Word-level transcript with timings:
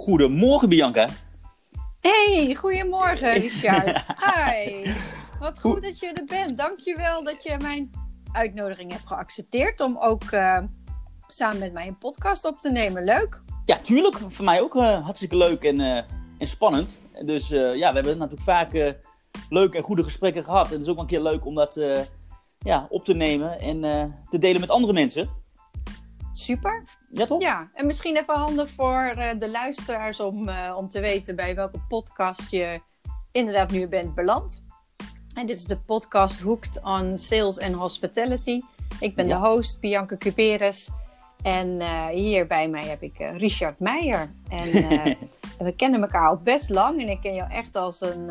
Goedemorgen, 0.00 0.68
Bianca. 0.68 1.08
Hey, 2.00 2.54
goedemorgen, 2.54 3.32
Richard. 3.40 4.06
Hi. 4.06 4.92
Wat 5.40 5.60
goed 5.60 5.82
dat 5.82 5.98
je 5.98 6.06
er 6.06 6.24
bent. 6.24 6.58
Dankjewel 6.58 7.24
dat 7.24 7.42
je 7.42 7.56
mijn 7.62 7.90
uitnodiging 8.32 8.92
hebt 8.92 9.06
geaccepteerd 9.06 9.80
om 9.80 9.98
ook 9.98 10.22
uh, 10.30 10.58
samen 11.28 11.58
met 11.58 11.72
mij 11.72 11.86
een 11.86 11.98
podcast 11.98 12.44
op 12.44 12.58
te 12.58 12.70
nemen. 12.70 13.04
Leuk. 13.04 13.42
Ja, 13.64 13.78
tuurlijk. 13.78 14.18
Voor 14.28 14.44
mij 14.44 14.60
ook 14.60 14.74
uh, 14.74 15.04
hartstikke 15.04 15.36
leuk 15.36 15.64
en, 15.64 15.80
uh, 15.80 15.96
en 16.38 16.46
spannend. 16.46 16.98
Dus 17.24 17.48
ja, 17.48 17.74
we 17.74 17.84
hebben 17.84 18.18
natuurlijk 18.18 18.42
vaak 18.42 18.94
leuke 19.48 19.76
en 19.76 19.82
goede 19.82 20.02
gesprekken 20.02 20.44
gehad. 20.44 20.66
En 20.66 20.72
het 20.72 20.80
is 20.80 20.88
ook 20.88 20.94
wel 20.94 21.04
een 21.04 21.10
keer 21.10 21.22
leuk 21.22 21.46
om 21.46 21.54
dat 21.54 21.80
ja, 22.58 22.86
op 22.90 23.04
te 23.04 23.14
nemen 23.14 23.60
en 23.60 23.80
te 24.30 24.38
delen 24.38 24.60
met 24.60 24.70
andere 24.70 24.92
mensen. 24.92 25.30
Super. 26.40 26.82
Ja, 27.12 27.26
toch? 27.26 27.42
Ja, 27.42 27.70
en 27.74 27.86
misschien 27.86 28.16
even 28.16 28.34
handig 28.34 28.70
voor 28.70 29.14
uh, 29.16 29.30
de 29.38 29.50
luisteraars 29.50 30.20
om, 30.20 30.48
uh, 30.48 30.74
om 30.76 30.88
te 30.88 31.00
weten 31.00 31.36
bij 31.36 31.54
welke 31.54 31.78
podcast 31.88 32.50
je 32.50 32.80
inderdaad 33.32 33.70
nu 33.70 33.88
bent 33.88 34.14
beland. 34.14 34.62
En 35.34 35.46
dit 35.46 35.56
is 35.56 35.64
de 35.64 35.78
podcast 35.78 36.40
Hooked 36.40 36.80
on 36.82 37.18
Sales 37.18 37.60
and 37.60 37.74
Hospitality. 37.74 38.60
Ik 39.00 39.14
ben 39.14 39.28
ja. 39.28 39.40
de 39.40 39.48
host, 39.48 39.80
Bianca 39.80 40.16
Cuperes. 40.16 40.90
En 41.42 41.80
uh, 41.80 42.06
hier 42.06 42.46
bij 42.46 42.68
mij 42.68 42.84
heb 42.84 43.02
ik 43.02 43.18
Richard 43.18 43.78
Meijer. 43.80 44.30
En 45.58 45.66
we 45.66 45.76
kennen 45.76 46.00
elkaar 46.00 46.28
al 46.28 46.36
best 46.36 46.68
lang. 46.68 47.00
En 47.00 47.08
ik 47.08 47.20
ken 47.20 47.34
jou 47.34 47.50
echt 47.50 47.76
als 47.76 48.00
een 48.00 48.30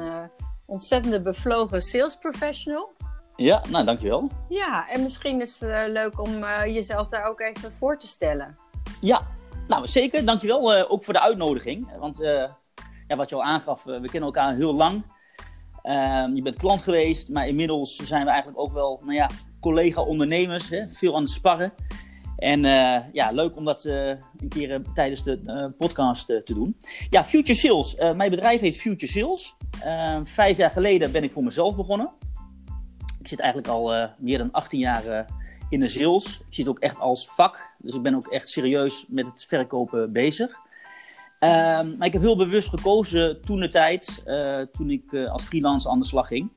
ontzettende 0.65 1.21
bevlogen 1.21 1.81
sales 1.81 2.15
professional. 2.15 2.91
Ja, 3.39 3.61
nou 3.69 3.85
dankjewel. 3.85 4.29
Ja, 4.49 4.89
en 4.89 5.03
misschien 5.03 5.41
is 5.41 5.59
het 5.59 5.69
uh, 5.69 5.81
leuk 5.87 6.21
om 6.21 6.43
uh, 6.43 6.65
jezelf 6.65 7.07
daar 7.07 7.23
ook 7.23 7.39
even 7.39 7.71
voor 7.71 7.99
te 7.99 8.07
stellen. 8.07 8.55
Ja, 9.01 9.27
nou 9.67 9.87
zeker. 9.87 10.25
Dankjewel 10.25 10.77
uh, 10.77 10.91
ook 10.91 11.03
voor 11.03 11.13
de 11.13 11.21
uitnodiging. 11.21 11.97
Want 11.97 12.17
ja, 13.07 13.15
wat 13.15 13.29
je 13.29 13.35
al 13.35 13.43
aangaf, 13.43 13.83
we 13.83 14.01
kennen 14.01 14.21
elkaar 14.21 14.55
heel 14.55 14.73
lang. 14.73 15.03
Ehm, 15.81 16.35
je 16.35 16.41
bent 16.41 16.55
klant 16.55 16.81
geweest, 16.81 17.29
maar 17.29 17.47
inmiddels 17.47 17.95
zijn 17.95 18.23
we 18.23 18.29
eigenlijk 18.29 18.59
ook 18.59 18.73
wel 18.73 18.99
nou 19.01 19.13
ja, 19.13 19.29
collega-ondernemers. 19.59 20.69
Veel 20.93 21.15
aan 21.15 21.21
het 21.21 21.31
sparren. 21.31 21.73
En 22.37 22.61
ja, 23.13 23.31
leuk 23.31 23.55
om 23.55 23.65
dat 23.65 23.85
een 23.85 24.49
keer 24.49 24.81
tijdens 24.93 25.23
de 25.23 25.73
podcast 25.77 26.25
te 26.25 26.53
doen. 26.53 26.79
Ja, 27.09 27.23
Future 27.23 27.59
Sales. 27.59 27.95
mijn 28.15 28.29
bedrijf 28.29 28.59
heet 28.59 28.77
Future 28.77 29.11
Sales. 29.11 29.55
Ehm, 29.83 30.25
vijf 30.25 30.57
jaar 30.57 30.71
geleden 30.71 31.11
ben 31.11 31.23
ik 31.23 31.31
voor 31.31 31.43
mezelf 31.43 31.75
begonnen. 31.75 32.11
Ik 33.19 33.27
zit 33.27 33.39
eigenlijk 33.39 33.71
al 33.71 33.95
uh, 33.95 34.05
meer 34.17 34.37
dan 34.37 34.51
18 34.51 34.79
jaar 34.79 35.05
uh, 35.05 35.19
in 35.69 35.79
de 35.79 35.87
sales. 35.87 36.39
Ik 36.39 36.45
zie 36.49 36.63
het 36.63 36.73
ook 36.73 36.79
echt 36.79 36.99
als 36.99 37.29
vak. 37.29 37.69
Dus 37.77 37.95
ik 37.95 38.01
ben 38.01 38.15
ook 38.15 38.27
echt 38.27 38.49
serieus 38.49 39.05
met 39.07 39.25
het 39.25 39.45
verkopen 39.47 40.11
bezig. 40.11 40.49
Um, 40.49 41.97
maar 41.97 42.07
ik 42.07 42.13
heb 42.13 42.21
heel 42.21 42.37
bewust 42.37 42.69
gekozen 42.69 43.41
toen 43.41 43.59
de 43.59 43.67
tijd, 43.67 44.23
uh, 44.25 44.61
toen 44.61 44.89
ik 44.89 45.13
als 45.13 45.43
freelance 45.43 45.89
aan 45.89 45.99
de 45.99 46.05
slag 46.05 46.27
ging, 46.27 46.51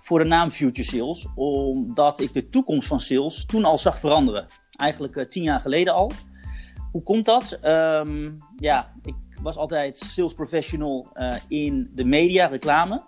voor 0.00 0.18
de 0.18 0.24
naam 0.24 0.50
Future 0.50 0.88
Sales. 0.88 1.26
Omdat 1.34 2.20
ik 2.20 2.32
de 2.32 2.48
toekomst 2.48 2.88
van 2.88 3.00
sales 3.00 3.44
toen 3.46 3.64
al 3.64 3.78
zag 3.78 3.98
veranderen. 3.98 4.46
Eigenlijk 4.76 5.30
tien 5.30 5.42
jaar 5.42 5.60
geleden 5.60 5.94
al. 5.94 6.12
Hoe 6.92 7.02
komt 7.02 7.24
dat? 7.24 7.58
Um, 7.62 8.38
ja, 8.56 8.92
ik 9.02 9.14
was 9.42 9.56
altijd 9.56 9.96
sales 9.96 10.34
professional 10.34 11.08
in 11.48 11.90
de 11.94 12.04
media, 12.04 12.46
reclame. 12.46 13.02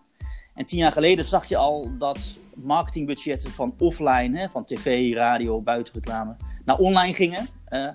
En 0.61 0.67
tien 0.67 0.79
jaar 0.79 0.93
geleden 0.93 1.25
zag 1.25 1.47
je 1.47 1.57
al 1.57 1.91
dat 1.99 2.39
marketingbudgetten 2.55 3.51
van 3.51 3.75
offline, 3.79 4.39
hè, 4.39 4.49
van 4.49 4.65
tv, 4.65 5.15
radio, 5.15 5.61
buitenreclame, 5.61 6.37
naar 6.65 6.79
online 6.79 7.15
gingen. 7.15 7.49
Uh, 7.69 7.89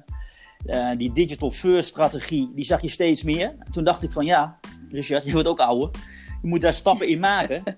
uh, 0.66 0.92
die 0.98 1.12
digital 1.12 1.52
first 1.52 1.90
strategie, 1.90 2.52
die 2.56 2.66
zag 2.66 2.82
je 2.82 2.88
steeds 2.88 3.24
meer. 3.24 3.56
Toen 3.72 3.84
dacht 3.84 4.04
ik 4.04 4.12
van 4.12 4.26
ja, 4.26 4.60
Richard, 4.90 5.26
je 5.26 5.32
wordt 5.32 5.48
ook 5.48 5.60
ouder. 5.60 5.90
Je 6.42 6.48
moet 6.48 6.62
daar 6.62 6.74
stappen 6.74 7.08
in 7.08 7.20
maken. 7.20 7.64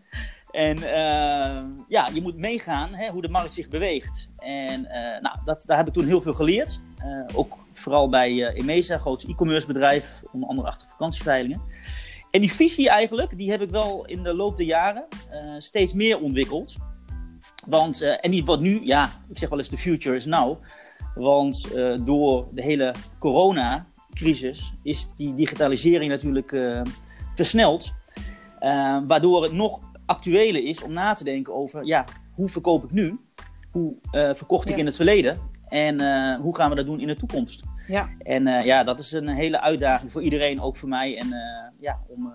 En 0.52 0.78
uh, 0.78 1.64
ja, 1.88 2.10
je 2.14 2.22
moet 2.22 2.38
meegaan 2.38 2.94
hè, 2.94 3.10
hoe 3.10 3.22
de 3.22 3.30
markt 3.30 3.54
zich 3.54 3.70
beweegt. 3.70 4.30
En 4.38 4.82
nou, 5.22 5.38
dat, 5.46 5.64
daar 5.66 5.78
heb 5.78 5.88
ik 5.88 5.94
toen 5.94 6.06
heel 6.06 6.22
veel 6.22 6.34
geleerd. 6.34 6.82
ook 7.36 7.58
vooral 7.74 8.10
bij 8.10 8.54
Emesa, 8.54 8.98
groot 8.98 9.24
e-commerce 9.24 9.68
bedrijf, 9.68 10.22
onder 10.32 10.50
andere 10.50 10.68
achter 10.68 10.88
vakantieveilingen. 10.88 11.62
En 12.32 12.42
die 12.42 12.52
visie 12.52 12.90
eigenlijk, 12.90 13.38
die 13.38 13.52
heb 13.52 13.62
ik 13.62 13.70
wel 13.70 14.06
in 14.06 14.24
de 14.24 14.34
loop 14.34 14.58
der 14.58 14.66
jaren 14.66 15.06
uh, 15.34 15.40
steeds 15.58 15.94
meer 15.94 16.20
ontwikkeld. 16.20 16.76
Want, 17.68 18.02
uh, 18.02 18.26
en 18.26 18.32
die 18.32 18.46
wordt 18.46 18.62
nu, 18.62 18.86
ja, 18.86 19.12
ik 19.30 19.38
zeg 19.38 19.50
wel 19.50 19.58
eens, 19.58 19.68
the 19.68 19.78
future 19.78 20.16
is 20.16 20.26
now. 20.26 20.64
Want 21.16 21.68
uh, 21.76 21.98
door 22.06 22.48
de 22.52 22.62
hele 22.62 22.94
coronacrisis 23.20 24.74
is 24.84 25.10
die 25.16 25.36
digitalisering 25.36 26.10
natuurlijk 26.10 26.82
versneld. 27.36 27.94
waardoor 29.08 29.44
het 29.44 29.52
nog 29.52 29.80
actueler 30.06 30.64
is 30.64 30.84
om 30.84 30.94
na 30.94 31.14
te 31.14 31.24
denken 31.24 31.56
over, 31.56 31.86
ja, 31.86 32.06
hoe 32.34 32.50
verkoop 32.50 32.84
ik 32.84 32.92
nu? 32.92 33.20
Hoe 33.72 33.96
verkocht 34.12 34.66
ik 34.68 34.74
ja. 34.74 34.80
in 34.80 34.86
het 34.86 34.96
verleden? 34.96 35.38
En 35.68 36.00
hoe 36.42 36.56
gaan 36.56 36.70
we 36.70 36.76
dat 36.76 36.86
doen 36.86 37.00
in 37.00 37.08
de 37.08 37.16
toekomst? 37.16 37.64
Ja. 37.88 38.10
En 38.20 38.48
uh, 38.48 38.66
ja, 38.66 38.84
dat 38.84 39.00
is 39.00 39.12
een 39.12 39.28
hele 39.28 39.62
uitdaging 39.62 40.12
voor 40.12 40.22
iedereen, 40.22 40.62
ook 40.62 40.78
voor 40.78 40.90
mij. 40.90 41.18
En 41.18 41.28
uh, 41.28 41.34
ja, 41.80 42.00
om, 42.08 42.26
uh... 42.26 42.28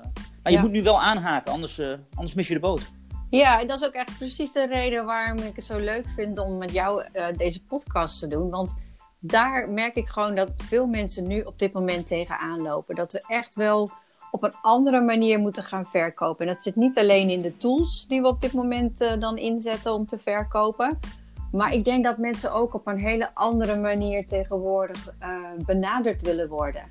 maar 0.43 0.53
je 0.53 0.59
Ja. 0.59 0.61
moet 0.61 0.71
nu 0.71 0.83
wel 0.83 1.01
aanhaken, 1.01 1.53
anders, 1.53 1.81
anders 2.15 2.35
mis 2.35 2.49
je 2.49 2.55
de 2.55 2.61
boot. 2.61 2.91
Ja, 3.29 3.61
en 3.61 3.67
dat 3.67 3.81
is 3.81 3.87
ook 3.87 3.93
echt 3.93 4.19
precies 4.19 4.53
de 4.53 4.67
reden 4.67 5.05
waarom 5.05 5.39
ik 5.39 5.57
het 5.57 5.65
zo 5.65 5.79
leuk 5.79 6.09
vind 6.09 6.39
om 6.39 6.59
met 6.59 6.73
jou 6.73 7.05
deze 7.37 7.65
podcast 7.65 8.19
te 8.19 8.29
doen. 8.29 8.51
Want 8.51 8.75
daar 9.21 9.69
merk 9.69 9.95
ik 9.97 10.09
gewoon 10.09 10.35
dat 10.35 10.51
veel 10.57 10.87
mensen 10.87 11.27
nu 11.27 11.41
op 11.41 11.59
dit 11.59 11.73
moment 11.73 12.07
tegenaan 12.07 12.63
lopen. 12.63 12.95
Dat 12.95 13.13
we 13.13 13.25
echt 13.27 13.55
wel 13.55 13.91
op 14.31 14.43
een 14.43 14.55
andere 14.63 15.01
manier 15.01 15.39
moeten 15.39 15.65
gaan 15.65 15.87
verkopen. 15.87 16.47
En 16.47 16.55
dat 16.55 16.63
zit 16.63 16.77
niet 16.77 16.99
alleen 16.99 17.31
in 17.31 17.43
de 17.43 17.57
tools 17.57 18.07
die 18.09 18.21
we 18.21 18.29
op 18.29 18.41
dit 18.41 18.53
moment 18.53 18.99
dan 19.19 19.37
inzetten 19.39 19.93
om 19.95 20.07
te 20.07 20.19
verkopen. 20.19 20.99
Maar 21.53 21.73
ik 21.75 21.85
denk 21.85 22.05
dat 22.05 22.19
mensen 22.19 22.53
ook 22.53 22.75
op 22.75 22.87
een 22.87 22.99
hele 22.99 23.35
andere 23.35 23.77
manier 23.79 24.27
tegenwoordig 24.27 25.15
uh, 25.23 25.65
benaderd 25.67 26.23
willen 26.23 26.49
worden. 26.49 26.83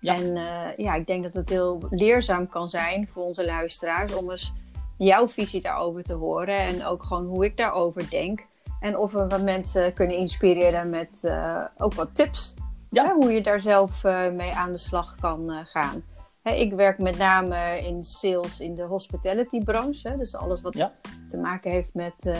Ja. 0.00 0.14
En 0.14 0.36
uh, 0.36 0.76
ja, 0.76 0.94
ik 0.94 1.06
denk 1.06 1.22
dat 1.22 1.34
het 1.34 1.48
heel 1.48 1.82
leerzaam 1.90 2.48
kan 2.48 2.68
zijn 2.68 3.08
voor 3.12 3.22
onze 3.22 3.44
luisteraars 3.44 4.14
om 4.14 4.30
eens 4.30 4.52
jouw 4.98 5.28
visie 5.28 5.60
daarover 5.60 6.02
te 6.02 6.14
horen. 6.14 6.58
En 6.58 6.84
ook 6.84 7.02
gewoon 7.02 7.24
hoe 7.24 7.44
ik 7.44 7.56
daarover 7.56 8.10
denk. 8.10 8.44
En 8.80 8.98
of 8.98 9.12
we 9.12 9.26
wat 9.26 9.42
mensen 9.42 9.94
kunnen 9.94 10.16
inspireren 10.16 10.90
met 10.90 11.18
uh, 11.22 11.64
ook 11.76 11.94
wat 11.94 12.14
tips. 12.14 12.54
Ja. 12.90 13.04
Hè, 13.04 13.12
hoe 13.12 13.32
je 13.32 13.42
daar 13.42 13.60
zelf 13.60 14.02
mee 14.32 14.52
aan 14.52 14.72
de 14.72 14.78
slag 14.78 15.16
kan 15.20 15.50
gaan. 15.64 16.02
Hè, 16.42 16.52
ik 16.52 16.72
werk 16.72 16.98
met 16.98 17.18
name 17.18 17.80
in 17.86 18.02
sales 18.02 18.60
in 18.60 18.74
de 18.74 18.82
hospitality 18.82 19.64
branche. 19.64 20.16
Dus 20.16 20.36
alles 20.36 20.60
wat 20.60 20.74
ja. 20.74 20.92
te 21.28 21.38
maken 21.38 21.70
heeft 21.70 21.94
met 21.94 22.32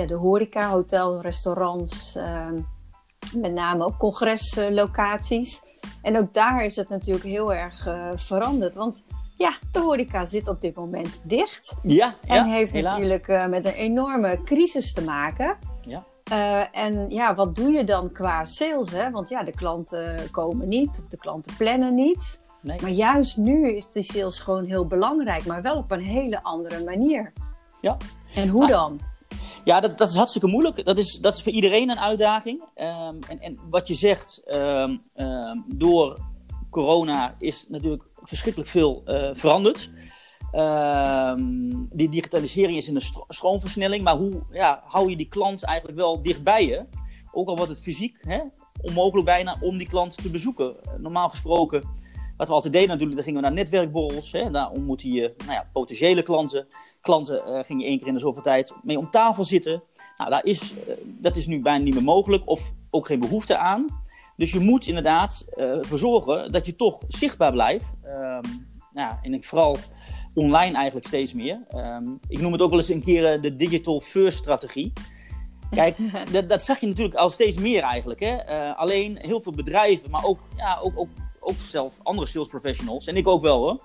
ja, 0.00 0.06
de 0.06 0.14
horeca, 0.14 0.68
hotel, 0.70 1.20
restaurants, 1.20 2.16
uh, 2.16 2.46
met 3.34 3.52
name 3.52 3.84
ook 3.84 3.98
congreslocaties. 3.98 5.60
En 6.02 6.18
ook 6.18 6.34
daar 6.34 6.64
is 6.64 6.76
het 6.76 6.88
natuurlijk 6.88 7.24
heel 7.24 7.54
erg 7.54 7.86
uh, 7.86 8.10
veranderd. 8.14 8.74
Want 8.74 9.04
ja, 9.36 9.52
de 9.72 9.78
horeca 9.78 10.24
zit 10.24 10.48
op 10.48 10.60
dit 10.60 10.74
moment 10.74 11.22
dicht. 11.28 11.74
Ja, 11.82 12.14
en 12.26 12.36
ja, 12.36 12.44
heeft 12.44 12.72
helaas. 12.72 12.92
natuurlijk 12.92 13.28
uh, 13.28 13.46
met 13.46 13.66
een 13.66 13.72
enorme 13.72 14.42
crisis 14.44 14.92
te 14.92 15.02
maken. 15.04 15.56
Ja. 15.82 16.04
Uh, 16.32 16.62
en 16.84 17.10
ja, 17.10 17.34
wat 17.34 17.54
doe 17.56 17.70
je 17.72 17.84
dan 17.84 18.12
qua 18.12 18.44
sales? 18.44 18.90
Hè? 18.90 19.10
Want 19.10 19.28
ja, 19.28 19.42
de 19.42 19.52
klanten 19.52 20.30
komen 20.30 20.68
niet 20.68 20.98
of 21.00 21.08
de 21.08 21.16
klanten 21.16 21.56
plannen 21.56 21.94
niet. 21.94 22.40
Nee. 22.62 22.78
Maar 22.80 22.90
juist 22.90 23.36
nu 23.36 23.70
is 23.70 23.90
de 23.90 24.02
sales 24.02 24.40
gewoon 24.40 24.64
heel 24.64 24.86
belangrijk, 24.86 25.46
maar 25.46 25.62
wel 25.62 25.76
op 25.76 25.90
een 25.90 26.04
hele 26.04 26.42
andere 26.42 26.84
manier. 26.84 27.32
Ja. 27.80 27.96
En 28.34 28.48
hoe 28.48 28.62
Ah. 28.62 28.68
dan? 28.68 29.00
Ja, 29.64 29.80
dat, 29.80 29.98
dat 29.98 30.08
is 30.08 30.16
hartstikke 30.16 30.46
moeilijk. 30.46 30.84
Dat 30.84 30.98
is, 30.98 31.18
dat 31.20 31.34
is 31.34 31.42
voor 31.42 31.52
iedereen 31.52 31.90
een 31.90 32.00
uitdaging. 32.00 32.62
Um, 32.62 33.18
en, 33.28 33.40
en 33.40 33.58
wat 33.70 33.88
je 33.88 33.94
zegt, 33.94 34.42
um, 34.54 35.02
um, 35.16 35.64
door 35.74 36.20
corona 36.70 37.34
is 37.38 37.66
natuurlijk 37.68 38.08
verschrikkelijk 38.22 38.70
veel 38.70 39.02
uh, 39.06 39.30
veranderd. 39.32 39.90
die 41.92 42.08
digitalisering 42.08 42.76
is 42.76 42.88
in 42.88 42.94
een 42.94 43.00
stro 43.00 43.24
stroomversnelling, 43.28 44.04
maar 44.04 44.16
hoe 44.16 44.42
ja, 44.50 44.82
hou 44.84 45.10
je 45.10 45.16
die 45.16 45.28
klant 45.28 45.62
eigenlijk 45.62 45.98
wel 45.98 46.22
dicht 46.22 46.42
bij 46.42 46.66
je? 46.66 46.86
Ook 47.32 47.48
al 47.48 47.56
wordt 47.56 47.70
het 47.70 47.82
fysiek 47.82 48.18
hè, 48.20 48.40
onmogelijk 48.82 49.26
bijna 49.26 49.56
om 49.60 49.78
die 49.78 49.88
klant 49.88 50.22
te 50.22 50.30
bezoeken. 50.30 50.76
Normaal 50.98 51.28
gesproken, 51.28 51.82
wat 52.36 52.48
we 52.48 52.54
altijd 52.54 52.72
deden 52.72 52.88
natuurlijk, 52.88 53.16
dan 53.16 53.24
gingen 53.24 53.40
we 53.40 53.46
naar 53.46 53.56
netwerkborrels. 53.56 54.32
Hè, 54.32 54.50
daar 54.50 54.70
ontmoette 54.70 55.12
je 55.12 55.34
nou 55.38 55.52
ja, 55.52 55.68
potentiële 55.72 56.22
klanten 56.22 56.66
klanten 57.00 57.42
uh, 57.48 57.58
ging 57.64 57.80
je 57.80 57.86
één 57.86 57.98
keer 57.98 58.06
in 58.06 58.14
de 58.14 58.20
zoveel 58.20 58.42
tijd 58.42 58.74
mee 58.82 58.98
om 58.98 59.10
tafel 59.10 59.44
zitten. 59.44 59.82
Nou, 60.16 60.30
daar 60.30 60.44
is, 60.44 60.72
uh, 60.72 60.78
dat 61.04 61.36
is 61.36 61.46
nu 61.46 61.62
bijna 61.62 61.84
niet 61.84 61.94
meer 61.94 62.02
mogelijk 62.02 62.48
of 62.48 62.72
ook 62.90 63.06
geen 63.06 63.20
behoefte 63.20 63.56
aan. 63.56 63.86
Dus 64.36 64.52
je 64.52 64.60
moet 64.60 64.86
inderdaad 64.86 65.44
uh, 65.56 65.64
ervoor 65.64 65.98
zorgen 65.98 66.52
dat 66.52 66.66
je 66.66 66.76
toch 66.76 66.98
zichtbaar 67.08 67.52
blijft. 67.52 67.92
Um, 68.04 68.68
nou, 68.90 69.16
en 69.22 69.34
ik 69.34 69.44
vooral 69.44 69.76
online 70.34 70.74
eigenlijk 70.74 71.06
steeds 71.06 71.32
meer. 71.32 71.66
Um, 71.74 72.18
ik 72.28 72.40
noem 72.40 72.52
het 72.52 72.60
ook 72.60 72.70
wel 72.70 72.78
eens 72.78 72.88
een 72.88 73.02
keer 73.02 73.40
de 73.40 73.56
digital 73.56 74.00
first 74.00 74.38
strategie. 74.38 74.92
Kijk, 75.70 75.98
dat, 76.32 76.48
dat, 76.48 76.62
zag 76.62 76.80
je 76.80 76.86
natuurlijk 76.86 77.14
al 77.14 77.28
steeds 77.28 77.56
meer 77.56 77.82
eigenlijk. 77.82 78.20
Hè? 78.20 78.36
alleen 78.74 79.18
heel 79.20 79.40
veel 79.40 79.52
bedrijven, 79.52 80.10
maar 80.10 80.24
ook, 80.24 80.38
ja, 80.56 80.78
ook, 80.82 80.98
ook 80.98 81.08
ook 81.40 81.56
zelf 81.58 81.98
andere 82.02 82.26
sales 82.26 82.48
professionals, 82.48 83.06
en 83.06 83.16
ik 83.16 83.28
ook 83.28 83.42
wel 83.42 83.58
hoor, 83.58 83.82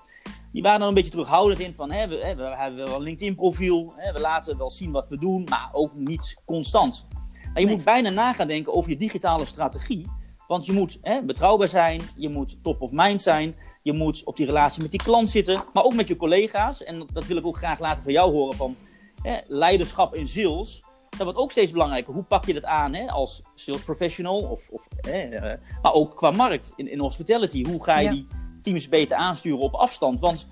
die 0.52 0.62
waren 0.62 0.78
dan 0.78 0.88
een 0.88 0.94
beetje 0.94 1.10
terughoudend 1.10 1.60
in 1.60 1.74
van, 1.74 1.90
hè, 1.90 2.08
we, 2.08 2.14
hebben 2.56 2.76
wel 2.76 2.94
een 2.96 3.02
LinkedIn 3.02 3.34
profiel, 3.34 3.92
hè, 3.96 4.12
we 4.12 4.20
laten 4.20 4.58
wel 4.58 4.70
zien 4.70 4.92
wat 4.92 5.08
we 5.08 5.18
doen, 5.18 5.44
maar 5.50 5.68
ook 5.72 5.94
niet 5.94 6.36
constant. 6.44 7.06
Maar 7.52 7.60
je 7.60 7.66
Nee. 7.66 7.76
moet 7.76 7.84
bijna 7.84 8.10
na 8.10 8.32
gaan 8.32 8.46
denken 8.48 8.72
over 8.74 8.90
je 8.90 8.96
digitale 8.96 9.44
strategie. 9.44 10.06
Want 10.46 10.66
je 10.66 10.72
moet 10.72 10.98
hè, 11.02 11.22
betrouwbaar 11.22 11.68
zijn, 11.68 12.00
je 12.16 12.28
moet 12.28 12.58
top 12.62 12.80
of 12.80 12.90
mind 12.92 13.22
zijn, 13.22 13.56
je 13.82 13.92
moet 13.92 14.24
op 14.24 14.36
die 14.36 14.46
relatie 14.46 14.82
met 14.82 14.90
die 14.90 15.02
klant 15.02 15.30
zitten, 15.30 15.60
maar 15.72 15.84
ook 15.84 15.94
met 15.94 16.08
je 16.08 16.16
collega's. 16.16 16.84
En 16.84 17.06
dat- 17.12 17.26
wil 17.26 17.36
ik 17.36 17.46
ook 17.46 17.56
graag 17.56 17.78
later 17.78 18.02
van 18.02 18.12
jou 18.12 18.32
horen 18.32 18.56
van 18.56 18.76
hè, 19.22 19.36
leiderschap 19.46 20.14
in 20.14 20.26
sales. 20.26 20.84
Dat 21.10 21.20
wordt 21.24 21.38
ook 21.38 21.50
steeds 21.50 21.72
belangrijker. 21.72 22.14
Hoe 22.14 22.22
pak 22.22 22.44
je 22.46 22.52
dat 22.54 22.64
aan 22.64 22.94
hè, 22.94 23.06
als 23.10 23.42
sales 23.54 23.82
professional, 23.82 24.38
of, 24.38 24.68
of, 24.70 24.86
hè, 25.00 25.18
eh, 25.20 25.58
maar 25.82 25.92
ook 25.92 26.16
qua 26.16 26.30
markt 26.30 26.72
in, 26.76 26.90
in 26.90 26.98
hospitality. 26.98 27.64
Hoe 27.64 27.84
ga 27.84 27.98
je 27.98 28.04
Ja. 28.04 28.10
die 28.12 28.26
teams 28.66 28.88
beter 28.88 29.16
aansturen 29.16 29.58
op 29.58 29.74
afstand? 29.74 30.20
Want 30.20 30.46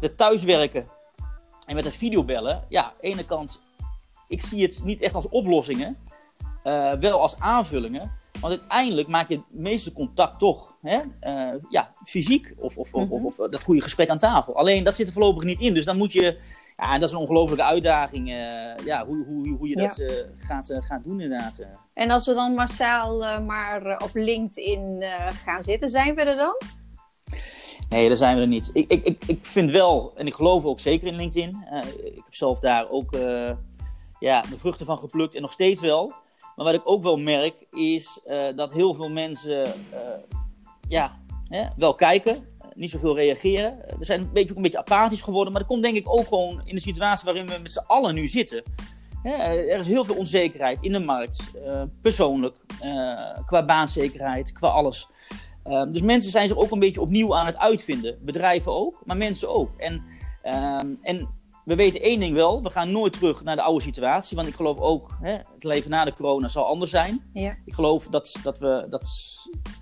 het 0.00 0.16
thuiswerken 0.16 0.86
en 1.66 1.74
met 1.74 1.84
het 1.84 1.96
videobellen, 1.96 2.64
ja, 2.68 2.82
aan 2.84 2.92
de 3.00 3.06
ene 3.06 3.24
kant, 3.24 3.60
ik 4.28 4.42
zie 4.42 4.62
het 4.62 4.80
niet 4.84 5.00
echt 5.00 5.14
als 5.14 5.28
oplossingen, 5.28 5.96
eh, 6.62 6.92
wel 6.92 7.20
als 7.20 7.38
aanvullingen. 7.38 8.20
Want 8.40 8.58
uiteindelijk 8.58 9.08
maak 9.08 9.28
je 9.28 9.34
het 9.34 9.58
meeste 9.60 9.92
contact 9.92 10.38
toch 10.38 10.76
hè? 10.82 11.00
eh, 11.20 11.54
ja, 11.68 11.92
fysiek 12.04 12.54
of, 12.56 12.76
of, 12.76 12.92
of, 12.94 13.04
Mhm. 13.04 13.12
of, 13.12 13.38
of 13.38 13.50
dat 13.50 13.62
goede 13.62 13.80
gesprek 13.80 14.08
aan 14.08 14.18
tafel. 14.18 14.56
Alleen 14.56 14.84
dat 14.84 14.96
zit 14.96 15.06
er 15.06 15.12
voorlopig 15.12 15.42
niet 15.44 15.60
in. 15.60 15.74
Dus 15.74 15.84
dan 15.84 15.96
moet 15.96 16.12
je, 16.12 16.38
ja, 16.76 16.92
en 16.94 17.00
dat 17.00 17.08
is 17.08 17.14
een 17.14 17.20
ongelofelijke 17.20 17.64
uitdaging, 17.64 18.30
eh, 18.30 18.84
ja, 18.84 19.06
hoe, 19.06 19.24
hoe, 19.24 19.48
hoe 19.48 19.68
je 19.68 19.76
dat 19.76 20.02
gaat, 20.36 20.72
gaat 20.80 21.04
doen 21.04 21.20
inderdaad. 21.20 21.60
En 21.94 22.10
als 22.10 22.26
we 22.26 22.34
dan 22.34 22.54
massaal 22.54 23.40
maar 23.42 24.02
op 24.02 24.10
LinkedIn 24.14 25.04
gaan 25.44 25.62
zitten, 25.62 25.90
zijn 25.90 26.14
we 26.14 26.22
er 26.22 26.36
dan? 26.36 26.56
Nee, 27.92 28.08
daar 28.08 28.16
zijn 28.16 28.36
we 28.36 28.42
er 28.42 28.48
niet. 28.48 28.70
Ik, 28.72 28.90
ik, 28.90 29.24
ik, 29.26 29.38
vind 29.42 29.70
wel, 29.70 30.12
en 30.16 30.26
ik 30.26 30.34
geloof 30.34 30.64
ook 30.64 30.80
zeker 30.80 31.06
in 31.06 31.16
LinkedIn. 31.16 31.64
eh, 31.70 31.82
ik 32.04 32.14
heb 32.14 32.34
zelf 32.34 32.60
daar 32.60 32.90
ook 32.90 33.12
eh, 33.12 33.50
ja, 34.18 34.40
de 34.40 34.58
vruchten 34.58 34.86
van 34.86 34.98
geplukt 34.98 35.34
en 35.34 35.42
nog 35.42 35.52
steeds 35.52 35.80
wel. 35.80 36.12
Maar 36.56 36.64
wat 36.66 36.74
ik 36.74 36.80
ook 36.84 37.02
wel 37.02 37.16
merk 37.16 37.66
is 37.70 38.20
eh, 38.24 38.44
dat 38.56 38.72
heel 38.72 38.94
veel 38.94 39.08
mensen 39.08 39.66
ja, 40.88 41.20
hè, 41.48 41.66
wel 41.76 41.94
kijken, 41.94 42.46
niet 42.74 42.90
zoveel 42.90 43.16
reageren. 43.16 43.78
We 43.98 44.04
zijn 44.04 44.20
een 44.20 44.32
beetje, 44.32 44.50
ook 44.50 44.56
een 44.56 44.62
beetje 44.62 44.78
apathisch 44.78 45.22
geworden. 45.22 45.52
Maar 45.52 45.62
dat 45.62 45.70
komt 45.70 45.82
denk 45.82 45.96
ik 45.96 46.08
ook 46.08 46.26
gewoon 46.28 46.60
in 46.64 46.74
de 46.74 46.80
situatie 46.80 47.24
waarin 47.24 47.46
we 47.46 47.58
met 47.62 47.72
z'n 47.72 47.84
allen 47.86 48.14
nu 48.14 48.28
zitten. 48.28 48.62
Er 49.22 49.78
is 49.78 49.88
heel 49.88 50.04
veel 50.04 50.16
onzekerheid 50.16 50.82
in 50.82 50.92
de 50.92 50.98
markt, 50.98 51.52
persoonlijk, 52.02 52.64
qua 53.46 53.64
baanzekerheid, 53.64 54.52
qua 54.52 54.68
alles. 54.68 55.08
Ehm, 55.64 55.90
dus 55.90 56.00
mensen 56.00 56.30
zijn 56.30 56.48
zich 56.48 56.56
ook 56.56 56.70
een 56.70 56.78
beetje 56.78 57.00
opnieuw 57.00 57.36
aan 57.36 57.46
het 57.46 57.56
uitvinden. 57.56 58.18
Bedrijven 58.20 58.72
ook, 58.72 59.02
maar 59.04 59.16
mensen 59.16 59.48
ook. 59.48 59.70
En, 59.76 60.02
ehm, 60.42 60.94
en 61.02 61.28
we 61.64 61.74
weten 61.74 62.00
één 62.00 62.20
ding 62.20 62.34
wel, 62.34 62.62
we 62.62 62.70
gaan 62.70 62.92
nooit 62.92 63.12
terug 63.12 63.44
naar 63.44 63.56
de 63.56 63.62
oude 63.62 63.82
situatie. 63.82 64.36
Want 64.36 64.48
ik 64.48 64.54
geloof 64.54 64.78
ook, 64.78 65.16
hè, 65.20 65.32
het 65.32 65.64
leven 65.64 65.90
na 65.90 66.04
de 66.04 66.14
corona 66.14 66.48
zal 66.48 66.66
anders 66.66 66.90
zijn. 66.90 67.22
Ja. 67.32 67.54
Ik 67.64 67.74
geloof 67.74 68.08
dat, 68.08 68.36
dat 68.42 68.58
we 68.58 68.86
dat, 68.90 69.08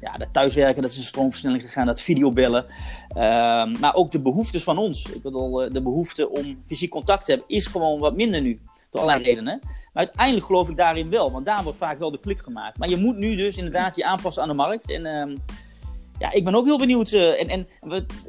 ja, 0.00 0.16
dat 0.16 0.32
thuiswerken, 0.32 0.82
dat 0.82 0.90
is 0.90 0.96
een 0.96 1.04
stroomversnelling 1.04 1.62
gegaan, 1.62 1.86
dat 1.86 2.00
videobellen. 2.00 2.66
Ehm, 3.08 3.80
maar 3.80 3.94
ook 3.94 4.12
de 4.12 4.20
behoeftes 4.20 4.62
van 4.62 4.78
ons. 4.78 5.06
Ik 5.06 5.22
bedoel, 5.22 5.62
eh, 5.62 5.70
de 5.70 5.82
behoefte 5.82 6.30
om 6.30 6.62
fysiek 6.66 6.90
contact 6.90 7.24
te 7.24 7.30
hebben 7.30 7.48
is 7.48 7.66
gewoon 7.66 8.00
wat 8.00 8.16
minder 8.16 8.40
nu. 8.40 8.60
Door 8.90 9.00
allerlei 9.00 9.28
redenen. 9.28 9.58
Maar 9.62 10.04
uiteindelijk 10.04 10.46
geloof 10.46 10.68
ik 10.68 10.76
daarin 10.76 11.10
wel, 11.10 11.32
want 11.32 11.44
daar 11.44 11.62
wordt 11.62 11.78
vaak 11.78 11.98
wel 11.98 12.10
de 12.10 12.20
klik 12.20 12.42
gemaakt. 12.42 12.78
Maar 12.78 12.88
je 12.88 12.96
moet 12.96 13.16
nu 13.16 13.36
dus 13.36 13.56
inderdaad 13.56 13.96
je 13.96 14.04
aanpassen 14.04 14.42
aan 14.42 14.48
de 14.48 14.54
markt. 14.54 14.90
En 14.90 15.06
ja, 16.20 16.32
ik 16.32 16.44
ben 16.44 16.54
ook 16.54 16.64
heel 16.64 16.78
benieuwd. 16.78 17.12
eh, 17.12 17.40
en, 17.40 17.48
en 17.48 17.66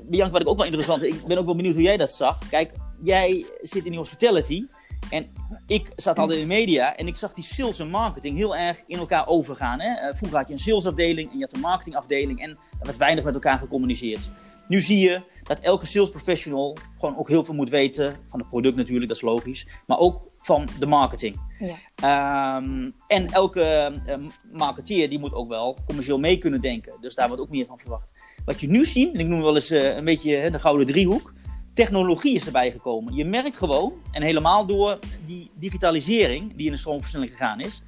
Bianca, 0.09 0.31
wat 0.31 0.41
ik 0.41 0.47
ook 0.47 0.55
wel 0.57 0.65
interessant 0.65 1.03
ik 1.03 1.25
ben 1.25 1.37
ook 1.37 1.45
wel 1.45 1.55
benieuwd 1.55 1.73
hoe 1.73 1.83
jij 1.83 1.97
dat 1.97 2.11
zag. 2.11 2.37
Kijk, 2.49 2.77
jij 3.01 3.45
zit 3.61 3.83
in 3.83 3.89
die 3.89 3.99
hospitality. 3.99 4.65
En 5.09 5.27
ik 5.67 5.91
zat 5.95 6.19
altijd 6.19 6.39
in 6.39 6.47
de 6.47 6.53
media 6.53 6.95
en 6.95 7.07
ik 7.07 7.15
zag 7.15 7.33
die 7.33 7.43
sales 7.43 7.79
en 7.79 7.89
marketing 7.89 8.37
heel 8.37 8.55
erg 8.55 8.83
in 8.87 8.97
elkaar 8.97 9.27
overgaan. 9.27 9.79
Hè? 9.79 9.93
Eh, 9.93 10.15
Vroeger 10.15 10.37
had 10.37 10.47
je 10.47 10.53
een 10.53 10.59
salesafdeling 10.59 11.31
en 11.31 11.37
je 11.37 11.43
had 11.43 11.53
een 11.53 11.59
marketingafdeling 11.59 12.41
en 12.41 12.49
er 12.49 12.85
werd 12.85 12.97
weinig 12.97 13.23
met 13.23 13.33
elkaar 13.33 13.57
gecommuniceerd. 13.59 14.29
Nu 14.67 14.81
zie 14.81 14.99
je 14.99 15.21
dat 15.43 15.59
elke 15.59 15.85
sales 15.85 16.09
professional 16.09 16.77
gewoon 16.99 17.17
ook 17.17 17.29
heel 17.29 17.45
veel 17.45 17.53
moet 17.53 17.69
weten 17.69 18.15
van 18.27 18.39
het 18.39 18.49
product 18.49 18.75
natuurlijk, 18.75 19.07
dat 19.07 19.15
is 19.15 19.23
logisch. 19.23 19.67
Maar 19.87 19.97
ook 19.97 20.30
van 20.41 20.67
de 20.79 20.85
marketing. 20.85 21.35
Ja. 21.59 21.75
Ehm, 21.95 22.91
en 23.07 23.27
elke 23.27 23.61
eh, 24.05 24.17
marketeer 24.51 25.09
die 25.09 25.19
moet 25.19 25.33
ook 25.33 25.49
wel 25.49 25.77
commercieel 25.85 26.19
mee 26.19 26.37
kunnen 26.37 26.61
denken. 26.61 26.93
Dus 27.01 27.15
daar 27.15 27.27
wordt 27.27 27.41
ook 27.41 27.49
meer 27.49 27.65
van 27.65 27.79
verwacht. 27.79 28.07
Wat 28.45 28.61
je 28.61 28.67
nu 28.67 28.85
ziet, 28.85 29.13
en 29.13 29.19
ik 29.19 29.27
noem 29.27 29.41
wel 29.41 29.55
eens 29.55 29.69
eh, 29.69 29.95
een 29.95 30.05
beetje 30.05 30.35
hè, 30.35 30.51
de 30.51 30.59
gouden 30.59 30.87
driehoek. 30.87 31.33
Technologie 31.73 32.35
is 32.35 32.45
erbij 32.45 32.71
gekomen. 32.71 33.15
Je 33.15 33.25
merkt 33.25 33.57
gewoon, 33.57 33.93
en 34.11 34.21
helemaal 34.21 34.65
door 34.65 34.99
die 35.25 35.51
digitalisering 35.53 36.55
die 36.55 36.65
in 36.65 36.71
de 36.71 36.77
stroomversnelling 36.77 37.31
gegaan 37.31 37.59
is. 37.59 37.81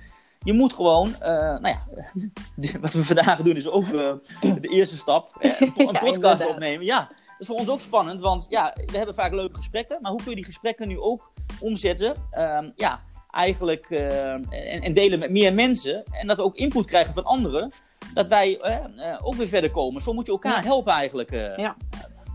Je 0.43 0.53
moet 0.53 0.73
gewoon, 0.73 1.13
eh, 1.13 1.29
nou 1.59 1.67
ja, 1.67 1.87
wat 2.81 2.93
we 2.93 3.03
vandaag 3.03 3.41
doen 3.41 3.55
is 3.55 3.67
ook 3.67 3.85
eh, 3.85 4.13
de 4.61 4.67
eerste 4.67 4.97
stap. 4.97 5.37
een, 5.39 5.71
Ja, 5.91 5.99
podcast 5.99 6.47
opnemen. 6.47 6.85
Ja, 6.85 7.11
is 7.43 7.49
voor 7.49 7.59
ons 7.59 7.69
ook 7.69 7.79
spannend, 7.79 8.21
want 8.21 8.45
ja, 8.49 8.73
we 8.85 8.97
hebben 8.97 9.15
vaak 9.15 9.31
leuke 9.33 9.55
gesprekken. 9.55 9.97
Maar 10.01 10.11
hoe 10.11 10.19
kun 10.21 10.29
je 10.29 10.35
die 10.35 10.45
gesprekken 10.45 10.87
nu 10.87 10.99
ook 10.99 11.31
omzetten? 11.59 12.15
Ehm, 12.31 12.69
ja, 12.75 13.01
eigenlijk 13.31 13.85
eh, 13.89 14.31
en, 14.33 14.81
en 14.81 14.93
delen 14.93 15.19
met 15.19 15.31
meer 15.31 15.53
mensen. 15.53 16.03
En 16.11 16.27
dat 16.27 16.37
we 16.37 16.43
ook 16.43 16.55
input 16.55 16.85
krijgen 16.85 17.13
van 17.13 17.23
anderen. 17.23 17.71
Dat 18.13 18.27
wij 18.27 18.57
eh, 18.57 18.75
eh, 18.75 19.19
ook 19.21 19.35
weer 19.35 19.47
verder 19.47 19.71
komen. 19.71 20.01
Zo 20.01 20.13
moet 20.13 20.25
je 20.25 20.31
elkaar 20.31 20.61
Ja. 20.63 20.63
helpen 20.63 20.93
eigenlijk. 20.93 21.31
eh. 21.31 21.57
Ja. 21.57 21.75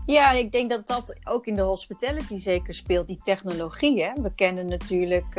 Ja, 0.05 0.31
ik 0.31 0.51
denk 0.51 0.69
dat 0.69 0.87
dat 0.87 1.15
ook 1.23 1.45
in 1.45 1.55
de 1.55 1.61
hospitality 1.61 2.37
zeker 2.37 2.73
speelt, 2.73 3.07
die 3.07 3.19
technologie. 3.23 4.03
Hè? 4.03 4.11
We 4.21 4.33
kennen 4.35 4.67
natuurlijk 4.67 5.35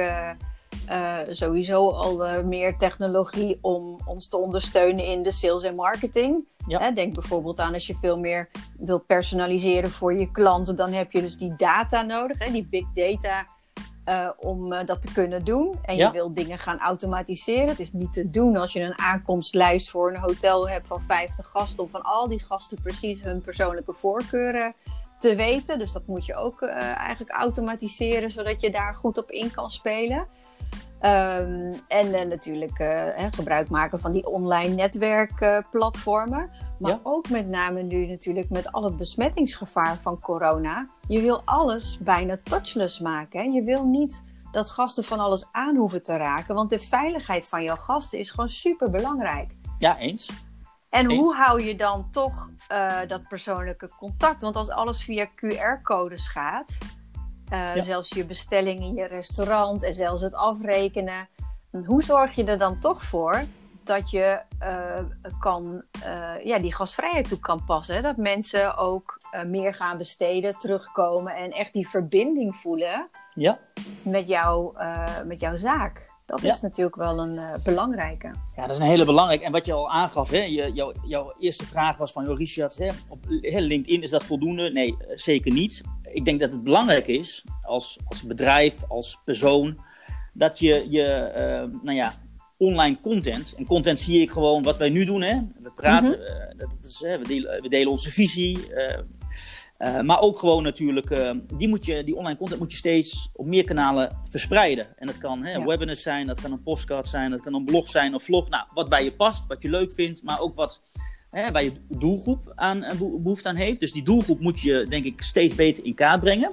eh, 0.86 1.18
sowieso 1.30 1.90
al 1.90 2.26
eh, 2.26 2.42
meer 2.42 2.76
technologie 2.76 3.58
om 3.60 4.00
ons 4.04 4.28
te 4.28 4.36
ondersteunen 4.36 5.04
in 5.04 5.22
de 5.22 5.30
sales 5.30 5.62
en 5.62 5.74
marketing. 5.74 6.48
Ja. 6.66 6.78
Hè, 6.78 6.92
denk 6.92 7.14
bijvoorbeeld 7.14 7.58
aan 7.58 7.74
als 7.74 7.86
je 7.86 7.94
veel 8.00 8.18
meer 8.18 8.48
wil 8.78 8.98
personaliseren 8.98 9.90
voor 9.90 10.14
je 10.14 10.30
klanten, 10.30 10.76
dan 10.76 10.92
heb 10.92 11.12
je 11.12 11.20
dus 11.20 11.36
die 11.36 11.54
data 11.56 12.02
nodig, 12.02 12.38
hè? 12.38 12.52
die 12.52 12.66
big 12.70 12.84
data. 12.94 13.46
eh, 14.04 14.28
om 14.38 14.68
dat 14.84 15.02
te 15.02 15.12
kunnen 15.12 15.44
doen. 15.44 15.78
En 15.82 15.96
Ja. 15.96 16.06
je 16.06 16.12
wil 16.12 16.34
dingen 16.34 16.58
gaan 16.58 16.78
automatiseren. 16.78 17.68
Het 17.68 17.80
is 17.80 17.92
niet 17.92 18.12
te 18.12 18.30
doen 18.30 18.56
als 18.56 18.72
je 18.72 18.80
een 18.80 18.98
aankomstlijst 18.98 19.90
voor 19.90 20.10
een 20.10 20.20
hotel 20.20 20.68
hebt 20.68 20.86
van 20.86 21.00
50 21.00 21.46
gasten. 21.48 21.82
Om 21.82 21.88
van 21.88 22.02
al 22.02 22.28
die 22.28 22.40
gasten 22.40 22.82
precies 22.82 23.22
hun 23.22 23.42
persoonlijke 23.42 23.92
voorkeuren 23.92 24.74
te 25.18 25.34
weten. 25.34 25.78
Dus 25.78 25.92
dat 25.92 26.06
moet 26.06 26.26
je 26.26 26.34
ook 26.36 26.62
eigenlijk 26.62 27.30
automatiseren, 27.30 28.30
zodat 28.30 28.60
je 28.60 28.70
daar 28.70 28.94
goed 28.94 29.18
op 29.18 29.30
in 29.30 29.50
kan 29.50 29.70
spelen. 29.70 30.26
Ehm, 31.00 31.72
en 31.88 32.14
eh, 32.14 32.26
natuurlijk 32.26 32.78
eh, 32.78 32.88
hè, 33.14 33.28
gebruik 33.32 33.68
maken 33.68 34.00
van 34.00 34.12
die 34.12 34.26
online 34.28 34.74
netwerkplatformen. 34.74 36.50
maar 36.78 36.90
Ja. 36.90 37.00
ook 37.02 37.28
met 37.28 37.48
name 37.48 37.82
nu 37.82 38.06
natuurlijk 38.06 38.50
met 38.50 38.72
al 38.72 38.84
het 38.84 38.96
besmettingsgevaar 38.96 39.96
van 39.96 40.20
corona. 40.20 40.86
Je 41.08 41.20
wil 41.20 41.42
alles 41.44 41.98
bijna 41.98 42.36
touchless 42.42 42.98
maken. 42.98 43.40
Hè? 43.40 43.46
Je 43.46 43.62
wil 43.62 43.86
niet 43.86 44.24
dat 44.52 44.70
gasten 44.70 45.04
van 45.04 45.18
alles 45.20 45.46
aan 45.52 45.76
hoeven 45.76 46.02
te 46.02 46.16
raken. 46.16 46.54
Want 46.54 46.70
de 46.70 46.78
veiligheid 46.80 47.48
van 47.48 47.62
jouw 47.62 47.76
gasten 47.76 48.18
is 48.18 48.30
gewoon 48.30 48.48
super 48.48 48.90
belangrijk. 48.90 49.52
Ja, 49.78 49.98
eens. 49.98 50.30
En 50.90 51.10
Eens. 51.10 51.20
hoe 51.20 51.34
hou 51.34 51.62
je 51.62 51.76
dan 51.76 52.10
toch 52.10 52.50
eh, 52.68 52.96
dat 53.06 53.28
persoonlijke 53.28 53.88
contact? 53.98 54.42
Want 54.42 54.56
als 54.56 54.68
alles 54.70 55.04
via 55.04 55.26
QR-codes 55.26 56.28
gaat, 56.28 56.76
eh, 57.50 57.74
Ja. 57.74 57.82
zelfs 57.82 58.08
je 58.08 58.24
bestelling 58.24 58.80
in 58.80 58.94
je 58.94 59.04
restaurant 59.06 59.84
en 59.84 59.94
zelfs 59.94 60.22
het 60.22 60.34
afrekenen, 60.34 61.28
hoe 61.86 62.02
zorg 62.02 62.34
je 62.34 62.44
er 62.44 62.58
dan 62.58 62.78
toch 62.80 63.02
voor 63.02 63.42
dat 63.84 64.10
je 64.10 64.40
eh, 64.58 64.98
kan, 65.38 65.82
eh, 66.04 66.44
ja, 66.44 66.58
die 66.58 66.74
gastvrijheid 66.74 67.28
toe 67.28 67.38
kan 67.40 67.64
passen? 67.64 67.94
hè? 67.94 68.02
Dat 68.02 68.16
mensen 68.16 68.76
ook 68.76 69.18
meer 69.46 69.74
gaan 69.74 69.98
besteden, 69.98 70.58
terugkomen 70.58 71.34
en 71.34 71.50
echt 71.50 71.72
die 71.72 71.88
verbinding 71.88 72.56
voelen 72.56 73.08
Ja. 73.34 73.58
met, 74.02 74.28
jou, 74.28 74.74
met 75.26 75.40
jouw 75.40 75.56
zaak. 75.56 76.08
Dat 76.26 76.40
Ja. 76.42 76.52
is 76.52 76.60
natuurlijk 76.60 76.96
wel 76.96 77.18
een 77.18 77.40
belangrijke. 77.62 78.30
Ja, 78.56 78.62
dat 78.62 78.70
is 78.70 78.78
een 78.78 78.88
hele 78.88 79.04
belangrijke. 79.04 79.44
En 79.44 79.52
wat 79.52 79.66
je 79.66 79.72
al 79.72 79.90
aangaf, 79.90 80.30
hè, 80.30 80.38
je, 80.42 80.72
jouw, 80.72 80.92
jouw 81.06 81.34
eerste 81.38 81.66
vraag 81.66 81.96
was 81.96 82.12
van, 82.12 82.24
joh, 82.24 82.36
Richard, 82.36 82.78
hè, 82.78 82.88
op 83.08 83.24
hè, 83.40 83.58
LinkedIn 83.60 84.02
is 84.02 84.10
dat 84.10 84.24
voldoende? 84.24 84.70
Nee, 84.70 84.96
zeker 85.14 85.52
niet. 85.52 85.80
Ik 86.12 86.24
denk 86.24 86.40
dat 86.40 86.52
het 86.52 86.62
belangrijk 86.62 87.06
is, 87.06 87.44
als, 87.62 87.98
als 88.04 88.22
bedrijf, 88.22 88.74
als 88.88 89.18
persoon, 89.24 89.78
dat 90.32 90.58
je 90.58 90.86
je, 90.90 91.04
eh, 91.04 91.82
nou 91.82 91.96
ja, 91.96 92.14
online 92.56 93.00
content, 93.00 93.54
en 93.56 93.66
content 93.66 93.98
zie 94.00 94.20
ik 94.20 94.30
gewoon 94.30 94.62
wat 94.62 94.76
wij 94.76 94.88
nu 94.88 95.04
doen, 95.04 95.22
hè. 95.22 95.38
We 95.60 95.70
praten, 95.76 96.26
eh, 96.26 96.58
dat, 96.58 96.70
dat 96.80 96.90
is, 96.90 97.00
hè, 97.00 97.18
we, 97.18 97.26
delen, 97.26 97.62
we 97.62 97.68
delen 97.68 97.90
onze 97.90 98.10
visie, 98.12 98.74
eh, 98.74 98.98
eh, 99.80 100.00
maar 100.00 100.20
ook 100.20 100.38
gewoon 100.38 100.62
natuurlijk, 100.62 101.10
eh, 101.10 101.30
die, 101.54 101.68
moet 101.68 101.86
je, 101.86 102.04
die 102.04 102.16
online 102.16 102.36
content 102.36 102.60
moet 102.60 102.72
je 102.72 102.78
steeds 102.78 103.30
op 103.32 103.46
meer 103.46 103.64
kanalen 103.64 104.18
verspreiden. 104.30 104.86
En 104.96 105.06
dat 105.06 105.18
kan 105.18 105.44
hè, 105.44 105.50
Ja. 105.52 105.64
webinars 105.64 106.02
zijn, 106.02 106.26
dat 106.26 106.40
kan 106.40 106.52
een 106.52 106.62
postcard 106.62 107.08
zijn, 107.08 107.30
dat 107.30 107.40
kan 107.40 107.54
een 107.54 107.64
blog 107.64 107.88
zijn 107.88 108.14
of 108.14 108.22
vlog. 108.22 108.48
Nou, 108.48 108.64
wat 108.74 108.88
bij 108.88 109.04
je 109.04 109.12
past, 109.12 109.46
wat 109.46 109.62
je 109.62 109.70
leuk 109.70 109.92
vindt, 109.92 110.22
maar 110.22 110.40
ook 110.40 110.54
wat, 110.54 110.82
hè, 111.30 111.50
waar 111.50 111.64
je 111.64 111.72
doelgroep 111.88 112.52
aan, 112.54 112.86
behoefte 112.98 113.48
aan 113.48 113.56
heeft. 113.56 113.80
Dus 113.80 113.92
die 113.92 114.02
doelgroep 114.02 114.40
moet 114.40 114.60
je, 114.60 114.86
denk 114.88 115.04
ik, 115.04 115.22
steeds 115.22 115.54
beter 115.54 115.84
in 115.84 115.94
kaart 115.94 116.20
brengen. 116.20 116.52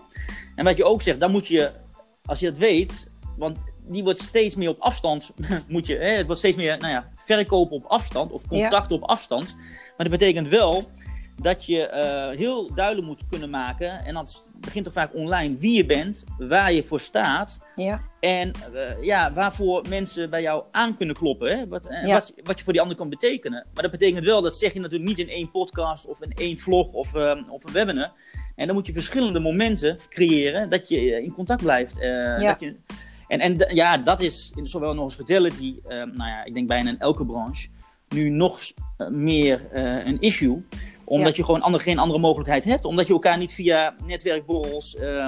En 0.56 0.66
wat 0.66 0.78
je 0.78 0.86
ook 0.86 1.02
zegt, 1.02 1.20
dan 1.20 1.32
moet 1.32 1.48
je, 1.48 1.72
als 2.26 2.40
je 2.40 2.46
dat 2.46 2.58
weet, 2.58 3.08
want 3.38 3.58
die 3.88 4.04
wordt 4.04 4.20
steeds 4.20 4.56
meer 4.56 4.70
op 4.70 4.80
afstand, 4.80 5.32
moet 5.68 5.88
je, 5.88 5.96
hè, 5.96 6.10
het 6.10 6.26
wordt 6.26 6.40
steeds 6.40 6.58
meer, 6.58 6.78
nou 6.78 6.92
ja, 6.92 7.12
verkopen 7.16 7.76
op 7.76 7.84
afstand 7.84 8.32
of 8.32 8.48
contacten 8.48 8.96
op 8.96 9.04
afstand. 9.04 9.56
Maar 9.98 10.10
dat 10.10 10.20
betekent 10.20 10.48
wel 10.48 10.90
dat 11.42 11.66
je 11.66 11.92
uh, 11.94 12.38
heel 12.38 12.74
duidelijk 12.74 13.08
moet 13.08 13.26
kunnen 13.30 13.50
maken, 13.50 14.06
en 14.06 14.14
dat 14.14 14.46
begint 14.60 14.86
toch 14.86 14.94
vaak 14.94 15.14
online, 15.14 15.58
wie 15.58 15.76
je 15.76 15.86
bent, 15.86 16.24
waar 16.38 16.74
je 16.74 16.84
voor 16.84 17.00
staat. 17.00 17.60
Ja. 17.76 18.02
En 18.20 18.52
uh, 18.74 19.04
ja, 19.04 19.34
waarvoor 19.34 19.86
mensen 19.90 20.30
bij 20.30 20.42
jou 20.42 20.64
aan 20.72 20.96
kunnen 20.96 21.16
kloppen. 21.16 21.58
Hè? 21.58 21.68
Wat, 21.68 21.90
uh, 21.92 22.14
wat, 22.14 22.34
wat, 22.44 22.58
je 22.58 22.64
voor 22.64 22.74
die 22.74 22.82
ander 22.82 22.98
kan 22.98 23.10
betekenen. 23.10 23.68
Maar 23.74 23.84
dat 23.84 23.92
betekent 23.92 24.26
wel, 24.26 24.42
dat 24.42 24.58
zeg 24.58 24.74
je 24.74 24.80
natuurlijk 24.80 25.10
niet 25.10 25.20
in 25.20 25.30
één 25.30 25.52
podcast 25.52 26.06
of 26.06 26.22
in 26.22 26.32
één 26.36 26.60
vlog 26.60 26.92
of, 26.92 27.14
of 27.50 27.64
een 27.64 27.72
webinar. 27.72 28.12
En 28.56 28.66
dan 28.66 28.76
moet 28.76 28.86
je 28.86 28.94
verschillende 28.94 29.40
momenten 29.40 30.00
creëren 30.10 30.70
dat 30.70 30.90
je 30.90 31.24
in 31.24 31.34
contact 31.34 31.62
blijft. 31.62 31.96
Ja. 32.00 32.38
Dat 32.38 32.60
je, 32.60 32.76
en, 33.28 33.40
en 33.40 33.76
ja, 33.76 33.98
dat 33.98 34.22
is 34.22 34.52
in 34.56 34.68
zowel 34.68 34.92
in 34.92 34.98
hospitality, 34.98 35.76
nou 35.88 36.16
ja, 36.16 36.46
ik 36.46 36.54
denk 36.54 36.68
bijna 36.68 36.90
in 36.90 37.00
elke 37.00 37.26
branche, 37.26 37.68
nu 38.10 38.30
nog 38.30 38.60
meer 39.10 39.62
een 40.06 40.20
issue 40.20 40.66
omdat 41.08 41.36
je 41.36 41.44
gewoon 41.44 41.62
andere, 41.62 41.84
geen 41.84 42.00
andere 42.00 42.20
mogelijkheid 42.20 42.64
hebt. 42.64 42.86
Omdat 42.86 43.08
je 43.08 43.14
elkaar 43.14 43.38
niet 43.38 43.54
via 43.54 43.96
netwerkborrels, 44.06 44.96
uh, 44.96 45.28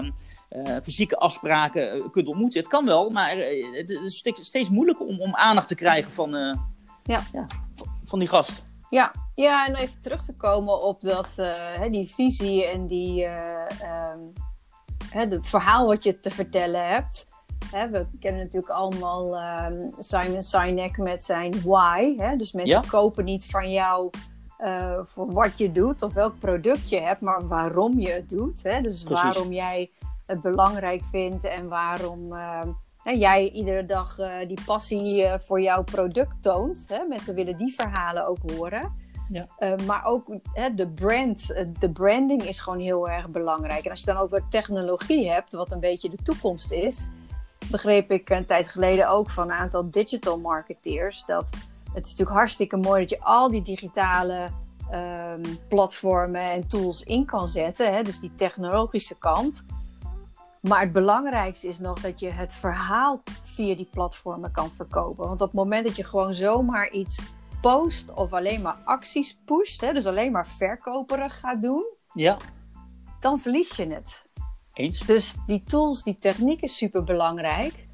fysieke 0.84 1.18
afspraken 1.18 1.98
uh, 1.98 2.04
kunt 2.12 2.28
ontmoeten. 2.28 2.60
Het 2.60 2.70
kan 2.70 2.86
wel, 2.86 3.10
maar 3.10 3.38
uh, 3.38 3.78
het 3.78 3.90
is 3.90 4.18
steeds, 4.18 4.46
steeds 4.46 4.70
moeilijker 4.70 5.06
om, 5.06 5.22
om 5.22 5.36
aandacht 5.36 5.68
te 5.68 5.76
krijgen 5.76 6.12
van, 6.12 6.32
ja. 7.04 7.22
Ja, 7.34 7.48
van 8.04 8.20
die 8.20 8.28
gast. 8.28 8.64
Ja. 8.90 9.14
ja, 9.36 9.68
en 9.68 9.76
even 9.76 10.02
terug 10.02 10.26
te 10.26 10.36
komen 10.36 10.84
op 10.84 11.02
dat, 11.02 11.36
die 11.90 12.14
visie 12.14 12.66
en 12.66 12.88
die, 12.88 13.26
um, 13.26 14.34
het 15.10 15.48
verhaal 15.48 15.88
wat 15.88 16.04
je 16.04 16.20
te 16.20 16.30
vertellen 16.30 16.88
hebt. 16.88 17.28
We 17.72 18.08
kennen 18.20 18.44
natuurlijk 18.44 18.72
allemaal 18.72 19.42
um, 19.72 19.92
Simon 19.96 20.44
Sinek 20.44 20.98
met 20.98 21.24
zijn 21.24 21.62
why. 21.64 22.16
Dus 22.38 22.52
mensen 22.52 22.88
kopen 22.88 23.26
niet 23.26 23.46
van 23.46 23.72
jou 23.72 24.10
uh, 24.60 25.00
voor 25.06 25.32
wat 25.34 25.58
je 25.58 25.72
doet 25.72 26.02
of 26.02 26.14
welk 26.14 26.40
product 26.40 26.90
je 26.90 27.00
hebt, 27.00 27.22
maar 27.22 27.48
waarom 27.48 28.00
je 28.00 28.12
het 28.12 28.30
doet. 28.30 28.64
Hè? 28.64 28.82
Dus 28.82 29.04
waarom 29.04 29.52
jij 29.54 29.92
het 30.26 30.42
belangrijk 30.42 31.04
vindt 31.12 31.44
en 31.44 31.68
waarom 31.68 32.34
uh, 32.34 32.62
hè, 33.04 33.12
jij 33.12 33.50
iedere 33.50 33.86
dag 33.86 34.20
uh, 34.20 34.48
die 34.48 34.62
passie 34.66 35.28
voor 35.40 35.62
jouw 35.62 35.84
product 35.84 36.44
toont. 36.44 36.86
Hè? 36.88 37.04
Mensen 37.08 37.36
willen 37.36 37.58
die 37.58 37.74
verhalen 37.78 38.28
ook 38.28 38.52
horen. 38.52 39.08
Ja. 39.32 39.76
maar 39.86 40.06
ook 40.06 40.28
hè, 40.54 40.76
de 40.76 40.88
brand, 40.88 41.48
de 41.80 41.92
branding 41.92 42.42
is 42.42 42.60
gewoon 42.60 42.80
heel 42.80 43.10
erg 43.10 43.30
belangrijk. 43.30 43.84
En 43.84 43.90
als 43.90 44.00
je 44.00 44.06
dan 44.06 44.18
over 44.18 44.48
technologie 44.50 45.32
hebt, 45.32 45.54
wat 45.54 45.72
een 45.72 45.80
beetje 45.80 46.10
de 46.10 46.18
toekomst 46.24 46.72
is, 46.72 47.08
begreep 47.72 48.12
ik 48.12 48.30
een 48.30 48.46
tijd 48.46 48.68
geleden 48.68 49.10
ook 49.10 49.30
van 49.30 49.44
een 49.44 49.58
aantal 49.58 49.90
digital 49.90 50.40
marketeers 50.40 51.24
dat 51.26 51.50
het 51.94 52.06
is 52.06 52.12
natuurlijk 52.12 52.38
hartstikke 52.38 52.78
mooi 52.78 53.02
dat 53.02 53.10
je 53.10 53.22
al 53.22 53.52
die 53.52 53.62
digitale 53.62 54.50
um, 54.94 55.42
platformen 55.68 56.42
en 56.42 56.68
tools 56.68 57.04
in 57.04 57.26
kan 57.26 57.48
zetten. 57.48 57.94
Hè? 57.94 58.04
Dus 58.04 58.20
die 58.20 58.36
technologische 58.36 59.18
kant. 59.18 59.66
Maar 60.62 60.80
het 60.80 60.92
belangrijkste 60.92 61.68
is 61.68 61.80
nog 61.80 62.00
dat 62.00 62.20
je 62.20 62.30
het 62.30 62.54
verhaal 62.54 63.22
via 63.44 63.76
die 63.76 63.90
platformen 63.92 64.52
kan 64.52 64.70
verkopen. 64.70 65.28
Want 65.28 65.42
op 65.42 65.48
het 65.48 65.56
moment 65.56 65.86
dat 65.86 65.96
je 65.96 66.04
gewoon 66.04 66.34
zomaar 66.34 66.92
iets 66.92 67.22
post 67.62 68.14
of 68.14 68.34
alleen 68.34 68.62
maar 68.62 68.78
acties 68.84 69.40
pusht, 69.46 69.82
hè, 69.82 69.94
dus 69.94 70.06
alleen 70.06 70.32
maar 70.32 70.48
verkoperig 70.48 71.40
gaat 71.40 71.62
doen, 71.62 71.86
ja. 72.14 72.38
dan 73.20 73.40
verlies 73.40 73.76
je 73.76 73.88
het. 73.88 74.28
Eens. 74.74 75.00
Dus 75.00 75.36
die 75.48 75.64
tools, 75.64 76.04
die 76.04 76.16
techniek 76.16 76.62
is 76.62 76.78
super 76.78 77.04
belangrijk. 77.04 77.88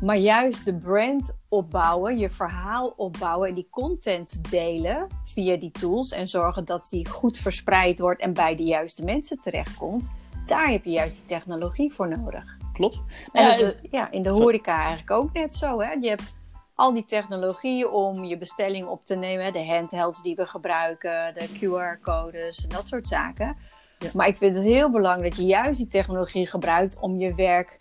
Maar 0.00 0.16
juist 0.16 0.64
de 0.64 0.74
brand 0.74 1.36
opbouwen, 1.48 2.18
je 2.18 2.30
verhaal 2.30 2.92
opbouwen 2.96 3.48
en 3.48 3.54
die 3.54 3.68
content 3.70 4.50
delen 4.50 5.06
via 5.24 5.56
die 5.56 5.70
tools 5.70 6.12
en 6.12 6.26
zorgen 6.26 6.64
dat 6.64 6.86
die 6.90 7.08
goed 7.08 7.38
verspreid 7.38 7.98
wordt 7.98 8.20
en 8.20 8.32
bij 8.32 8.56
de 8.56 8.62
juiste 8.62 9.04
mensen 9.04 9.40
terechtkomt, 9.42 10.10
daar 10.46 10.68
heb 10.68 10.84
je 10.84 10.90
juist 10.90 11.16
die 11.16 11.24
technologie 11.24 11.92
voor 11.92 12.08
nodig. 12.08 12.44
Klopt. 12.72 13.00
En 13.32 13.42
ja, 13.42 13.56
dus, 13.56 13.74
ja, 13.90 14.10
in 14.10 14.22
de 14.22 14.28
horeca 14.28 14.78
eigenlijk 14.78 15.10
ook 15.10 15.32
net 15.32 15.56
zo. 15.56 15.80
Hè? 15.80 15.92
Je 15.92 16.08
hebt 16.08 16.36
al 16.74 16.92
die 16.92 17.04
technologie 17.04 17.90
om 17.90 18.24
je 18.24 18.38
bestelling 18.38 18.86
op 18.86 19.04
te 19.04 19.14
nemen, 19.14 19.52
de 19.52 19.66
handhelds 19.66 20.22
die 20.22 20.34
we 20.34 20.46
gebruiken, 20.46 21.34
de 21.34 21.48
QR-codes 21.48 22.62
en 22.62 22.68
dat 22.68 22.88
soort 22.88 23.06
zaken. 23.06 23.56
Ja. 23.98 24.10
Maar 24.14 24.26
ik 24.26 24.36
vind 24.36 24.54
het 24.54 24.64
heel 24.64 24.90
belangrijk 24.90 25.30
dat 25.30 25.40
je 25.40 25.46
juist 25.46 25.78
die 25.78 25.88
technologie 25.88 26.46
gebruikt 26.46 26.98
om 27.00 27.18
je 27.18 27.34
werk 27.34 27.76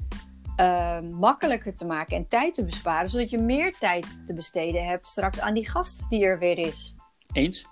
uh, 0.59 0.99
makkelijker 0.99 1.75
te 1.75 1.85
maken 1.85 2.17
en 2.17 2.27
tijd 2.27 2.53
te 2.53 2.63
besparen, 2.63 3.09
zodat 3.09 3.29
je 3.29 3.37
meer 3.37 3.75
tijd 3.79 4.05
te 4.25 4.33
besteden 4.33 4.85
hebt 4.85 5.07
straks 5.07 5.39
aan 5.39 5.53
die 5.53 5.69
gast 5.69 6.09
die 6.09 6.23
er 6.23 6.39
weer 6.39 6.57
is. 6.57 6.95
Eens. 7.31 7.65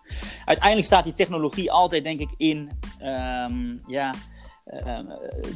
Uiteindelijk 0.45 0.87
staat 0.87 1.03
die 1.03 1.13
technologie 1.13 1.71
altijd, 1.71 2.03
denk 2.03 2.19
ik, 2.19 2.29
in 2.37 2.71
um, 3.01 3.81
ja, 3.87 4.13
uh, 4.65 4.99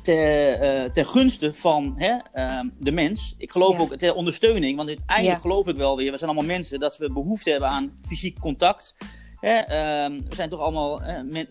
ten, 0.02 0.94
ten 0.94 1.06
gunste 1.06 1.54
van 1.54 1.94
hè, 1.98 2.18
ehm, 2.34 2.68
de 2.78 2.92
mens. 2.92 3.36
Ik 3.38 3.52
geloof 3.52 3.80
ook 3.80 3.96
ter 3.96 4.14
ondersteuning, 4.14 4.78
want 4.78 4.88
uiteindelijk 4.88 5.42
geloof 5.42 5.68
ik 5.68 5.76
wel 5.76 5.98
weer, 5.98 6.12
we 6.12 6.18
zijn 6.18 6.30
allemaal 6.30 6.56
mensen, 6.56 6.80
dat 6.80 6.98
we 6.98 7.12
behoefte 7.12 7.50
hebben 7.50 7.70
aan 7.70 7.98
fysiek 8.06 8.40
contact. 8.40 8.96
Hè, 9.40 9.56
ehm, 9.56 10.20
we 10.30 10.36
zijn 10.36 10.50
toch 10.50 10.60
allemaal 10.60 11.02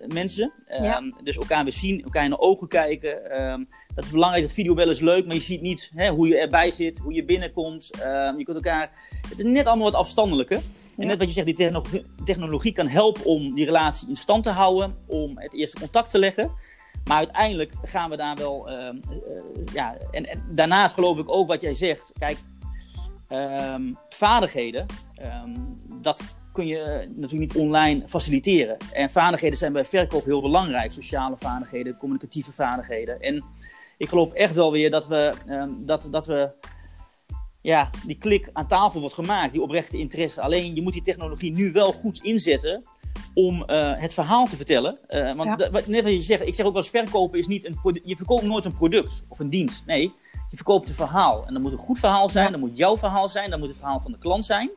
mensen. 0.06 0.52
Dus 1.22 1.36
elkaar 1.36 1.62
weer 1.62 1.72
zien, 1.72 2.02
elkaar 2.02 2.24
in 2.24 2.30
de 2.30 2.40
ogen 2.40 2.68
kijken. 2.68 3.68
Dat 3.94 4.04
is 4.04 4.10
belangrijk. 4.10 4.44
Dat 4.44 4.54
video 4.54 4.74
wel 4.74 4.88
eens 4.88 5.00
leuk, 5.00 5.26
maar 5.26 5.34
je 5.34 5.40
ziet 5.40 5.60
niet 5.60 5.90
hè, 5.94 6.08
hoe 6.08 6.28
je 6.28 6.38
erbij 6.38 6.70
zit, 6.70 6.98
hoe 6.98 7.12
je 7.12 7.24
binnenkomt. 7.24 7.90
je 8.36 8.42
kunt 8.44 8.56
elkaar. 8.56 8.90
Het 9.28 9.38
is 9.38 9.44
net 9.44 9.66
allemaal 9.66 9.90
wat 9.90 10.00
afstandelijker. 10.00 10.60
En 10.96 11.06
net 11.06 11.18
wat 11.18 11.34
je 11.34 11.44
zegt, 11.44 11.56
die 11.56 12.04
technologie 12.24 12.72
kan 12.72 12.88
helpen 12.88 13.24
om 13.24 13.54
die 13.54 13.64
relatie 13.64 14.08
in 14.08 14.16
stand 14.16 14.42
te 14.42 14.50
houden, 14.50 14.96
om 15.06 15.38
het 15.38 15.54
eerste 15.54 15.78
contact 15.78 16.10
te 16.10 16.18
leggen. 16.18 16.50
Maar 17.04 17.16
uiteindelijk 17.16 17.72
gaan 17.82 18.10
we 18.10 18.16
daar 18.16 18.36
wel. 18.36 18.70
Uh, 18.70 18.88
ja, 19.72 19.96
en, 20.10 20.26
en, 20.26 20.42
daarnaast 20.50 20.94
geloof 20.94 21.18
ik 21.18 21.28
ook 21.28 21.48
wat 21.48 21.60
jij 21.60 21.74
zegt. 21.74 22.12
Kijk, 22.18 22.38
um, 23.28 23.98
vaardigheden, 24.08 24.86
um, 25.44 25.80
dat 26.02 26.22
kun 26.52 26.66
je 26.66 27.08
natuurlijk 27.16 27.52
niet 27.52 27.62
online 27.62 28.08
faciliteren. 28.08 28.76
En 28.92 29.10
vaardigheden 29.10 29.58
zijn 29.58 29.72
bij 29.72 29.84
verkoop 29.84 30.24
heel 30.24 30.40
belangrijk. 30.40 30.92
Sociale 30.92 31.36
vaardigheden, 31.36 31.96
communicatieve 31.96 32.52
vaardigheden. 32.52 33.20
En 33.20 33.44
ik 34.00 34.08
geloof 34.08 34.32
echt 34.32 34.54
wel 34.54 34.72
weer 34.72 34.90
dat 34.90 35.06
we, 35.06 35.32
um, 35.48 35.86
dat, 35.86 36.08
dat 36.10 36.26
we 36.26 36.54
ja, 37.60 37.90
die 38.06 38.18
klik 38.18 38.50
aan 38.52 38.66
tafel 38.66 39.00
wordt 39.00 39.14
gemaakt, 39.14 39.52
die 39.52 39.62
oprechte 39.62 39.98
interesse. 39.98 40.40
Alleen 40.40 40.74
je 40.74 40.82
moet 40.82 40.92
die 40.92 41.02
technologie 41.02 41.52
nu 41.52 41.72
wel 41.72 41.92
goed 41.92 42.22
inzetten 42.22 42.84
om 43.34 43.64
uh, 43.66 43.98
het 43.98 44.14
verhaal 44.14 44.46
te 44.46 44.56
vertellen. 44.56 44.98
Uh, 45.08 45.36
want 45.36 45.60
ja. 45.60 45.68
net 45.86 46.02
wat 46.02 46.12
je 46.12 46.22
zegt, 46.22 46.46
ik 46.46 46.54
zeg 46.54 46.66
ook 46.66 46.72
wel 46.72 46.82
eens 46.82 46.90
verkopen 46.90 47.38
is 47.38 47.46
niet 47.46 47.64
een 47.64 48.00
je 48.04 48.16
verkoopt 48.16 48.42
nooit 48.42 48.64
een 48.64 48.76
product 48.76 49.24
of 49.28 49.38
een 49.38 49.50
dienst. 49.50 49.86
Nee, 49.86 50.12
je 50.50 50.56
verkoopt 50.56 50.88
een 50.88 50.94
verhaal. 50.94 51.46
En 51.46 51.52
dat 51.52 51.62
moet 51.62 51.72
een 51.72 51.78
goed 51.78 51.98
verhaal 51.98 52.30
zijn, 52.30 52.44
ja. 52.44 52.50
dat 52.50 52.60
moet 52.60 52.78
jouw 52.78 52.96
verhaal 52.96 53.28
zijn, 53.28 53.50
dat 53.50 53.58
moet 53.58 53.68
het 53.68 53.78
verhaal 53.78 54.00
van 54.00 54.12
de 54.12 54.18
klant 54.18 54.44
zijn. 54.44 54.70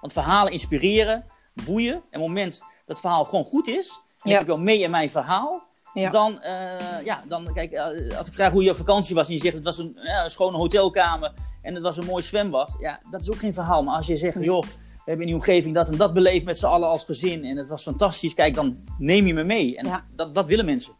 Want 0.00 0.12
verhalen 0.12 0.52
inspireren, 0.52 1.24
boeien. 1.64 1.94
En 1.94 2.00
op 2.00 2.12
het 2.12 2.20
moment 2.20 2.58
dat 2.58 2.68
het 2.86 3.00
verhaal 3.00 3.24
gewoon 3.24 3.44
goed 3.44 3.66
is, 3.66 4.00
en 4.22 4.30
ja. 4.30 4.40
ik 4.40 4.46
wel 4.46 4.58
mee 4.58 4.80
in 4.80 4.90
mijn 4.90 5.10
verhaal, 5.10 5.67
ja. 5.98 6.10
Dan, 6.10 6.40
uh, 6.42 7.04
ja, 7.04 7.22
dan, 7.28 7.52
kijk, 7.52 7.76
als 8.18 8.26
ik 8.26 8.32
vraag 8.32 8.52
hoe 8.52 8.62
je 8.62 8.74
vakantie 8.74 9.14
was 9.14 9.28
en 9.28 9.34
je 9.34 9.40
zegt 9.40 9.54
het 9.54 9.64
was 9.64 9.78
een, 9.78 9.98
ja, 10.02 10.24
een 10.24 10.30
schone 10.30 10.56
hotelkamer 10.56 11.32
en 11.62 11.74
het 11.74 11.82
was 11.82 11.96
een 11.96 12.06
mooi 12.06 12.22
zwembad, 12.22 12.76
ja, 12.80 13.00
dat 13.10 13.20
is 13.20 13.30
ook 13.30 13.38
geen 13.38 13.54
verhaal. 13.54 13.82
Maar 13.82 13.96
als 13.96 14.06
je 14.06 14.16
zegt, 14.16 14.44
joh, 14.44 14.62
we 14.62 15.14
hebben 15.14 15.26
in 15.26 15.32
die 15.32 15.34
omgeving 15.34 15.74
dat 15.74 15.88
en 15.88 15.96
dat 15.96 16.14
beleefd 16.14 16.44
met 16.44 16.58
z'n 16.58 16.66
allen 16.66 16.88
als 16.88 17.04
gezin 17.04 17.44
en 17.44 17.56
het 17.56 17.68
was 17.68 17.82
fantastisch, 17.82 18.34
kijk, 18.34 18.54
dan 18.54 18.84
neem 18.98 19.26
je 19.26 19.34
me 19.34 19.44
mee. 19.44 19.76
En 19.76 19.86
ja. 19.86 20.04
dat, 20.16 20.34
dat 20.34 20.46
willen 20.46 20.64
mensen. 20.64 20.92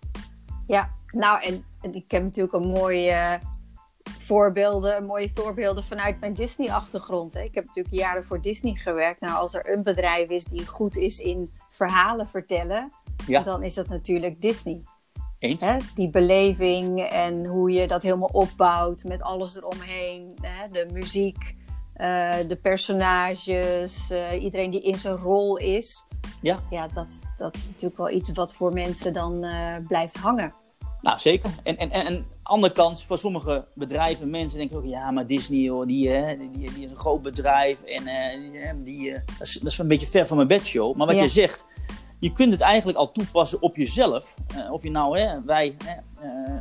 Ja, 0.66 0.90
nou, 1.10 1.42
en, 1.42 1.64
en 1.80 1.94
ik 1.94 2.10
heb 2.10 2.22
natuurlijk 2.22 2.54
een 2.54 2.68
mooie 2.68 3.10
uh, 3.10 3.34
voorbeelden, 4.18 5.04
mooie 5.04 5.30
voorbeelden 5.34 5.84
vanuit 5.84 6.20
mijn 6.20 6.34
Disney-achtergrond. 6.34 7.34
Ik 7.34 7.54
heb 7.54 7.66
natuurlijk 7.66 7.94
jaren 7.94 8.24
voor 8.24 8.40
Disney 8.40 8.74
gewerkt. 8.74 9.20
Nou, 9.20 9.40
als 9.40 9.54
er 9.54 9.72
een 9.72 9.82
bedrijf 9.82 10.28
is 10.28 10.44
die 10.44 10.66
goed 10.66 10.96
is 10.96 11.20
in 11.20 11.52
verhalen 11.70 12.28
vertellen, 12.28 12.92
ja. 13.26 13.42
dan 13.42 13.62
is 13.62 13.74
dat 13.74 13.88
natuurlijk 13.88 14.40
Disney. 14.40 14.82
Eens. 15.38 15.60
Hè? 15.60 15.76
Die 15.94 16.10
beleving 16.10 17.00
en 17.00 17.46
hoe 17.46 17.70
je 17.70 17.86
dat 17.86 18.02
helemaal 18.02 18.30
opbouwt 18.32 19.04
met 19.04 19.22
alles 19.22 19.56
eromheen. 19.56 20.34
Hè? 20.40 20.68
De 20.68 20.86
muziek, 20.92 21.54
uh, 21.96 22.34
de 22.48 22.58
personages, 22.62 24.10
uh, 24.10 24.42
iedereen 24.42 24.70
die 24.70 24.82
in 24.82 24.98
zijn 24.98 25.16
rol 25.16 25.56
is. 25.56 26.06
Ja, 26.42 26.58
ja 26.70 26.88
dat, 26.88 27.20
dat 27.36 27.54
is 27.54 27.66
natuurlijk 27.66 27.96
wel 27.96 28.10
iets 28.10 28.32
wat 28.32 28.54
voor 28.54 28.72
mensen 28.72 29.12
dan 29.12 29.44
uh, 29.44 29.76
blijft 29.86 30.16
hangen. 30.16 30.54
Nou, 31.00 31.18
zeker. 31.18 31.50
En, 31.62 31.76
en, 31.76 31.90
en 31.90 32.26
andere 32.42 32.72
kant, 32.72 33.02
voor 33.02 33.18
sommige 33.18 33.66
bedrijven, 33.74 34.30
mensen 34.30 34.58
denken 34.58 34.76
ook, 34.76 34.84
ja, 34.84 35.10
maar 35.10 35.26
Disney, 35.26 35.68
hoor, 35.68 35.86
die, 35.86 36.08
hè, 36.08 36.36
die, 36.36 36.50
die, 36.50 36.84
is 36.84 36.90
een 36.90 36.96
groot 36.96 37.22
bedrijf 37.22 37.82
en 37.82 38.04
die, 38.84 38.84
die 38.84 39.12
dat, 39.12 39.22
is, 39.40 39.52
dat, 39.52 39.72
is, 39.72 39.78
een 39.78 39.88
beetje 39.88 40.06
ver 40.06 40.26
van 40.26 40.36
mijn 40.36 40.48
bedshow. 40.48 40.96
Maar 40.96 41.06
wat 41.06 41.16
ja. 41.16 41.22
je 41.22 41.28
zegt, 41.28 41.66
je 42.20 42.32
kunt 42.32 42.52
het 42.52 42.60
eigenlijk 42.60 42.98
al 42.98 43.12
toepassen 43.12 43.62
op 43.62 43.76
jezelf. 43.76 44.34
Uh, 44.56 44.72
of 44.72 44.82
je 44.82 44.90
nou, 44.90 45.18
hè, 45.18 45.42
wij 45.42 45.76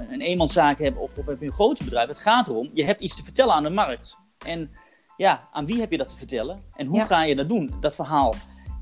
een 0.10 0.22
eenmanszaak 0.22 0.80
hebben 0.80 1.02
of, 1.02 1.18
of 1.18 1.26
heb 1.26 1.40
je 1.40 1.46
een 1.46 1.52
groot 1.52 1.84
bedrijf. 1.84 2.08
Het 2.08 2.18
gaat 2.18 2.48
erom, 2.48 2.70
je 2.74 2.84
hebt 2.84 3.02
iets 3.02 3.16
te 3.16 3.24
vertellen 3.24 3.54
aan 3.54 3.64
de 3.64 3.70
markt. 3.70 4.18
En 4.46 4.72
ja, 5.18 5.48
aan 5.52 5.66
wie 5.66 5.80
heb 5.80 5.92
je 5.92 5.98
dat 5.98 6.10
te 6.10 6.18
vertellen? 6.18 6.64
En 6.76 6.88
hoe 6.88 6.98
ja. 6.98 7.06
ga 7.06 7.24
je 7.24 7.36
dat 7.36 7.50
doen, 7.50 7.74
dat 7.80 7.96
verhaal? 7.96 8.34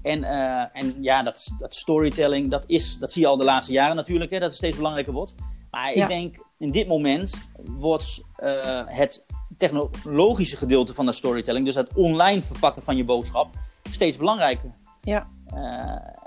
En, 0.01 0.19
uh, 0.21 0.77
en 0.77 1.03
ja, 1.03 1.23
dat, 1.23 1.51
dat 1.57 1.75
storytelling, 1.75 2.51
dat, 2.51 2.63
is, 2.67 2.97
dat 2.97 3.11
zie 3.11 3.21
je 3.21 3.27
al 3.27 3.37
de 3.37 3.43
laatste 3.43 3.73
jaren 3.73 3.95
natuurlijk, 3.95 4.31
hè, 4.31 4.39
dat 4.39 4.47
het 4.47 4.57
steeds 4.57 4.75
belangrijker 4.75 5.13
wordt. 5.13 5.35
Maar 5.71 5.93
ik 5.93 6.07
denk, 6.07 6.45
in 6.57 6.71
dit 6.71 6.87
moment 6.87 7.49
wordt 7.63 8.21
uh, 8.43 8.81
het 8.85 9.25
technologische 9.57 10.57
gedeelte 10.57 10.93
van 10.93 11.05
de 11.05 11.11
storytelling, 11.11 11.65
dus 11.65 11.75
het 11.75 11.93
online 11.93 12.41
verpakken 12.41 12.81
van 12.81 12.97
je 12.97 13.03
boodschap, 13.03 13.49
steeds 13.91 14.17
belangrijker. 14.17 14.75
Ja. 15.01 15.27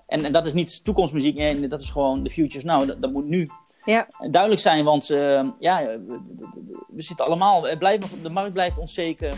En, 0.08 0.24
en, 0.24 0.32
dat 0.32 0.46
is 0.46 0.52
niet 0.52 0.84
toekomstmuziek, 0.84 1.38
en 1.38 1.68
dat 1.68 1.80
is 1.80 1.90
gewoon 1.90 2.22
de 2.22 2.30
futures 2.30 2.64
now. 2.64 2.86
Dat, 2.86 3.02
dat 3.02 3.12
moet 3.12 3.26
nu 3.26 3.48
ja. 3.84 4.06
duidelijk 4.30 4.60
zijn, 4.60 4.84
want 4.84 5.06
ja, 5.58 5.86
we, 5.86 6.20
we, 6.88 7.02
zitten 7.02 7.26
allemaal, 7.26 7.60
de 7.60 8.30
markt 8.30 8.52
blijft 8.52 8.78
onzeker. 8.78 9.34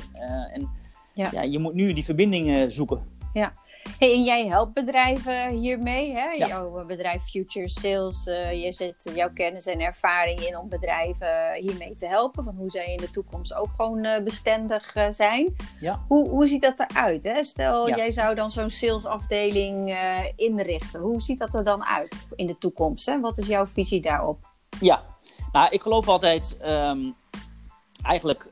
en 0.52 0.70
ja. 1.14 1.28
ja. 1.32 1.42
je 1.42 1.58
moet 1.58 1.74
nu 1.74 1.92
die 1.92 2.04
verbindingen 2.04 2.72
zoeken. 2.72 3.02
Ja. 3.32 3.52
Hey, 4.00 4.12
en 4.16 4.25
jij 4.25 4.47
helpt 4.47 4.75
bedrijven 4.75 5.49
hiermee, 5.49 6.12
hè? 6.12 6.30
Ja. 6.30 6.47
Jouw 6.47 6.85
bedrijf 6.87 7.23
Future 7.23 7.69
Sales, 7.69 8.26
uh, 8.26 8.64
je 8.64 8.73
zet 8.73 9.11
jouw 9.14 9.33
kennis 9.33 9.66
en 9.66 9.80
ervaring 9.80 10.40
in 10.40 10.59
om 10.59 10.69
bedrijven 10.69 11.54
hiermee 11.54 11.95
te 11.95 12.07
helpen. 12.07 12.45
Van 12.45 12.54
hoe 12.54 12.71
zij 12.71 12.92
in 12.92 12.97
de 12.97 13.11
toekomst 13.11 13.54
ook 13.54 13.69
gewoon 13.76 14.04
uh, 14.04 14.19
bestendig 14.19 14.97
uh, 14.97 15.07
zijn. 15.11 15.57
Ja. 15.80 16.04
Hoe, 16.09 16.28
hoe 16.28 16.47
ziet 16.47 16.62
dat 16.62 16.80
eruit? 16.80 17.25
Hè? 17.25 17.45
Stel, 17.45 17.88
ja. 17.88 17.97
jij 17.97 18.12
zou 18.12 18.35
dan 18.35 18.50
zo'n 18.50 18.71
salesafdeling 18.71 19.99
inrichten. 20.37 21.00
Hoe 21.00 21.23
ziet 21.23 21.38
dat 21.38 21.54
er 21.54 21.64
dan 21.64 21.85
uit 21.85 22.26
in 22.35 22.47
de 22.47 22.59
toekomst? 22.59 23.07
Hè? 23.07 23.21
Wat 23.21 23.38
is 23.38 23.47
jouw 23.47 23.66
visie 23.66 24.00
daarop? 24.00 24.49
Ja, 24.80 25.02
nou, 25.52 25.71
ik 25.71 25.83
geloof 25.83 26.09
altijd, 26.09 26.57
um, 26.64 27.14
eigenlijk 28.02 28.49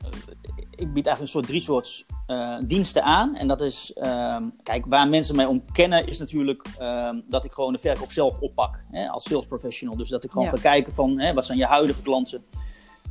ik 0.79 0.93
bied 0.93 1.05
eigenlijk 1.05 1.19
een 1.19 1.27
soort 1.27 1.47
drie 1.47 1.61
soorts 1.61 2.05
uh, 2.27 2.57
diensten 2.65 3.03
aan. 3.03 3.35
En 3.35 3.47
dat 3.47 3.61
is, 3.61 3.91
uh, 3.95 4.37
kijk, 4.63 4.85
waar 4.85 5.07
mensen 5.07 5.35
mij 5.35 5.45
om 5.45 5.65
kennen, 5.71 6.07
is 6.07 6.17
natuurlijk 6.17 6.67
uh, 6.81 7.09
dat 7.27 7.45
ik 7.45 7.51
gewoon 7.51 7.73
de 7.73 7.79
verkoop 7.79 8.11
zelf 8.11 8.39
oppak 8.39 8.83
hè, 8.91 9.07
als 9.07 9.23
sales 9.23 9.45
professional. 9.45 9.97
Dus 9.97 10.09
dat 10.09 10.23
ik 10.23 10.31
gewoon 10.31 10.47
ja. 10.47 10.51
ga 10.53 10.61
kijken 10.61 10.93
van 10.93 11.19
hè, 11.19 11.33
wat 11.33 11.45
zijn 11.45 11.57
je 11.57 11.65
huidige 11.65 12.01
klanten, 12.01 12.43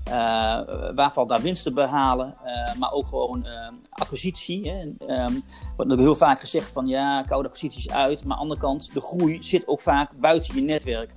uh, 0.09 0.15
waar 0.95 1.13
valt 1.13 1.29
daar 1.29 1.43
winst 1.43 1.63
te 1.63 1.73
behalen, 1.73 2.35
maar 2.79 2.93
ook 2.93 3.07
gewoon 3.07 3.47
acquisitie. 3.91 4.71
Hè. 4.71 4.81
Um, 5.25 5.43
wordt 5.77 5.97
heel 5.97 6.17
vaak 6.17 6.41
gezegd 6.41 6.73
van 6.73 6.87
ja, 6.87 7.23
koude 7.23 7.49
acquisities 7.49 7.91
uit. 7.91 8.25
Maar 8.25 8.37
aan 8.37 8.37
de 8.37 8.43
andere 8.43 8.61
kant, 8.61 8.93
de 8.95 9.01
groei 9.01 9.43
zit 9.43 9.69
ook 9.69 9.81
vaak 9.81 10.11
buiten 10.21 10.55
je 10.55 10.61
netwerk. 10.61 11.13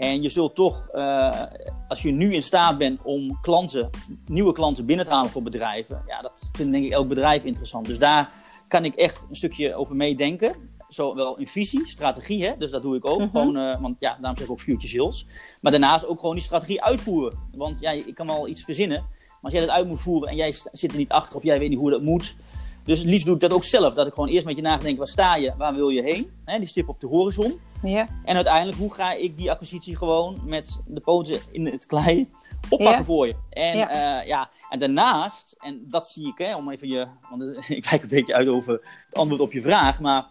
En 0.00 0.22
je 0.22 0.28
zult 0.28 0.54
toch, 0.54 0.88
uh, 0.94 1.42
als 1.88 2.02
je 2.02 2.10
nu 2.10 2.34
in 2.34 2.42
staat 2.42 2.78
bent 2.78 3.00
om 3.02 3.40
klanten, 3.40 3.90
nieuwe 4.26 4.52
klanten 4.52 4.86
binnen 4.86 5.06
te 5.06 5.12
halen 5.12 5.30
voor 5.30 5.42
bedrijven, 5.42 6.02
ja, 6.06 6.20
dat 6.20 6.48
vindt 6.52 6.72
denk 6.72 6.84
ik 6.84 6.92
elk 6.92 7.08
bedrijf 7.08 7.44
interessant. 7.44 7.86
Dus 7.86 7.98
daar 7.98 8.32
kan 8.68 8.84
ik 8.84 8.94
echt 8.94 9.26
een 9.28 9.36
stukje 9.36 9.74
over 9.74 9.96
meedenken. 9.96 10.54
Zowel 10.88 11.36
in 11.36 11.46
visie, 11.46 11.86
strategie, 11.86 12.44
hè? 12.44 12.56
dus 12.58 12.70
dat 12.70 12.82
doe 12.82 12.96
ik 12.96 13.06
ook. 13.06 13.18
Mm-hmm. 13.18 13.30
Gewoon, 13.30 13.56
uh, 13.56 13.80
want 13.80 13.96
ja, 13.98 14.16
daarom 14.20 14.36
zeg 14.36 14.46
ik 14.46 14.52
ook 14.52 14.60
future 14.60 14.88
sales. 14.88 15.26
Maar 15.60 15.72
daarnaast 15.72 16.06
ook 16.06 16.20
gewoon 16.20 16.34
die 16.34 16.44
strategie 16.44 16.82
uitvoeren. 16.82 17.38
Want 17.54 17.76
ja, 17.80 17.90
ik 17.90 18.14
kan 18.14 18.26
wel 18.26 18.48
iets 18.48 18.64
verzinnen, 18.64 19.00
maar 19.00 19.38
als 19.40 19.52
jij 19.52 19.60
dat 19.60 19.70
uit 19.70 19.86
moet 19.86 20.00
voeren 20.00 20.28
en 20.28 20.36
jij 20.36 20.54
zit 20.72 20.90
er 20.90 20.98
niet 20.98 21.10
achter 21.10 21.36
of 21.36 21.42
jij 21.42 21.58
weet 21.58 21.68
niet 21.68 21.78
hoe 21.78 21.90
dat 21.90 22.02
moet, 22.02 22.36
dus 22.84 22.98
het 22.98 23.08
liefst 23.08 23.26
doe 23.26 23.34
ik 23.34 23.40
dat 23.40 23.52
ook 23.52 23.64
zelf. 23.64 23.94
Dat 23.94 24.06
ik 24.06 24.12
gewoon 24.12 24.28
eerst 24.28 24.46
met 24.46 24.56
je 24.56 24.62
nadenk, 24.62 24.98
waar 24.98 25.06
sta 25.06 25.36
je, 25.36 25.52
waar 25.58 25.74
wil 25.74 25.88
je 25.88 26.02
heen? 26.02 26.30
Hè, 26.44 26.58
die 26.58 26.68
stip 26.68 26.88
op 26.88 27.00
de 27.00 27.06
horizon. 27.06 27.60
Ja. 27.82 28.08
En 28.24 28.36
uiteindelijk, 28.36 28.78
hoe 28.78 28.94
ga 28.94 29.12
ik 29.12 29.36
die 29.36 29.50
acquisitie 29.50 29.96
gewoon 29.96 30.40
met 30.44 30.80
de 30.86 31.00
poten 31.00 31.40
in 31.50 31.66
het 31.66 31.86
klei 31.86 32.30
oppakken 32.68 32.98
ja. 32.98 33.04
voor 33.04 33.26
je? 33.26 33.34
En, 33.50 33.76
ja. 33.76 34.20
Uh, 34.20 34.26
ja. 34.26 34.50
en 34.68 34.78
daarnaast, 34.78 35.56
en 35.58 35.84
dat 35.86 36.08
zie 36.08 36.26
ik, 36.26 36.38
hè, 36.38 36.56
om 36.56 36.70
even 36.70 36.88
je, 36.88 37.06
want 37.30 37.42
ik 37.68 37.82
kijk 37.82 38.02
een 38.02 38.08
beetje 38.08 38.34
uit 38.34 38.48
over 38.48 38.72
het 39.06 39.18
antwoord 39.18 39.40
op 39.40 39.52
je 39.52 39.62
vraag, 39.62 40.00
maar 40.00 40.28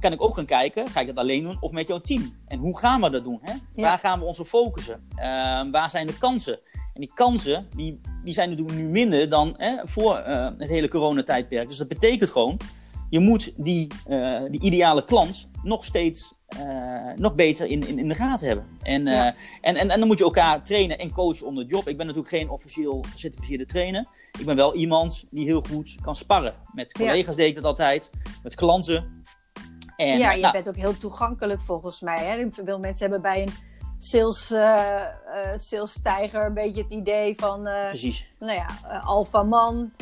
kan 0.00 0.12
ik 0.12 0.22
ook 0.22 0.34
gaan 0.34 0.46
kijken, 0.46 0.88
ga 0.88 1.00
ik 1.00 1.06
dat 1.06 1.16
alleen 1.16 1.42
doen 1.42 1.56
of 1.60 1.70
met 1.70 1.88
jouw 1.88 2.00
team? 2.00 2.34
En 2.46 2.58
hoe 2.58 2.78
gaan 2.78 3.00
we 3.00 3.10
dat 3.10 3.24
doen? 3.24 3.38
Hè? 3.42 3.52
Waar 3.74 3.98
gaan 3.98 4.18
we 4.18 4.24
ons 4.24 4.40
op 4.40 4.46
focussen? 4.46 5.08
Uh, 5.16 5.22
waar 5.70 5.90
zijn 5.90 6.06
de 6.06 6.18
kansen? 6.18 6.58
En 6.94 7.00
die 7.00 7.10
kansen, 7.14 7.68
die, 7.76 8.00
die 8.24 8.32
zijn 8.32 8.50
natuurlijk 8.50 8.78
nu 8.78 8.84
minder 8.84 9.28
dan 9.28 9.54
hè, 9.56 9.76
voor 9.84 10.24
uh, 10.26 10.48
het 10.58 10.68
hele 10.68 10.88
coronatijdperk. 10.88 11.68
Dus 11.68 11.76
dat 11.76 11.88
betekent 11.88 12.30
gewoon, 12.30 12.56
je 13.10 13.18
moet 13.18 13.52
die, 13.56 13.86
uh, 14.08 14.42
die 14.50 14.60
ideale 14.60 15.04
klant 15.04 15.48
nog 15.62 15.84
steeds 15.84 16.34
uh, 16.58 17.14
nog 17.16 17.34
beter 17.34 17.66
in, 17.66 17.86
in, 17.88 17.98
in 17.98 18.08
de 18.08 18.14
gaten 18.14 18.46
hebben. 18.46 18.66
En, 18.82 19.04
ja. 19.04 19.34
en, 19.60 19.76
en, 19.76 19.90
en 19.90 19.98
dan 19.98 20.08
moet 20.08 20.18
je 20.18 20.24
elkaar 20.24 20.64
trainen 20.64 20.98
en 20.98 21.12
coachen 21.12 21.46
om 21.46 21.54
de 21.54 21.64
job. 21.64 21.88
Ik 21.88 21.96
ben 21.96 22.06
natuurlijk 22.06 22.34
geen 22.34 22.50
officieel 22.50 23.04
gecertificeerde 23.12 23.66
trainer. 23.66 24.06
Ik 24.38 24.44
ben 24.44 24.56
wel 24.56 24.74
iemand 24.74 25.24
die 25.30 25.44
heel 25.44 25.64
goed 25.70 25.96
kan 26.00 26.14
sparren. 26.14 26.54
Met 26.72 26.92
collega's 26.92 27.34
ja. 27.34 27.40
deed 27.40 27.48
ik 27.48 27.54
dat 27.54 27.64
altijd, 27.64 28.10
met 28.42 28.54
klanten. 28.54 29.22
En, 29.96 30.18
ja, 30.18 30.32
je 30.32 30.40
nou, 30.40 30.52
bent 30.52 30.68
ook 30.68 30.76
heel 30.76 30.96
toegankelijk 30.96 31.60
volgens 31.60 32.00
mij. 32.00 32.24
Hè? 32.24 32.64
Veel 32.64 32.78
mensen 32.78 33.10
hebben 33.10 33.22
bij 33.22 33.42
een 33.42 33.52
sales, 33.98 34.50
uh, 34.50 35.04
sales 35.54 36.02
tijger 36.02 36.46
een 36.46 36.54
beetje 36.54 36.82
het 36.82 36.92
idee 36.92 37.34
van 37.36 37.62
Precies. 37.62 38.26
nou 38.38 38.52
ja, 38.52 39.00
alpha 39.02 39.42
man, 39.42 39.92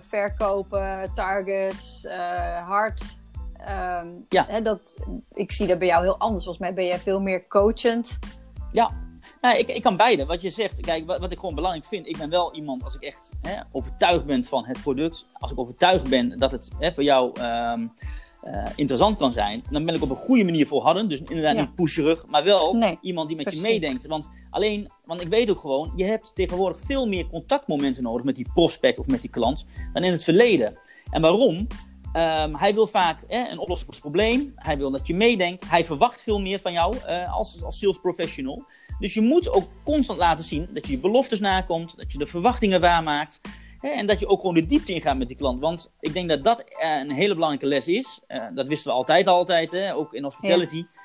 verkopen, 0.00 1.10
targets, 1.14 2.06
hard. 2.66 3.18
Um, 3.60 4.26
ja. 4.28 4.44
Hè, 4.48 4.62
dat, 4.62 4.96
ik 5.32 5.52
zie 5.52 5.66
dat 5.66 5.78
bij 5.78 5.88
jou 5.88 6.02
heel 6.02 6.18
anders. 6.18 6.44
Volgens 6.44 6.64
mij 6.64 6.74
ben 6.74 6.86
jij 6.86 6.98
veel 6.98 7.20
meer 7.20 7.46
coachend. 7.48 8.18
Ja, 8.72 8.90
nou, 9.40 9.58
ik, 9.58 9.68
ik 9.68 9.82
kan 9.82 9.96
beide. 9.96 10.26
Wat 10.26 10.42
je 10.42 10.50
zegt, 10.50 10.80
kijk, 10.80 11.06
wat, 11.06 11.20
wat 11.20 11.32
ik 11.32 11.38
gewoon 11.38 11.54
belangrijk 11.54 11.86
vind, 11.86 12.06
ik 12.06 12.18
ben 12.18 12.30
wel 12.30 12.54
iemand, 12.54 12.84
als 12.84 12.94
ik 12.94 13.02
echt 13.02 13.32
hè, 13.42 13.60
overtuigd 13.72 14.24
ben 14.24 14.44
van 14.44 14.66
het 14.66 14.80
product, 14.80 15.26
als 15.32 15.50
ik 15.50 15.58
overtuigd 15.58 16.08
ben 16.08 16.38
dat 16.38 16.52
het 16.52 16.70
hè, 16.78 16.92
voor 16.92 17.02
jou 17.02 17.40
um, 17.40 17.92
uh, 18.44 18.66
interessant 18.76 19.16
kan 19.16 19.32
zijn, 19.32 19.64
dan 19.70 19.84
ben 19.84 19.94
ik 19.94 20.02
op 20.02 20.10
een 20.10 20.16
goede 20.16 20.44
manier 20.44 20.66
volhardend. 20.66 21.10
Dus 21.10 21.18
inderdaad 21.18 21.54
ja. 21.54 21.60
niet 21.60 21.74
pusherig, 21.74 22.26
maar 22.26 22.44
wel 22.44 22.74
nee, 22.74 22.98
iemand 23.00 23.28
die 23.28 23.36
met 23.36 23.46
precies. 23.46 23.62
je 23.64 23.68
meedenkt. 23.68 24.06
Want 24.06 24.28
alleen, 24.50 24.90
want 25.04 25.20
ik 25.20 25.28
weet 25.28 25.50
ook 25.50 25.60
gewoon, 25.60 25.92
je 25.96 26.04
hebt 26.04 26.34
tegenwoordig 26.34 26.80
veel 26.80 27.08
meer 27.08 27.26
contactmomenten 27.26 28.02
nodig 28.02 28.24
met 28.24 28.36
die 28.36 28.46
prospect 28.54 28.98
of 28.98 29.06
met 29.06 29.20
die 29.20 29.30
klant 29.30 29.66
dan 29.92 30.04
in 30.04 30.12
het 30.12 30.24
verleden. 30.24 30.78
En 31.10 31.22
waarom? 31.22 31.66
Um, 32.12 32.56
hij 32.56 32.74
wil 32.74 32.86
vaak 32.86 33.18
een 33.28 33.58
oplossing 33.58 33.94
voor 33.94 33.94
het 33.94 34.00
probleem. 34.00 34.52
Hij 34.54 34.76
wil 34.76 34.90
dat 34.90 35.06
je 35.06 35.14
meedenkt. 35.14 35.70
Hij 35.70 35.84
verwacht 35.84 36.22
veel 36.22 36.40
meer 36.40 36.60
van 36.60 36.72
jou 36.72 36.96
uh, 36.96 37.34
als, 37.34 37.62
als 37.62 37.78
sales 37.78 37.98
professional. 37.98 38.64
Dus 38.98 39.14
je 39.14 39.20
moet 39.20 39.52
ook 39.52 39.68
constant 39.84 40.18
laten 40.18 40.44
zien 40.44 40.68
dat 40.72 40.86
je 40.86 40.92
je 40.92 40.98
beloftes 40.98 41.40
nakomt, 41.40 41.96
dat 41.96 42.12
je 42.12 42.18
de 42.18 42.26
verwachtingen 42.26 42.80
waarmaakt. 42.80 43.40
En 43.80 44.06
dat 44.06 44.20
je 44.20 44.26
ook 44.26 44.40
gewoon 44.40 44.54
de 44.54 44.66
diepte 44.66 44.92
ingaat 44.92 45.16
met 45.16 45.28
die 45.28 45.36
klant. 45.36 45.60
Want 45.60 45.92
ik 46.00 46.12
denk 46.12 46.28
dat 46.28 46.44
dat 46.44 46.60
uh, 46.60 46.98
een 46.98 47.10
hele 47.10 47.34
belangrijke 47.34 47.66
les 47.66 47.88
is. 47.88 48.20
Uh, 48.28 48.44
dat 48.54 48.68
wisten 48.68 48.90
we 48.90 48.96
altijd, 48.96 49.26
altijd, 49.26 49.72
hè, 49.72 49.94
ook 49.94 50.14
in 50.14 50.22
hospitality. 50.22 50.76
Ja. 50.76 50.98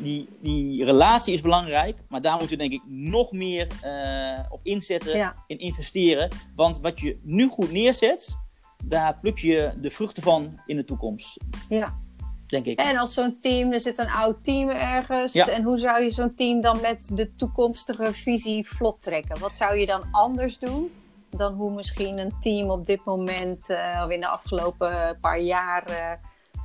Die, 0.00 0.28
die 0.40 0.84
relatie 0.84 1.32
is 1.32 1.40
belangrijk, 1.40 1.98
maar 2.08 2.22
daar 2.22 2.38
moeten 2.38 2.56
we 2.56 2.68
denk 2.68 2.72
ik 2.72 2.82
nog 2.86 3.32
meer 3.32 3.66
uh, 3.84 4.38
op 4.48 4.60
inzetten, 4.62 5.16
ja. 5.16 5.34
in 5.46 5.58
investeren. 5.58 6.30
Want 6.56 6.80
wat 6.80 7.00
je 7.00 7.18
nu 7.22 7.48
goed 7.48 7.72
neerzet, 7.72 8.36
daar 8.84 9.18
pluk 9.20 9.38
je 9.38 9.72
de 9.80 9.90
vruchten 9.90 10.22
van 10.22 10.60
in 10.66 10.76
de 10.76 10.84
toekomst. 10.84 11.36
Ja. 11.68 12.00
Denk 12.46 12.66
ik. 12.66 12.78
En 12.78 12.96
als 12.96 13.14
zo'n 13.14 13.38
team, 13.40 13.72
er 13.72 13.80
zit 13.80 13.98
een 13.98 14.10
oud 14.10 14.44
team 14.44 14.68
ergens. 14.68 15.32
Ja. 15.32 15.48
En 15.48 15.62
hoe 15.62 15.78
zou 15.78 16.02
je 16.02 16.10
zo'n 16.10 16.34
team 16.34 16.60
dan 16.60 16.80
met 16.80 17.10
de 17.14 17.34
toekomstige 17.34 18.12
visie 18.12 18.68
vlot 18.68 19.02
trekken? 19.02 19.40
Wat 19.40 19.54
zou 19.54 19.76
je 19.76 19.86
dan 19.86 20.02
anders 20.10 20.58
doen 20.58 20.90
dan 21.36 21.54
hoe 21.54 21.74
misschien 21.74 22.18
een 22.18 22.32
team 22.40 22.70
op 22.70 22.86
dit 22.86 23.04
moment 23.04 23.70
uh, 23.70 24.02
of 24.04 24.10
in 24.10 24.20
de 24.20 24.28
afgelopen 24.28 25.18
paar 25.20 25.40
jaar 25.40 25.90
uh, 25.90 26.12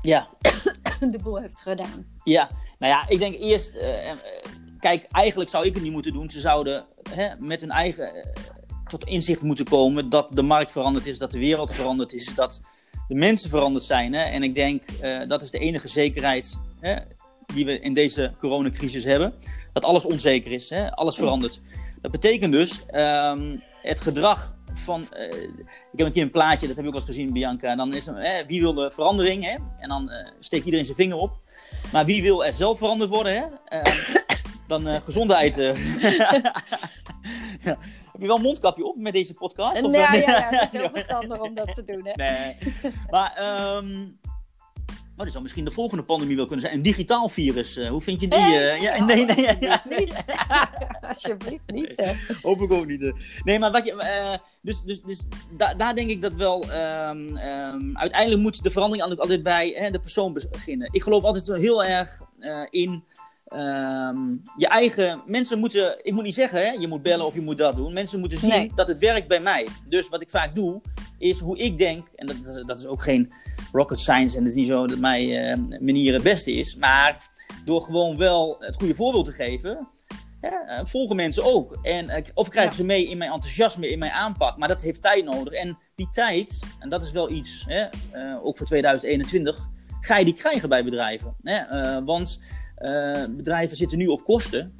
ja. 0.01 0.27
de 1.11 1.19
boel 1.23 1.41
heeft 1.41 1.61
gedaan? 1.61 2.05
Ja, 2.23 2.49
nou 2.79 2.93
ja, 2.93 3.07
ik 3.07 3.19
denk 3.19 3.35
eerst. 3.35 3.75
Uh, 3.75 4.11
kijk, 4.79 5.05
eigenlijk 5.11 5.49
zou 5.49 5.65
ik 5.65 5.73
het 5.73 5.83
niet 5.83 5.91
moeten 5.91 6.13
doen. 6.13 6.29
Ze 6.29 6.39
zouden 6.39 6.85
hè, 7.09 7.29
met 7.39 7.61
hun 7.61 7.71
eigen 7.71 8.11
tot 8.87 9.05
inzicht 9.05 9.41
moeten 9.41 9.65
komen 9.65 10.09
dat 10.09 10.35
de 10.35 10.41
markt 10.41 10.71
veranderd 10.71 11.05
is, 11.05 11.17
dat 11.17 11.31
de 11.31 11.39
wereld 11.39 11.71
veranderd 11.71 12.13
is, 12.13 12.35
dat 12.35 12.61
de 13.07 13.15
mensen 13.15 13.49
veranderd 13.49 13.83
zijn. 13.83 14.13
Hè? 14.13 14.23
En 14.23 14.43
ik 14.43 14.55
denk 14.55 14.83
dat 15.27 15.41
is 15.41 15.51
de 15.51 15.59
enige 15.59 15.87
zekerheid 15.87 16.59
hè, 16.79 16.95
die 17.53 17.65
we 17.65 17.79
in 17.79 17.93
deze 17.93 18.33
coronacrisis 18.37 19.03
hebben. 19.03 19.33
Dat 19.73 19.83
alles 19.83 20.05
onzeker 20.05 20.51
is, 20.51 20.69
hè? 20.69 20.91
alles 20.91 21.15
verandert. 21.15 21.61
Dat 22.01 22.11
betekent 22.11 22.51
dus 22.51 22.81
um, 22.91 23.63
het 23.81 24.01
gedrag 24.01 24.56
van. 24.77 25.07
Uh, 25.13 25.23
ik 25.91 25.97
heb 25.97 26.07
een 26.07 26.11
keer 26.11 26.23
een 26.23 26.31
plaatje, 26.31 26.67
dat 26.67 26.75
heb 26.75 26.85
ik 26.85 26.91
ook 26.91 27.01
al 27.01 27.07
eens 27.07 27.15
gezien, 27.15 27.33
Bianca. 27.33 27.75
Dan 27.75 27.93
is 27.93 28.07
er, 28.07 28.45
wie 28.47 28.61
wil 28.61 28.73
de 28.73 28.91
verandering? 28.91 29.43
Hè? 29.43 29.55
En 29.79 29.89
dan 29.89 30.11
uh, 30.11 30.27
steekt 30.39 30.65
iedereen 30.65 30.85
zijn 30.85 30.97
vinger 30.97 31.17
op. 31.17 31.39
Maar 31.91 32.05
wie 32.05 32.21
wil 32.21 32.45
er 32.45 32.53
zelf 32.53 32.77
veranderd 32.77 33.09
worden? 33.09 33.33
Hè? 33.33 33.45
dan 34.67 35.01
gezondheid. 35.03 35.55
Heb 38.17 38.21
je 38.21 38.27
wel 38.27 38.35
een 38.35 38.41
mondkapje 38.41 38.85
op 38.85 38.95
met 38.97 39.13
deze 39.13 39.33
podcast? 39.33 39.75
En, 39.75 39.85
of- 39.85 39.93
ja, 39.93 40.13
ja, 40.13 40.19
ja, 40.19 40.49
het 40.49 40.73
is 40.73 40.79
heel 40.79 40.89
verstandig 40.89 41.39
om 41.39 41.55
dat 41.55 41.75
te 41.75 41.83
doen. 41.83 42.07
Hè? 42.07 42.13
Nee. 42.15 42.73
Maar, 43.09 43.33
ehm 43.35 44.05
oh, 45.17 45.23
dit 45.23 45.31
zou 45.31 45.43
misschien 45.43 45.65
de 45.65 45.71
volgende 45.71 46.03
pandemie 46.03 46.35
wel 46.35 46.45
kunnen 46.45 46.61
zijn. 46.65 46.75
Een 46.77 46.81
digitaal 46.81 47.29
virus. 47.29 47.77
eh, 47.77 47.89
hoe 47.89 48.01
vind 48.01 48.21
je 48.21 48.27
die? 48.27 48.39
Nee, 48.39 48.57
eh? 48.59 48.81
ja, 48.81 49.05
nee, 49.05 49.25
nee, 49.25 49.41
ja, 49.41 49.81
alsjeblieft 49.83 49.99
niet. 49.99 50.25
Alsjeblieft 51.09 51.71
niet, 51.71 51.93
zeg. 51.95 52.39
Hoop 52.41 52.61
ik 52.61 52.71
ook 52.71 52.85
niet. 52.85 53.01
eh. 53.03 53.11
Nee, 53.43 53.59
maar 53.59 53.71
wat 53.71 53.85
je. 53.85 53.93
eh, 53.95 54.37
dus 54.61 54.81
dus, 54.81 55.01
dus 55.01 55.23
da- 55.57 55.73
daar 55.73 55.95
denk 55.95 56.09
ik 56.09 56.21
dat 56.21 56.35
wel. 56.35 56.61
ehm, 56.71 57.35
ehm, 57.35 57.97
uiteindelijk 57.97 58.41
moet 58.41 58.63
de 58.63 58.69
verandering 58.71 59.19
altijd 59.19 59.43
bij 59.43 59.73
hè, 59.75 59.91
de 59.91 59.99
persoon 59.99 60.33
beginnen. 60.33 60.89
Ik 60.91 61.03
geloof 61.03 61.23
altijd 61.23 61.47
heel 61.47 61.83
erg 61.83 62.21
eh, 62.39 62.61
in. 62.69 63.03
Ehm, 63.47 64.29
je 64.57 64.67
eigen. 64.67 65.21
Mensen 65.25 65.59
moeten. 65.59 66.05
Ik 66.05 66.13
moet 66.13 66.23
niet 66.23 66.33
zeggen, 66.33 66.59
hè, 66.59 66.71
je 66.71 66.87
moet 66.87 67.01
bellen 67.03 67.25
of 67.25 67.33
je 67.33 67.41
moet 67.41 67.57
dat 67.57 67.75
doen. 67.75 67.93
Mensen 67.93 68.19
moeten 68.19 68.37
zien 68.37 68.49
Nee. 68.49 68.71
dat 68.75 68.87
het 68.87 68.97
werkt 68.97 69.27
bij 69.27 69.39
mij. 69.39 69.67
Dus 69.89 70.09
wat 70.09 70.21
ik 70.21 70.29
vaak 70.29 70.55
doe, 70.55 70.81
is 71.17 71.39
hoe 71.39 71.57
ik 71.57 71.77
denk. 71.77 72.07
En 72.15 72.25
dat, 72.25 72.35
is- 72.45 72.63
dat 72.65 72.79
is 72.79 72.85
ook 72.85 73.03
geen 73.03 73.31
rocket 73.71 73.99
science. 73.99 74.37
En 74.37 74.43
het 74.43 74.51
is 74.51 74.57
niet 74.59 74.67
zo 74.67 74.87
dat 74.87 74.97
mijn 74.97 75.29
eh, 75.29 75.79
manier 75.79 76.13
het 76.13 76.23
beste 76.23 76.51
is. 76.53 76.75
Maar 76.75 77.29
door 77.65 77.81
gewoon 77.81 78.17
wel 78.17 78.55
het 78.59 78.75
goede 78.75 78.95
voorbeeld 78.95 79.25
te 79.25 79.31
geven. 79.31 79.87
hè, 80.41 80.49
eh, 80.49 80.85
volgen 80.85 81.15
mensen 81.15 81.43
ook. 81.43 81.77
En, 81.81 82.09
eh, 82.09 82.23
of 82.33 82.49
krijgen 82.49 82.71
Ja. 82.71 82.77
ze 82.77 82.85
mee 82.85 83.07
in 83.07 83.17
mijn 83.17 83.31
enthousiasme, 83.31 83.89
in 83.89 83.99
mijn 83.99 84.11
aanpak. 84.11 84.57
Maar 84.57 84.67
dat 84.67 84.81
heeft 84.81 85.01
tijd 85.01 85.25
nodig. 85.25 85.53
En 85.53 85.77
die 85.95 86.09
tijd, 86.09 86.59
en 86.79 86.89
dat 86.89 87.03
is 87.03 87.11
wel 87.11 87.29
iets, 87.31 87.65
hè, 87.67 87.85
ook 88.43 88.57
voor 88.57 88.65
2021, 88.65 89.67
ga 90.01 90.17
je 90.17 90.25
die 90.25 90.33
krijgen 90.33 90.69
bij 90.69 90.83
bedrijven. 90.83 91.35
Hè? 91.43 91.63
Want 92.03 92.39
eh, 92.77 93.23
bedrijven 93.29 93.77
zitten 93.77 93.97
nu 93.97 94.07
op 94.07 94.23
kosten. 94.23 94.75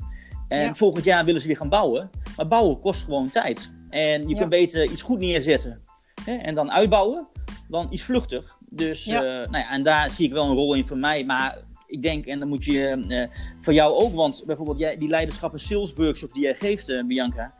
En 0.47 0.61
Ja. 0.61 0.75
volgend 0.75 1.05
jaar 1.05 1.25
willen 1.25 1.41
ze 1.41 1.47
weer 1.47 1.57
gaan 1.57 1.69
bouwen. 1.69 2.09
Maar 2.35 2.47
bouwen 2.47 2.79
kost 2.79 3.03
gewoon 3.03 3.29
tijd. 3.29 3.71
En 3.89 4.21
je 4.21 4.27
Ja. 4.29 4.37
kunt 4.37 4.49
beter 4.49 4.83
iets 4.83 5.01
goed 5.01 5.19
neerzetten. 5.19 5.81
Hè? 6.25 6.33
En 6.35 6.55
dan 6.55 6.71
uitbouwen 6.71 7.27
dan 7.69 7.87
iets 7.89 8.03
vluchtig. 8.03 8.57
Dus 8.69 9.05
Ja. 9.05 9.17
eh, 9.19 9.49
nou 9.49 9.57
ja, 9.63 9.71
en 9.71 9.83
daar 9.83 10.09
zie 10.11 10.25
ik 10.25 10.31
wel 10.33 10.45
een 10.45 10.55
rol 10.55 10.73
in 10.73 10.87
voor 10.87 10.97
mij. 10.97 11.23
Maar 11.25 11.57
ik 11.87 12.01
denk, 12.01 12.25
en 12.25 12.39
dan 12.39 12.47
moet 12.47 12.63
je 12.63 12.87
eh, 13.07 13.39
voor 13.61 13.73
jou 13.73 13.93
ook, 13.93 14.13
want 14.15 14.43
bijvoorbeeld 14.45 14.77
jij, 14.77 14.97
die 14.97 15.09
leiderschap 15.09 15.53
en 15.53 15.59
sales 15.59 15.93
workshop 15.93 16.33
die 16.33 16.43
jij 16.43 16.55
geeft, 16.55 17.07
Bianca, 17.07 17.53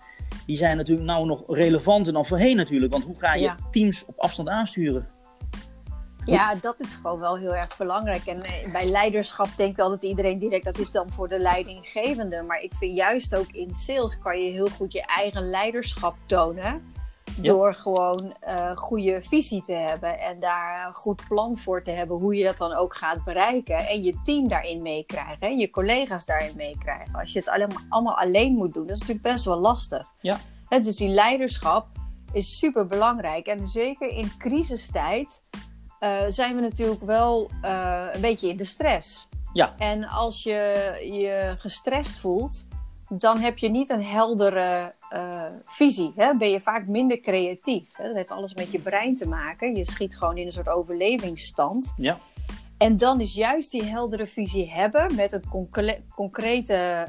die 0.46 0.58
zijn 0.58 0.78
natuurlijk 0.78 1.08
nou 1.08 1.26
nog 1.26 1.44
relevanter 1.48 2.14
dan 2.14 2.26
voorheen 2.26 2.56
natuurlijk. 2.56 2.92
Want 2.92 3.04
hoe 3.04 3.18
ga 3.20 3.34
je 3.36 3.42
Ja. 3.42 3.56
teams 3.72 4.06
op 4.06 4.18
afstand 4.20 4.50
aansturen? 4.50 5.08
Ja, 6.32 6.56
dat 6.56 6.80
is 6.80 6.94
gewoon 6.94 7.20
wel 7.20 7.38
heel 7.38 7.56
erg 7.56 7.78
belangrijk. 7.78 8.26
En 8.26 8.42
eh, 8.42 8.72
bij 8.72 8.90
leiderschap 8.90 9.48
denkt 9.56 9.80
altijd 9.80 10.04
iedereen 10.04 10.40
direct 10.40 10.66
dat 10.66 10.78
is 10.78 10.92
dan 10.92 11.12
voor 11.12 11.28
de 11.28 11.40
leidinggevende. 11.40 12.42
Maar 12.42 12.62
ik 12.62 12.74
vind 12.74 12.96
juist 12.96 13.36
ook 13.36 13.52
in 13.52 13.74
sales 13.74 14.20
kan 14.20 14.42
je 14.42 14.52
heel 14.52 14.68
goed 14.68 14.94
je 14.94 15.06
eigen 15.06 15.50
leiderschap 15.50 16.16
tonen. 16.26 16.96
Ja. 17.42 17.52
Door 17.52 17.74
gewoon 17.74 18.36
eh 18.40 18.76
goede 18.76 19.22
visie 19.22 19.62
te 19.62 19.74
hebben 19.74 20.20
en 20.20 20.40
daar 20.40 20.88
een 20.88 20.94
goed 20.94 21.28
plan 21.28 21.58
voor 21.58 21.84
te 21.84 21.92
hebben 21.92 22.18
hoe 22.18 22.36
je 22.36 22.46
dat 22.46 22.58
dan 22.58 22.74
ook 22.74 22.96
gaat 22.96 23.24
bereiken. 23.24 23.78
En 23.78 24.04
je 24.04 24.22
team 24.24 24.48
daarin 24.48 24.82
meekrijgen, 24.82 25.48
en 25.48 25.58
je 25.58 25.70
collega's 25.70 26.26
daarin 26.26 26.56
meekrijgen. 26.56 27.16
Als 27.16 27.34
je 27.34 27.40
het 27.40 27.50
allemaal, 27.50 27.82
allemaal 27.90 28.18
alleen 28.18 28.54
moet 28.54 28.74
doen, 28.74 28.88
dat 28.88 28.96
is 28.96 29.02
natuurlijk 29.02 29.34
best 29.34 29.46
wel 29.46 29.58
lastig. 29.58 30.08
Ja. 30.22 30.40
Dus 30.70 30.96
die 30.96 31.10
leiderschap 31.10 31.88
is 32.32 32.58
super 32.58 32.88
belangrijk. 32.88 33.48
En 33.48 33.68
zeker 33.68 34.08
in 34.08 34.32
crisistijd 34.38 35.46
eh, 36.00 36.18
zijn 36.28 36.56
we 36.56 36.62
natuurlijk 36.62 37.02
wel 37.02 37.50
eh, 37.62 38.06
een 38.14 38.22
beetje 38.22 38.50
in 38.50 38.58
de 38.58 38.66
stress. 38.66 39.30
Ja. 39.54 39.76
En 39.78 40.04
als 40.04 40.44
je 40.44 40.92
je 41.12 41.56
gestrest 41.58 42.20
voelt, 42.20 42.68
dan 43.10 43.40
heb 43.40 43.58
je 43.58 43.70
niet 43.70 43.90
een 43.90 44.04
heldere 44.04 44.94
eh, 45.10 45.44
visie. 45.66 46.14
Hè? 46.16 46.36
Ben 46.36 46.50
je 46.50 46.62
vaak 46.62 46.88
minder 46.88 47.20
creatief. 47.20 47.90
Hè? 47.94 48.08
Dat 48.08 48.16
heeft 48.16 48.32
alles 48.32 48.54
met 48.54 48.72
je 48.72 48.80
brein 48.80 49.16
te 49.16 49.28
maken. 49.28 49.76
Je 49.76 49.86
schiet 49.86 50.18
gewoon 50.18 50.38
in 50.38 50.46
een 50.46 50.52
soort 50.52 50.70
overlevingsstand. 50.70 51.94
Ja. 51.98 52.18
En 52.78 52.98
dan 52.98 53.22
is 53.22 53.34
juist 53.34 53.72
die 53.72 53.84
heldere 53.84 54.28
visie 54.28 54.72
hebben 54.72 55.16
met 55.16 55.34
een 55.34 55.50
concre- 55.50 56.02
concrete 56.16 57.08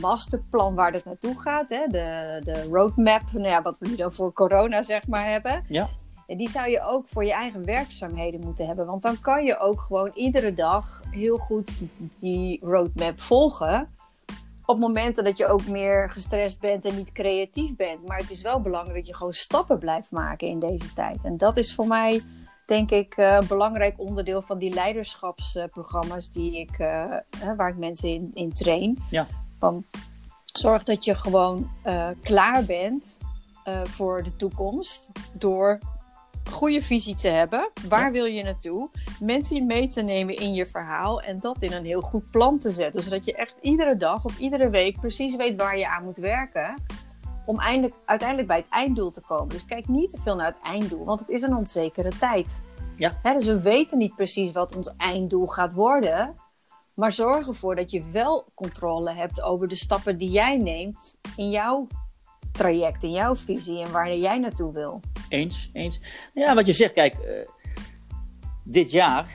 masterplan 0.00 0.74
waar 0.74 0.92
het 0.92 1.04
naartoe 1.04 1.40
gaat. 1.40 1.70
Hè? 1.70 1.86
De, 1.86 2.40
de 2.44 2.62
roadmap, 2.62 3.22
nou 3.32 3.48
ja, 3.48 3.62
wat 3.62 3.78
we 3.78 3.88
nu 3.88 3.96
dan 3.96 4.12
voor 4.12 4.32
corona 4.32 4.82
zeg 4.82 5.06
maar 5.08 5.30
hebben. 5.30 5.64
Ja. 5.66 5.88
En 6.30 6.36
die 6.36 6.50
zou 6.50 6.70
je 6.70 6.82
ook 6.82 7.08
voor 7.08 7.24
je 7.24 7.32
eigen 7.32 7.64
werkzaamheden 7.64 8.40
moeten 8.40 8.66
hebben. 8.66 8.86
Want 8.86 9.02
dan 9.02 9.20
kan 9.20 9.44
je 9.44 9.58
ook 9.58 9.80
gewoon 9.80 10.10
iedere 10.14 10.54
dag 10.54 11.02
heel 11.10 11.36
goed 11.36 11.78
die 12.18 12.58
roadmap 12.62 13.20
volgen. 13.20 13.94
Op 14.64 14.78
momenten 14.78 15.24
dat 15.24 15.38
je 15.38 15.46
ook 15.46 15.66
meer 15.66 16.10
gestrest 16.10 16.60
bent 16.60 16.84
en 16.84 16.96
niet 16.96 17.12
creatief 17.12 17.76
bent. 17.76 18.06
Maar 18.06 18.18
het 18.18 18.30
is 18.30 18.42
wel 18.42 18.60
belangrijk 18.60 18.96
dat 18.96 19.06
je 19.06 19.14
gewoon 19.14 19.32
stappen 19.32 19.78
blijft 19.78 20.10
maken 20.10 20.48
in 20.48 20.58
deze 20.58 20.92
tijd. 20.92 21.24
En 21.24 21.36
dat 21.36 21.56
is 21.56 21.74
voor 21.74 21.86
mij, 21.86 22.22
denk 22.66 22.90
ik, 22.90 23.16
eh, 23.16 23.36
een 23.40 23.46
belangrijk 23.46 23.98
onderdeel 23.98 24.42
van 24.42 24.58
die 24.58 24.74
leiderschapsprogramma's 24.74 26.32
die 26.32 26.60
ik, 26.60 26.78
eh, 26.78 27.04
hè, 27.38 27.56
waar 27.56 27.68
ik 27.68 27.76
mensen 27.76 28.08
in, 28.08 28.30
in 28.34 28.52
train. 28.52 28.98
Ja. 29.08 29.26
Van, 29.58 29.84
zorg 30.44 30.82
dat 30.82 31.04
je 31.04 31.14
gewoon 31.14 31.70
eh, 31.82 32.08
klaar 32.22 32.64
bent 32.64 33.18
eh, 33.64 33.84
voor 33.84 34.22
de 34.22 34.36
toekomst 34.36 35.10
door 35.32 35.78
goede 36.50 36.82
visie 36.82 37.14
te 37.14 37.28
hebben. 37.28 37.70
Waar 37.88 38.04
Ja. 38.04 38.10
wil 38.10 38.24
je 38.24 38.42
naartoe? 38.42 38.90
Mensen 39.20 39.66
mee 39.66 39.88
te 39.88 40.02
nemen 40.02 40.36
in 40.36 40.54
je 40.54 40.66
verhaal 40.66 41.22
en 41.22 41.40
dat 41.40 41.56
in 41.62 41.72
een 41.72 41.84
heel 41.84 42.00
goed 42.00 42.30
plan 42.30 42.58
te 42.58 42.70
zetten. 42.70 43.02
Zodat 43.02 43.24
je 43.24 43.34
echt 43.34 43.54
iedere 43.60 43.96
dag 43.96 44.24
of 44.24 44.38
iedere 44.38 44.70
week 44.70 45.00
precies 45.00 45.36
weet 45.36 45.56
waar 45.56 45.78
je 45.78 45.88
aan 45.88 46.04
moet 46.04 46.16
werken. 46.16 46.74
Om 47.46 47.60
eindelijk, 47.60 47.94
uiteindelijk 48.04 48.48
bij 48.48 48.56
het 48.56 48.68
einddoel 48.68 49.10
te 49.10 49.20
komen. 49.20 49.48
Dus 49.48 49.64
kijk 49.64 49.88
niet 49.88 50.10
te 50.10 50.18
veel 50.18 50.34
naar 50.36 50.46
het 50.46 50.60
einddoel, 50.62 51.04
want 51.04 51.20
het 51.20 51.28
is 51.28 51.42
een 51.42 51.54
onzekere 51.54 52.12
tijd. 52.18 52.60
Ja. 52.96 53.20
Dus 53.22 53.44
we 53.46 53.60
weten 53.60 53.98
niet 53.98 54.14
precies 54.14 54.52
wat 54.52 54.76
ons 54.76 54.90
einddoel 54.96 55.46
gaat 55.46 55.72
worden. 55.72 56.36
Maar 56.94 57.12
zorg 57.12 57.46
ervoor 57.48 57.76
dat 57.76 57.90
je 57.90 58.02
wel 58.12 58.44
controle 58.54 59.12
hebt 59.12 59.42
over 59.42 59.68
de 59.68 59.74
stappen 59.74 60.18
die 60.18 60.30
jij 60.30 60.56
neemt 60.56 61.18
in 61.36 61.50
jouw 61.50 61.86
traject, 62.52 63.02
in 63.02 63.10
jouw 63.10 63.36
visie 63.36 63.84
en 63.84 63.92
waar 63.92 64.16
jij 64.16 64.38
naartoe 64.38 64.72
wil. 64.72 65.00
Eens, 65.30 65.70
eens. 65.72 66.00
Ja, 66.34 66.54
wat 66.54 66.66
je 66.66 66.72
zegt, 66.72 66.92
kijk, 66.92 67.14
eh, 67.14 67.48
dit 68.64 68.90
jaar 68.90 69.28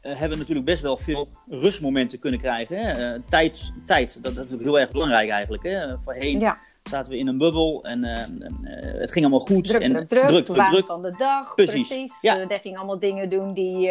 eh, 0.00 0.12
hebben 0.12 0.30
we 0.30 0.36
natuurlijk 0.36 0.66
best 0.66 0.82
wel 0.82 0.96
veel 0.96 1.28
rustmomenten 1.48 2.18
kunnen 2.18 2.40
krijgen. 2.40 2.76
Hè? 2.76 2.90
Eh, 2.90 3.20
tijd, 3.28 3.72
tijd, 3.86 4.14
dat, 4.14 4.22
dat 4.22 4.32
is 4.32 4.38
natuurlijk 4.38 4.62
heel 4.62 4.80
erg 4.80 4.90
belangrijk 4.90 5.30
eigenlijk. 5.30 5.62
Hè? 5.62 5.98
Voorheen 6.04 6.38
Ja, 6.38 6.58
zaten 6.82 7.12
we 7.12 7.18
in 7.18 7.26
een 7.26 7.38
bubbel 7.38 7.84
en 7.84 8.02
het 8.02 9.12
ging 9.12 9.24
allemaal 9.24 9.46
goed. 9.46 9.64
druk, 9.64 9.82
en, 9.82 9.92
druk, 9.92 10.08
druk. 10.08 10.44
druk, 10.44 10.84
van 10.84 11.02
de 11.02 11.14
dag, 11.18 11.54
Precies. 11.54 11.88
precies. 11.88 12.12
Ja. 12.20 12.44
Daar 12.44 12.60
gingen 12.60 12.78
allemaal 12.78 12.98
dingen 12.98 13.30
doen 13.30 13.54
die 13.54 13.90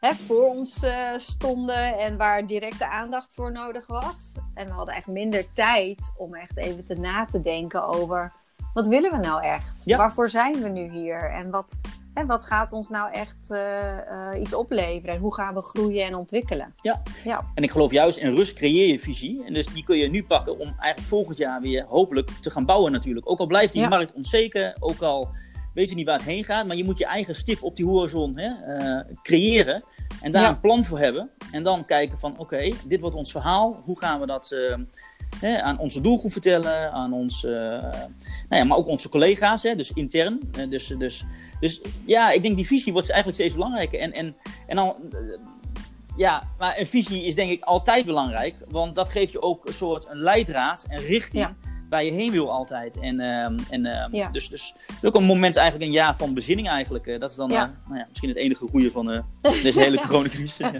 hè, 0.00 0.14
voor 0.14 0.48
ons 0.48 0.84
stonden 1.16 1.98
en 1.98 2.16
waar 2.16 2.46
directe 2.46 2.88
aandacht 2.88 3.34
voor 3.34 3.52
nodig 3.52 3.86
was. 3.86 4.34
En 4.54 4.66
we 4.66 4.72
hadden 4.72 4.94
echt 4.94 5.06
minder 5.06 5.52
tijd 5.52 6.12
om 6.16 6.34
echt 6.34 6.56
even 6.56 6.84
te 6.84 6.94
na 6.94 7.24
te 7.24 7.42
denken 7.42 7.88
over... 7.88 8.32
Wat 8.78 8.86
willen 8.86 9.10
we 9.10 9.16
nou 9.16 9.42
echt? 9.42 9.82
Ja. 9.84 9.96
Waarvoor 9.96 10.30
zijn 10.30 10.62
we 10.62 10.68
nu 10.68 10.90
hier? 10.90 11.30
En 11.30 11.50
wat, 11.50 11.76
hè, 12.14 12.26
wat 12.26 12.44
gaat 12.44 12.72
ons 12.72 12.88
nou 12.88 13.12
echt 13.12 13.36
eh, 13.48 13.98
eh, 14.32 14.40
iets 14.40 14.54
opleveren? 14.54 15.14
En 15.14 15.20
hoe 15.20 15.34
gaan 15.34 15.54
we 15.54 15.62
groeien 15.62 16.06
en 16.06 16.14
ontwikkelen? 16.14 16.74
Ja. 16.80 17.02
ja. 17.24 17.44
En 17.54 17.62
ik 17.62 17.70
geloof 17.70 17.90
juist 17.90 18.18
in 18.18 18.34
rust 18.34 18.54
creëer 18.54 18.86
je 18.92 19.00
visie. 19.00 19.44
En 19.44 19.52
dus 19.52 19.66
die 19.66 19.84
kun 19.84 19.96
je 19.96 20.10
nu 20.10 20.24
pakken 20.24 20.52
om 20.52 20.60
eigenlijk 20.60 21.00
volgend 21.00 21.38
jaar 21.38 21.60
weer 21.60 21.84
hopelijk 21.88 22.30
te 22.40 22.50
gaan 22.50 22.64
bouwen 22.64 22.92
natuurlijk. 22.92 23.30
Ook 23.30 23.38
al 23.38 23.46
blijft 23.46 23.72
die 23.72 23.82
Ja. 23.82 23.88
markt 23.88 24.12
onzeker, 24.12 24.76
ook 24.78 25.02
al 25.02 25.28
weet 25.74 25.88
je 25.88 25.94
niet 25.94 26.06
waar 26.06 26.18
het 26.18 26.26
heen 26.26 26.44
gaat. 26.44 26.66
Maar 26.66 26.76
je 26.76 26.84
moet 26.84 26.98
je 26.98 27.06
eigen 27.06 27.34
stip 27.34 27.62
op 27.62 27.76
die 27.76 27.86
horizon 27.86 28.38
hè, 28.38 28.76
eh, 28.76 29.14
creëren. 29.22 29.84
En 30.22 30.32
daar 30.32 30.42
Ja. 30.42 30.48
een 30.48 30.60
plan 30.60 30.84
voor 30.84 30.98
hebben. 30.98 31.30
En 31.52 31.62
dan 31.62 31.84
kijken 31.84 32.18
van 32.18 32.38
oké, 32.38 32.72
dit 32.86 33.00
wordt 33.00 33.16
ons 33.16 33.32
verhaal. 33.32 33.82
Hoe 33.84 33.98
gaan 33.98 34.20
we 34.20 34.26
dat 34.26 34.56
hè, 35.40 35.62
aan 35.62 35.78
onze 35.78 36.00
doelgroep 36.00 36.32
vertellen? 36.32 36.92
Aan 36.92 37.12
ons, 37.12 37.44
eh, 37.44 37.52
nou 37.52 38.08
ja, 38.48 38.64
maar 38.64 38.76
ook 38.76 38.86
onze 38.86 39.08
collega's, 39.08 39.62
hè, 39.62 39.76
dus 39.76 39.92
intern. 39.92 40.40
Eh, 40.52 40.70
dus, 40.70 40.86
dus, 40.98 41.24
dus 41.60 41.80
ja, 42.04 42.30
ik 42.30 42.42
denk 42.42 42.56
die 42.56 42.66
visie 42.66 42.92
wordt 42.92 43.10
eigenlijk 43.10 43.40
steeds 43.40 43.54
belangrijker. 43.54 44.00
En, 44.00 44.12
en, 44.12 44.36
en 44.66 44.76
dan... 44.76 44.94
eh, 45.10 45.18
ja, 46.16 46.42
maar 46.58 46.78
een 46.78 46.86
visie 46.86 47.24
is 47.24 47.34
denk 47.34 47.50
ik 47.50 47.64
altijd 47.64 48.04
belangrijk. 48.04 48.54
Want 48.68 48.94
dat 48.94 49.08
geeft 49.08 49.32
je 49.32 49.42
ook 49.42 49.66
een 49.66 49.74
soort 49.74 50.06
een 50.08 50.18
leidraad 50.18 50.86
en 50.88 50.98
richting. 50.98 51.56
Waar 51.88 52.04
je 52.04 52.10
heen 52.12 52.30
wil 52.30 52.52
altijd. 52.52 52.98
En, 53.00 53.20
ehm, 53.20 53.58
en 53.70 53.86
ehm, 53.86 54.14
Ja. 54.16 54.28
dus, 54.30 54.48
dus 54.48 54.74
ook 55.02 55.14
een 55.14 55.24
moment 55.24 55.56
eigenlijk, 55.56 55.86
een 55.90 55.96
jaar 55.96 56.16
van 56.16 56.34
bezinning 56.34 56.68
eigenlijk. 56.68 57.06
Eh, 57.06 57.18
dat 57.18 57.30
is 57.30 57.36
dan 57.36 57.48
Ja. 57.50 57.62
eh, 57.64 57.70
nou 57.86 57.98
ja, 57.98 58.06
misschien 58.08 58.28
het 58.28 58.38
enige 58.38 58.66
goede 58.68 58.90
van 58.90 59.10
eh, 59.10 59.22
deze 59.62 59.80
hele 59.80 60.00
coronacrisis. 60.06 60.58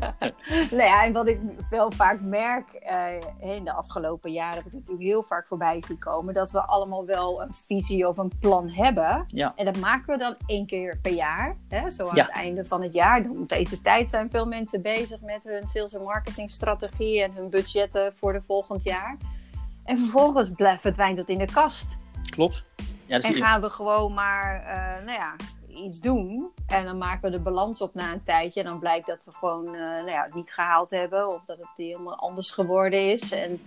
Nou 0.70 0.82
ja, 0.82 1.04
en 1.04 1.12
wat 1.12 1.26
ik 1.28 1.40
wel 1.70 1.90
vaak 1.92 2.20
merk 2.20 2.72
in 3.40 3.64
de 3.64 3.72
afgelopen 3.72 4.32
jaren, 4.32 4.56
heb 4.56 4.66
ik 4.66 4.72
natuurlijk 4.72 5.06
heel 5.08 5.22
vaak 5.22 5.46
voorbij 5.46 5.82
zien 5.86 5.98
komen, 5.98 6.34
dat 6.34 6.50
we 6.50 6.60
allemaal 6.60 7.06
wel 7.06 7.42
een 7.42 7.54
visie 7.66 8.08
of 8.08 8.16
een 8.16 8.32
plan 8.40 8.68
hebben. 8.70 9.26
En 9.56 9.64
dat 9.64 9.78
maken 9.78 10.12
we 10.12 10.18
dan 10.18 10.34
één 10.46 10.66
keer 10.66 10.98
per 11.02 11.12
jaar. 11.12 11.56
Hè? 11.68 11.90
Zo 11.90 12.08
aan 12.08 12.16
het 12.18 12.28
einde 12.30 12.64
van 12.64 12.82
het 12.82 12.92
jaar. 12.92 13.22
Dan 13.22 13.38
Op 13.38 13.48
deze 13.48 13.80
tijd 13.80 14.10
zijn 14.10 14.30
veel 14.30 14.46
mensen 14.46 14.82
bezig 14.82 15.20
met 15.20 15.44
hun 15.44 15.68
sales- 15.68 15.94
en 15.94 16.02
marketingstrategie 16.02 17.22
en 17.22 17.32
hun 17.34 17.50
budgetten 17.50 18.12
voor 18.14 18.32
de 18.32 18.42
volgend 18.42 18.82
jaar. 18.82 19.16
En 19.88 19.98
vervolgens 19.98 20.50
verdwijnt 20.56 21.18
het 21.18 21.28
in 21.28 21.38
de 21.38 21.52
kast. 21.52 21.98
Klopt. 22.30 22.62
Ja, 23.06 23.18
dat 23.18 23.24
En 23.24 23.34
gaan 23.34 23.60
we 23.60 23.70
gewoon 23.70 24.14
maar 24.14 24.62
eh, 24.62 25.04
nou 25.06 25.18
ja, 25.18 25.34
iets 25.84 26.00
doen. 26.00 26.48
En 26.66 26.84
dan 26.84 26.98
maken 26.98 27.30
we 27.30 27.36
de 27.36 27.42
balans 27.42 27.80
op 27.80 27.94
na 27.94 28.12
een 28.12 28.22
tijdje. 28.22 28.60
En 28.60 28.66
dan 28.66 28.78
blijkt 28.78 29.06
dat 29.06 29.24
we 29.24 29.32
gewoon 29.32 29.66
eh, 29.66 29.80
nou 29.80 30.10
ja, 30.10 30.22
het 30.22 30.34
niet 30.34 30.52
gehaald 30.52 30.90
hebben. 30.90 31.34
Of 31.34 31.44
dat 31.44 31.58
het 31.58 31.68
helemaal 31.76 32.16
anders 32.16 32.50
geworden 32.50 33.10
is. 33.10 33.32
En 33.32 33.60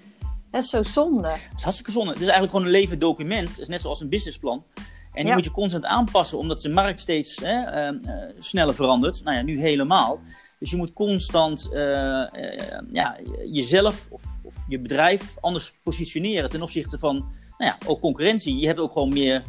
dat 0.52 0.64
is 0.64 0.70
zo 0.70 0.84
zonde. 0.84 1.28
Het 1.28 1.58
is 1.58 1.64
hartstikke 1.64 1.92
zonde. 1.92 2.10
Het 2.12 2.22
is 2.22 2.28
eigenlijk 2.28 2.52
gewoon 2.52 2.66
een 2.66 2.80
levend 2.80 3.02
document. 3.02 3.50
Het 3.50 3.60
is 3.60 3.68
net 3.68 3.82
zoals 3.82 4.02
een 4.02 4.10
businessplan. 4.10 4.64
En 4.76 4.84
die 5.14 5.26
Ja. 5.26 5.34
moet 5.34 5.44
je 5.44 5.52
constant 5.52 5.86
aanpassen, 5.86 6.38
omdat 6.38 6.62
de 6.62 6.70
markt 6.70 7.00
steeds 7.00 7.36
hè, 7.36 7.64
eh, 7.64 7.88
eh, 7.88 8.30
sneller 8.40 8.76
verandert. 8.76 9.24
Nou 9.24 9.38
ja, 9.38 9.44
nu 9.44 9.60
helemaal. 9.60 10.20
Dus 10.62 10.72
je 10.72 10.78
moet 10.78 10.94
constant 10.94 11.70
eh, 11.72 12.22
eh, 12.22 12.80
ja, 12.92 13.18
jezelf 13.52 14.08
of, 14.10 14.22
of 14.44 14.56
je 14.68 14.80
bedrijf 14.80 15.36
anders 15.40 15.74
positioneren 15.84 16.50
ten 16.50 16.62
opzichte 16.62 17.00
van 17.00 17.16
nou 17.58 17.72
ja, 17.72 17.78
ook 17.86 18.00
concurrentie. 18.00 18.58
Je 18.58 18.68
hebt 18.68 18.80
ook 18.80 18.92
gewoon 18.92 19.14
meer 19.14 19.44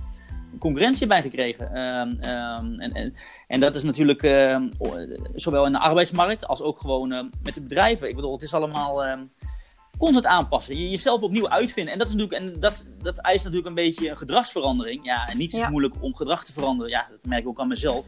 concurrentie 0.59 1.07
bij 1.07 1.23
gekregen. 1.23 1.75
Ehm, 1.75 2.15
ehm, 2.21 2.81
en, 2.81 2.93
en, 2.93 3.15
en 3.47 3.61
dat 3.61 3.77
is 3.77 3.83
natuurlijk 3.83 4.23
ehm, 4.23 4.69
zowel 5.35 5.67
in 5.67 5.73
de 5.73 5.79
arbeidsmarkt 5.79 6.47
als 6.47 6.63
ook 6.63 6.79
gewoon 6.79 7.13
ehm, 7.13 7.27
met 7.43 7.55
de 7.55 7.61
bedrijven. 7.61 8.09
Ik 8.09 8.15
bedoel, 8.15 8.33
het 8.33 8.43
is 8.43 8.55
allemaal 8.55 9.19
constant 9.99 10.27
aanpassen. 10.27 10.77
Je 10.77 10.91
jezelf 10.91 11.21
opnieuw 11.21 11.49
uitvinden. 11.49 11.93
En 11.93 11.99
dat, 11.99 12.09
is 12.09 12.15
natuurlijk, 12.15 12.43
en 12.43 12.61
dat, 12.61 12.87
dat 13.03 13.19
eist 13.19 13.45
natuurlijk 13.45 13.69
een 13.69 13.83
beetje 13.85 14.11
een 14.11 14.19
gedragsverandering. 14.19 15.05
Ja, 15.05 15.29
en 15.29 15.39
niets 15.39 15.57
Ja. 15.57 15.69
moeilijk 15.69 16.03
om 16.03 16.17
gedrag 16.17 16.45
te 16.45 16.53
veranderen. 16.53 16.91
Ja, 16.91 17.07
dat 17.11 17.25
merk 17.25 17.43
ik 17.43 17.49
ook 17.49 17.61
aan 17.61 17.69
mezelf. 17.69 18.07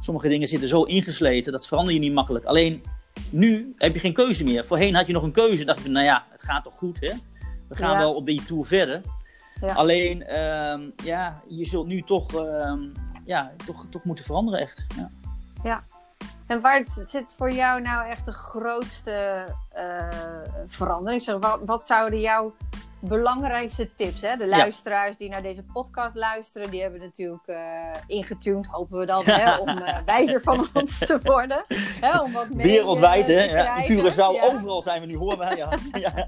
Sommige 0.00 0.28
dingen 0.28 0.48
zitten 0.48 0.68
zo 0.68 0.82
ingesleten, 0.82 1.52
dat 1.52 1.66
verander 1.66 1.94
je 1.94 2.00
niet 2.00 2.12
makkelijk. 2.12 2.44
Alleen 2.44 2.82
nu 3.30 3.74
heb 3.76 3.94
je 3.94 4.00
geen 4.00 4.12
keuze 4.12 4.44
meer. 4.44 4.64
Voorheen 4.66 4.94
had 4.94 5.06
je 5.06 5.12
nog 5.12 5.22
een 5.22 5.32
keuze. 5.32 5.64
dacht 5.64 5.82
je, 5.82 5.88
nou 5.88 6.04
ja, 6.04 6.26
het 6.30 6.42
gaat 6.42 6.64
toch 6.64 6.76
goed, 6.76 7.00
hè? 7.00 7.12
We 7.68 7.76
gaan 7.76 7.92
Ja. 7.92 7.98
wel 7.98 8.14
op 8.14 8.26
die 8.26 8.44
tour 8.44 8.64
verder. 8.66 9.02
Ja. 9.60 9.72
Alleen, 9.74 10.22
ehm, 10.26 10.90
ja, 11.04 11.42
je 11.48 11.64
zult 11.66 11.86
nu 11.86 12.02
toch, 12.02 12.34
ehm, 12.34 12.80
ja, 13.24 13.52
toch, 13.66 13.86
toch 13.90 14.04
moeten 14.04 14.24
veranderen, 14.24 14.60
echt. 14.60 14.84
Ja. 15.62 15.84
En 16.46 16.60
waar 16.60 16.84
zit 17.06 17.24
voor 17.36 17.52
jou 17.52 17.80
nou 17.80 18.08
echt 18.08 18.24
de 18.24 18.32
grootste 18.32 19.44
eh, 19.72 20.08
verandering? 20.66 21.22
Zeg, 21.22 21.36
wat, 21.38 21.60
wat 21.66 21.84
zouden 21.86 22.20
jouw 22.20 22.54
belangrijkste 23.00 23.94
tips? 23.94 24.20
Hè? 24.20 24.36
De 24.36 24.46
luisteraars 24.48 25.16
die 25.16 25.28
naar 25.28 25.42
deze 25.42 25.62
podcast 25.62 26.14
luisteren, 26.14 26.70
die 26.70 26.82
hebben 26.82 27.00
natuurlijk 27.00 27.46
eh 27.46 27.90
ingetuned, 28.06 28.66
hopen 28.66 28.98
we 28.98 29.06
dan, 29.06 29.24
hè, 29.24 29.56
om 29.56 29.68
eh, 29.68 29.98
wijzer 30.06 30.40
van 30.40 30.68
ons 30.72 30.98
te 30.98 31.20
worden. 31.22 31.64
Hè, 32.00 32.18
om 32.18 32.32
wat 32.32 32.48
meer, 32.48 32.66
Wereldwijd, 32.66 33.26
hè? 33.26 33.42
Ja. 33.42 33.82
Curaçao, 33.84 34.34
Ja. 34.34 34.42
overal 34.42 34.82
zijn 34.82 35.00
we 35.00 35.06
nu, 35.06 35.16
horen 35.16 35.38
wij. 35.38 35.56
Ja. 35.56 35.68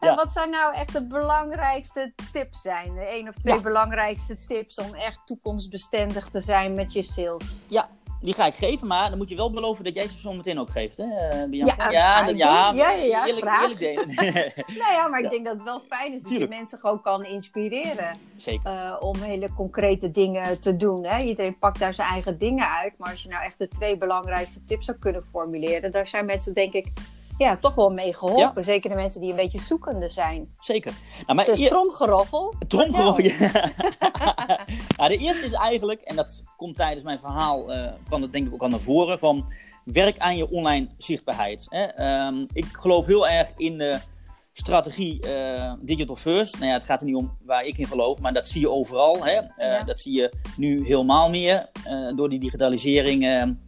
En 0.00 0.14
wat 0.22 0.32
zijn 0.32 0.50
nou 0.50 0.74
echt 0.74 0.92
de 0.92 1.06
belangrijkste 1.06 2.12
tips 2.32 2.60
zijn? 2.60 2.94
De 2.94 3.00
één 3.00 3.28
of 3.28 3.34
twee 3.34 3.60
belangrijkste 3.60 4.44
tips 4.44 4.78
om 4.78 4.94
echt 4.94 5.20
toekomstbestendig 5.24 6.28
te 6.28 6.40
zijn 6.40 6.74
met 6.74 6.92
je 6.92 7.02
sales? 7.02 7.64
Ja, 7.66 7.88
die 8.20 8.34
ga 8.34 8.46
ik 8.46 8.54
geven, 8.54 8.86
maar 8.86 9.08
dan 9.08 9.18
moet 9.18 9.28
je 9.28 9.36
wel 9.36 9.50
beloven 9.50 9.84
dat 9.84 9.94
jij 9.94 10.08
ze 10.08 10.18
zo 10.18 10.32
meteen 10.32 10.58
ook 10.58 10.70
geeft, 10.70 10.96
hè, 10.96 11.04
eh, 11.04 11.48
Bianca? 11.48 11.90
Ja, 11.90 12.26
ja. 12.28 12.28
Ja, 12.28 12.72
ja, 12.74 12.90
ja, 12.90 13.26
eerlijk, 13.26 13.46
graag. 13.46 13.62
eerlijk 13.62 13.78
delen. 13.78 14.06
Nou 14.78 14.92
ja, 14.92 15.08
maar 15.08 15.18
ik 15.18 15.24
Ja. 15.24 15.30
denk 15.30 15.44
dat 15.44 15.54
het 15.54 15.62
wel 15.62 15.80
fijn 15.88 16.12
is 16.14 16.20
dat 16.22 16.30
Tuurlijk. 16.30 16.50
je 16.52 16.56
mensen 16.58 16.78
gewoon 16.78 17.00
kan 17.02 17.24
inspireren. 17.24 18.16
Zeker. 18.36 18.70
eh, 18.72 18.96
om 19.00 19.16
hele 19.22 19.48
concrete 19.54 20.10
dingen 20.10 20.60
te 20.60 20.76
doen. 20.76 21.04
Hè? 21.04 21.22
Iedereen 21.22 21.58
pakt 21.58 21.78
daar 21.78 21.94
zijn 21.94 22.08
eigen 22.08 22.38
dingen 22.38 22.68
uit. 22.68 22.94
Maar 22.98 23.10
als 23.10 23.22
je 23.22 23.28
nou 23.28 23.44
echt 23.44 23.58
de 23.58 23.68
twee 23.68 23.96
belangrijkste 23.98 24.64
tips 24.64 24.84
zou 24.84 24.98
kunnen 24.98 25.24
formuleren, 25.30 25.92
daar 25.92 26.08
zijn 26.08 26.24
mensen 26.26 26.54
denk 26.54 26.72
ik 26.72 26.86
ja, 27.38 27.56
toch 27.56 27.74
wel 27.74 27.90
mee 27.90 28.14
geholpen. 28.14 28.62
Zeker 28.62 28.90
de 28.90 28.96
mensen 28.96 29.20
die 29.20 29.30
een 29.30 29.36
beetje 29.36 29.60
zoekende 29.60 30.08
zijn. 30.08 30.52
Zeker. 30.60 30.92
Nou, 31.26 31.34
maar 31.34 31.44
Dus 31.44 31.68
tromgeroffel. 31.68 32.54
Ja. 33.22 33.50
nou, 34.96 35.10
de 35.10 35.16
eerste 35.16 35.44
is 35.44 35.52
eigenlijk, 35.52 36.00
en 36.00 36.16
dat 36.16 36.42
komt 36.56 36.76
tijdens 36.76 37.02
mijn 37.04 37.18
verhaal, 37.18 37.72
eh 37.72 37.92
kwam 38.06 38.20
dat 38.20 38.32
denk 38.32 38.46
ik 38.46 38.52
ook 38.54 38.62
al 38.62 38.68
naar 38.68 38.78
voren, 38.80 39.18
van 39.18 39.52
werk 39.84 40.18
aan 40.18 40.36
je 40.36 40.50
online 40.50 40.88
zichtbaarheid. 40.96 41.66
Hè? 41.68 41.82
Ehm, 41.84 42.44
ik 42.52 42.66
geloof 42.72 43.06
heel 43.06 43.28
erg 43.28 43.52
in 43.56 43.78
de 43.78 43.98
strategie 44.52 45.20
eh, 45.34 45.72
digital 45.80 46.16
first. 46.16 46.54
Nou 46.54 46.66
ja, 46.66 46.72
het 46.72 46.84
gaat 46.84 47.00
er 47.00 47.06
niet 47.06 47.16
om 47.16 47.36
waar 47.44 47.64
ik 47.64 47.78
in 47.78 47.86
geloof, 47.86 48.18
maar 48.18 48.32
dat 48.32 48.48
zie 48.48 48.60
je 48.60 48.70
overal. 48.70 49.24
Hè? 49.24 49.32
Eh, 49.32 49.46
Ja. 49.56 49.84
Dat 49.84 50.00
zie 50.00 50.12
je 50.12 50.32
nu 50.56 50.86
helemaal 50.86 51.30
meer 51.30 51.68
door 52.14 52.28
die 52.28 52.38
digitalisering, 52.38 53.24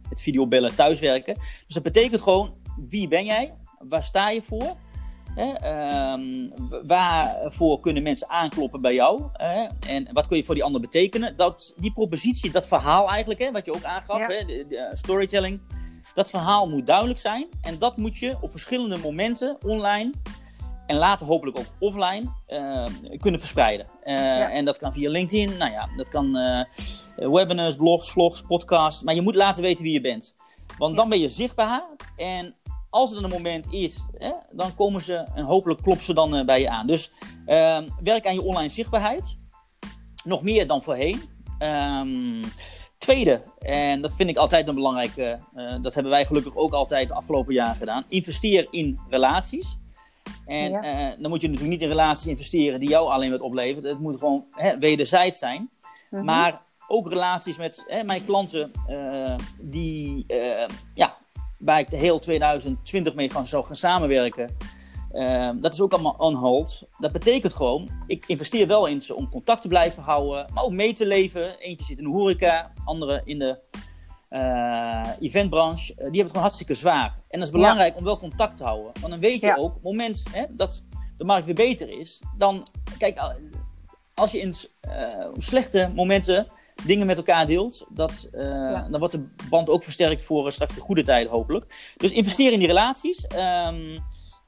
het 0.09 0.21
videobellen, 0.21 0.75
thuiswerken. 0.75 1.35
Dus 1.65 1.73
dat 1.73 1.83
betekent 1.83 2.21
gewoon, 2.21 2.53
wie 2.89 3.07
ben 3.07 3.25
jij? 3.25 3.53
Waar 3.89 4.03
sta 4.03 4.29
je 4.29 4.41
voor? 4.41 4.75
Hè, 5.35 5.51
ehm, 5.53 6.49
w- 6.69 6.87
waarvoor 6.87 7.79
kunnen 7.79 8.03
mensen 8.03 8.29
aankloppen 8.29 8.81
bij 8.81 8.93
jou? 8.93 9.23
Hè? 9.33 9.67
En 9.87 10.07
wat 10.13 10.27
kun 10.27 10.37
je 10.37 10.43
voor 10.43 10.55
die 10.55 10.63
ander 10.63 10.81
betekenen? 10.81 11.37
Dat, 11.37 11.73
die 11.77 11.93
propositie, 11.93 12.51
dat 12.51 12.67
verhaal 12.67 13.09
eigenlijk, 13.09 13.39
hè, 13.39 13.51
wat 13.51 13.65
je 13.65 13.73
ook 13.75 13.83
aangaf, 13.83 14.17
Ja. 14.19 14.27
hè, 14.27 14.45
de, 14.45 14.65
de, 14.69 14.77
eh, 14.77 14.93
storytelling. 14.95 15.61
Dat 16.13 16.29
verhaal 16.29 16.69
moet 16.69 16.85
duidelijk 16.87 17.19
zijn. 17.19 17.47
En 17.61 17.79
dat 17.79 17.97
moet 17.97 18.17
je 18.17 18.37
op 18.41 18.51
verschillende 18.51 18.97
momenten 18.97 19.57
online 19.65 20.11
en 20.87 20.95
later 20.97 21.25
hopelijk 21.27 21.57
ook 21.59 21.65
offline 21.79 22.23
eh, 22.47 22.85
kunnen 23.19 23.39
verspreiden. 23.39 23.85
Eh, 24.03 24.15
Ja. 24.15 24.51
En 24.51 24.65
dat 24.65 24.77
kan 24.77 24.93
via 24.93 25.09
LinkedIn, 25.09 25.57
nou 25.57 25.71
ja, 25.71 25.89
dat 25.95 26.09
kan 26.09 26.35
eh, 26.37 26.65
webinars, 27.15 27.75
blogs, 27.75 28.11
vlogs, 28.11 28.41
podcasts. 28.41 29.01
Maar 29.03 29.15
je 29.15 29.21
moet 29.21 29.35
laten 29.35 29.63
weten 29.63 29.83
wie 29.83 29.93
je 29.93 30.01
bent. 30.01 30.35
Want 30.77 30.95
dan 30.95 31.09
ben 31.09 31.19
je 31.19 31.29
zichtbaar. 31.29 31.83
En 32.15 32.55
als 32.91 33.09
er 33.09 33.15
dan 33.15 33.23
een 33.23 33.37
moment 33.37 33.65
is, 33.73 34.05
hè, 34.17 34.31
dan 34.51 34.75
komen 34.75 35.01
ze 35.01 35.15
en 35.35 35.43
hopelijk 35.45 35.81
kloppen 35.81 36.05
ze 36.05 36.13
dan 36.13 36.35
eh, 36.35 36.45
bij 36.45 36.59
je 36.61 36.69
aan. 36.69 36.87
Dus 36.87 37.11
ehm, 37.45 37.87
werk 38.03 38.25
aan 38.27 38.33
je 38.33 38.41
online 38.41 38.69
zichtbaarheid. 38.69 39.37
Nog 40.23 40.41
meer 40.41 40.67
dan 40.67 40.83
voorheen. 40.83 41.21
Ehm, 41.57 42.43
tweede, 42.97 43.41
en 43.59 44.01
dat 44.01 44.13
vind 44.15 44.29
ik 44.29 44.37
altijd 44.37 44.67
een 44.67 44.75
belangrijke, 44.75 45.39
eh, 45.55 45.75
dat 45.81 45.93
hebben 45.93 46.11
wij 46.11 46.25
gelukkig 46.25 46.55
ook 46.55 46.73
altijd 46.73 47.07
de 47.07 47.13
afgelopen 47.13 47.53
jaren 47.53 47.75
gedaan. 47.75 48.03
Investeer 48.07 48.67
in 48.71 48.99
relaties. 49.09 49.77
En 50.45 50.71
Ja. 50.71 50.81
eh, 50.81 51.19
dan 51.21 51.29
moet 51.29 51.41
je 51.41 51.47
natuurlijk 51.47 51.73
niet 51.73 51.81
in 51.81 51.87
relaties 51.87 52.27
investeren 52.27 52.79
die 52.79 52.89
jou 52.89 53.09
alleen 53.09 53.31
wat 53.31 53.41
opleveren. 53.41 53.89
Het 53.89 53.99
moet 53.99 54.19
gewoon 54.19 54.45
hè, 54.51 54.77
wederzijds 54.77 55.39
zijn. 55.39 55.69
Mhm. 56.09 56.25
Maar 56.25 56.61
ook 56.87 57.09
relaties 57.09 57.57
met 57.57 57.83
hè, 57.87 58.03
mijn 58.03 58.25
klanten, 58.25 58.71
eh, 58.87 59.35
die, 59.61 60.23
eh, 60.27 60.67
ja, 60.93 61.10
waar 61.61 61.79
ik 61.79 61.89
de 61.89 61.97
heel 61.97 62.19
2020 62.19 63.13
mee 63.13 63.29
gaan, 63.29 63.45
zou 63.45 63.65
gaan 63.65 63.75
samenwerken. 63.75 64.55
Eh, 65.11 65.51
dat 65.59 65.73
is 65.73 65.81
ook 65.81 65.93
allemaal 65.93 66.15
on 66.17 66.35
hold. 66.35 66.83
Dat 66.97 67.11
betekent 67.11 67.53
gewoon, 67.53 67.89
ik 68.07 68.23
investeer 68.27 68.67
wel 68.67 68.85
in 68.85 69.01
ze 69.01 69.15
om 69.15 69.29
contact 69.29 69.61
te 69.61 69.67
blijven 69.67 70.03
houden, 70.03 70.45
maar 70.53 70.63
ook 70.63 70.71
mee 70.71 70.93
te 70.93 71.07
leven. 71.07 71.57
Eentje 71.59 71.85
zit 71.85 71.97
in 71.97 72.03
de 72.03 72.09
horeca, 72.09 72.71
andere 72.83 73.21
in 73.25 73.39
de 73.39 73.59
eh, 74.29 75.07
eventbranche. 75.19 75.91
Eh, 75.91 75.95
die 75.97 76.03
hebben 76.03 76.19
het 76.21 76.27
gewoon 76.27 76.41
hartstikke 76.43 76.73
zwaar. 76.73 77.05
En 77.29 77.39
dat 77.39 77.47
is 77.47 77.53
belangrijk 77.53 77.97
om 77.97 78.03
wel 78.03 78.17
contact 78.17 78.57
te 78.57 78.63
houden. 78.63 78.91
Want 78.99 79.09
dan 79.11 79.19
weet 79.19 79.41
je 79.41 79.47
Ja. 79.47 79.55
ook, 79.55 79.63
op 79.65 79.73
het 79.73 79.83
moment 79.83 80.23
hè, 80.31 80.45
dat 80.49 80.83
de 81.17 81.23
markt 81.23 81.45
weer 81.45 81.55
beter 81.55 81.89
is, 81.99 82.21
dan, 82.37 82.67
kijk, 82.97 83.17
al- 83.17 83.33
als 84.13 84.31
je 84.31 84.39
in 84.39 84.53
eh, 84.81 85.25
slechte 85.37 85.91
momenten 85.95 86.47
dingen 86.85 87.07
met 87.07 87.17
elkaar 87.17 87.47
deelt, 87.47 87.85
dat, 87.89 88.29
eh, 88.31 88.83
dan 88.89 88.99
wordt 88.99 89.13
de 89.13 89.23
band 89.49 89.69
ook 89.69 89.83
versterkt 89.83 90.23
voor 90.23 90.51
straks 90.51 90.75
de 90.75 90.81
goede 90.81 91.03
tijden 91.03 91.31
hopelijk. 91.31 91.93
Dus 91.97 92.11
investeer 92.11 92.51
in 92.51 92.59
die 92.59 92.67
relaties. 92.67 93.27
ehm, 93.27 93.99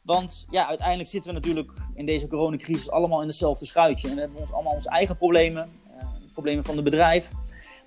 want 0.04 0.46
ja, 0.50 0.68
uiteindelijk 0.68 1.10
zitten 1.10 1.34
we 1.34 1.40
natuurlijk 1.40 1.72
in 1.94 2.06
deze 2.06 2.28
coronacrisis 2.28 2.92
allemaal 2.92 3.22
in 3.22 3.28
hetzelfde 3.28 3.66
schuitje. 3.66 4.08
En 4.10 4.16
we 4.16 4.22
hebben 4.22 4.40
ons 4.40 4.52
allemaal 4.52 4.74
onze 4.74 4.90
eigen 4.90 5.18
problemen, 5.18 5.70
eh, 5.98 6.06
problemen 6.34 6.64
van 6.64 6.76
het 6.76 6.84
bedrijf. 6.84 7.30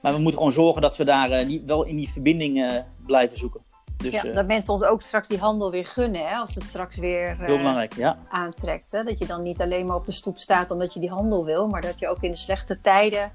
Maar 0.02 0.12
we 0.12 0.18
moeten 0.18 0.38
gewoon 0.38 0.52
zorgen 0.52 0.82
dat 0.82 0.96
we 0.96 1.04
daar 1.04 1.30
eh, 1.30 1.46
die, 1.46 1.62
wel 1.66 1.84
in 1.84 1.96
die 1.96 2.08
verbinding 2.08 2.82
blijven 3.06 3.38
zoeken. 3.38 3.60
Dus 3.96 4.12
ja, 4.12 4.32
dat 4.32 4.46
mensen 4.46 4.72
ons 4.72 4.82
ook 4.82 5.02
straks 5.02 5.28
die 5.28 5.38
handel 5.38 5.70
weer 5.70 5.86
gunnen, 5.86 6.28
hè, 6.28 6.36
als 6.36 6.54
het 6.54 6.64
straks 6.64 6.96
weer 6.96 7.36
heel 7.38 7.56
belangrijk, 7.56 7.94
ja. 7.94 8.18
aantrekt. 8.28 8.92
Hè? 8.92 9.02
Dat 9.02 9.18
je 9.18 9.26
dan 9.26 9.42
niet 9.42 9.60
alleen 9.60 9.86
maar 9.86 9.96
op 9.96 10.06
de 10.06 10.12
stoep 10.12 10.38
staat 10.38 10.70
omdat 10.70 10.94
je 10.94 11.00
die 11.00 11.10
handel 11.10 11.44
wil, 11.44 11.68
maar 11.68 11.80
dat 11.80 11.98
je 11.98 12.08
ook 12.08 12.22
in 12.22 12.30
de 12.30 12.36
slechte 12.36 12.80
tijden 12.80 13.32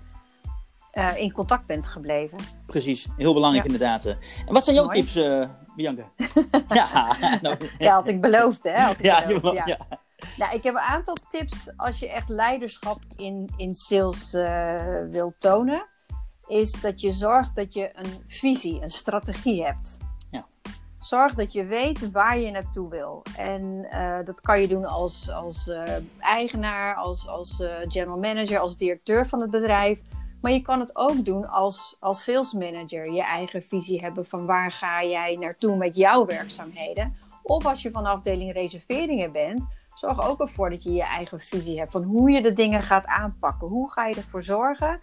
eh, 0.91 1.17
in 1.17 1.31
contact 1.31 1.65
bent 1.65 1.87
gebleven. 1.87 2.37
Precies, 2.65 3.07
heel 3.17 3.33
belangrijk 3.33 3.65
Ja. 3.67 3.71
inderdaad. 3.73 4.05
eh. 4.05 4.11
En 4.47 4.53
wat 4.53 4.63
zijn 4.63 4.75
jouw 4.75 4.85
Mooi. 4.85 4.99
tips, 4.99 5.15
eh, 5.15 5.49
Bianca? 5.75 6.09
ja, 6.73 7.15
nou, 7.41 7.57
Ja, 7.77 7.93
had 7.93 8.07
ik 8.07 8.21
beloofd, 8.21 8.63
hè? 8.63 8.79
Had 8.79 8.97
ik 8.99 9.05
ja, 9.05 9.25
beloofd, 9.25 9.45
je- 9.45 9.53
ja. 9.53 9.65
ja. 9.65 9.77
Nou, 10.37 10.55
ik 10.55 10.63
heb 10.63 10.73
een 10.73 10.79
aantal 10.79 11.15
tips 11.29 11.71
als 11.77 11.99
je 11.99 12.09
echt 12.09 12.29
leiderschap 12.29 12.97
in, 13.17 13.53
in 13.57 13.75
sales 13.75 14.33
eh 14.33 15.03
wilt 15.09 15.35
tonen. 15.39 15.85
Is 16.47 16.81
dat 16.81 17.01
je 17.01 17.11
zorgt 17.11 17.55
dat 17.55 17.73
je 17.73 17.89
een 17.97 18.23
visie, 18.27 18.81
een 18.81 18.89
strategie 18.89 19.63
hebt. 19.63 19.97
Ja. 20.31 20.45
Zorg 20.99 21.33
dat 21.33 21.53
je 21.53 21.65
weet 21.65 22.11
waar 22.11 22.37
je 22.37 22.51
naartoe 22.51 22.89
wil. 22.89 23.23
En 23.37 23.87
dat 24.25 24.41
kan 24.41 24.61
je 24.61 24.67
doen 24.67 24.85
als, 24.85 25.31
als 25.31 25.71
eigenaar, 26.19 26.95
als, 26.95 27.27
als 27.27 27.63
general 27.87 28.17
manager, 28.17 28.59
als 28.59 28.77
directeur 28.77 29.27
van 29.27 29.41
het 29.41 29.49
bedrijf. 29.51 30.01
Maar 30.41 30.51
je 30.51 30.61
kan 30.61 30.79
het 30.79 30.95
ook 30.95 31.25
doen 31.25 31.49
als, 31.49 31.97
als 31.99 32.23
sales 32.23 32.53
manager. 32.53 33.13
Je 33.13 33.23
eigen 33.23 33.63
visie 33.63 33.99
hebben 33.99 34.25
van 34.25 34.45
waar 34.45 34.71
ga 34.71 35.03
jij 35.03 35.35
naartoe 35.35 35.75
met 35.75 35.95
jouw 35.95 36.25
werkzaamheden. 36.25 37.15
Of 37.43 37.65
als 37.65 37.81
je 37.81 37.91
van 37.91 38.03
de 38.03 38.09
afdeling 38.09 38.53
reserveringen 38.53 39.31
bent, 39.31 39.67
zorg 39.95 40.29
ook 40.29 40.39
ervoor 40.39 40.69
dat 40.69 40.83
je 40.83 40.93
je 40.93 41.03
eigen 41.03 41.39
visie 41.39 41.79
hebt 41.79 41.91
van 41.91 42.03
hoe 42.03 42.31
je 42.31 42.41
de 42.41 42.53
dingen 42.53 42.83
gaat 42.83 43.05
aanpakken. 43.05 43.67
Hoe 43.67 43.91
ga 43.91 44.05
je 44.05 44.15
ervoor 44.15 44.43
zorgen 44.43 44.99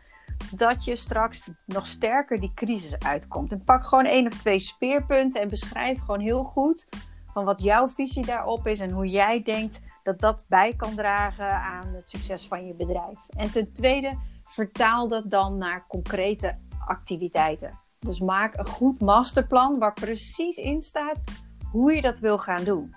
dat 0.54 0.84
je 0.84 0.96
straks 0.96 1.50
nog 1.66 1.86
sterker 1.86 2.40
die 2.40 2.52
crisis 2.54 2.98
uitkomt. 2.98 3.52
En 3.52 3.64
pak 3.64 3.84
gewoon 3.84 4.04
één 4.04 4.26
of 4.26 4.34
twee 4.34 4.60
speerpunten 4.60 5.40
en 5.40 5.48
beschrijf 5.48 5.98
gewoon 5.98 6.20
heel 6.20 6.44
goed 6.44 6.86
van 7.32 7.44
wat 7.44 7.62
jouw 7.62 7.88
visie 7.88 8.26
daarop 8.26 8.66
is 8.66 8.80
en 8.80 8.90
hoe 8.90 9.06
jij 9.06 9.42
denkt 9.42 9.80
dat 10.02 10.20
dat 10.20 10.44
bij 10.48 10.74
kan 10.76 10.94
dragen 10.94 11.52
aan 11.52 11.94
het 11.94 12.08
succes 12.08 12.48
van 12.48 12.66
je 12.66 12.74
bedrijf. 12.74 13.18
En 13.36 13.50
ten 13.50 13.72
tweede, 13.72 14.18
vertaal 14.58 15.08
dat 15.08 15.30
dan 15.30 15.58
naar 15.58 15.86
concrete 15.88 16.54
activiteiten. 16.86 17.78
Dus 17.98 18.20
maak 18.20 18.58
een 18.58 18.68
goed 18.68 19.00
masterplan 19.00 19.78
waar 19.78 19.92
precies 19.92 20.56
in 20.56 20.80
staat 20.80 21.18
hoe 21.70 21.94
je 21.94 22.00
dat 22.00 22.18
wil 22.18 22.38
gaan 22.38 22.64
doen. 22.64 22.96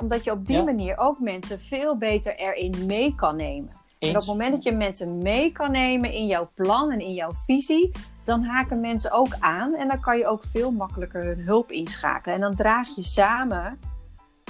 omdat 0.00 0.24
je 0.24 0.30
op 0.30 0.46
die 0.46 0.62
manier 0.62 0.98
ook 0.98 1.18
mensen 1.18 1.60
veel 1.60 1.98
beter 1.98 2.36
erin 2.36 2.86
mee 2.86 3.14
kan 3.14 3.36
nemen. 3.36 3.72
En 3.98 4.08
op 4.08 4.14
het 4.14 4.26
moment 4.26 4.52
dat 4.52 4.62
je 4.62 4.72
mensen 4.72 5.18
mee 5.18 5.52
kan 5.52 5.70
nemen 5.70 6.12
in 6.12 6.26
jouw 6.26 6.50
plan 6.54 6.90
en 6.90 7.00
in 7.00 7.14
jouw 7.14 7.30
visie, 7.46 7.90
dan 8.24 8.42
haken 8.42 8.80
mensen 8.80 9.12
ook 9.12 9.36
aan 9.38 9.74
en 9.74 9.88
dan 9.88 10.00
kan 10.00 10.18
je 10.18 10.26
ook 10.26 10.44
veel 10.44 10.70
makkelijker 10.70 11.24
hun 11.24 11.40
hulp 11.40 11.70
inschakelen. 11.70 12.34
En 12.34 12.40
dan 12.40 12.54
draag 12.54 12.94
je 12.94 13.02
samen 13.02 13.78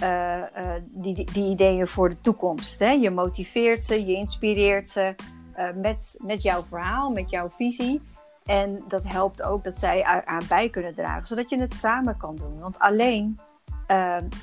uh, 0.02 0.36
uh, 0.36 0.74
die, 0.84 1.24
die, 1.32 1.50
ideeën 1.50 1.86
voor 1.86 2.08
de 2.08 2.20
toekomst. 2.20 2.78
Hè? 2.78 2.90
Je 2.90 3.10
motiveert 3.10 3.84
ze, 3.84 4.06
je 4.06 4.14
inspireert 4.14 4.88
ze 4.88 5.14
uh, 5.58 5.68
met, 5.74 6.16
met 6.18 6.42
jouw 6.42 6.62
verhaal, 6.62 7.10
met 7.10 7.30
jouw 7.30 7.48
visie. 7.48 8.00
En 8.44 8.84
dat 8.88 9.04
helpt 9.04 9.42
ook 9.42 9.64
dat 9.64 9.78
zij 9.78 10.04
aan 10.24 10.46
bij 10.48 10.68
kunnen 10.68 10.94
dragen, 10.94 11.26
zodat 11.26 11.50
je 11.50 11.60
het 11.60 11.74
samen 11.74 12.16
kan 12.16 12.36
doen. 12.36 12.58
Want 12.60 12.78
alleen 12.78 13.40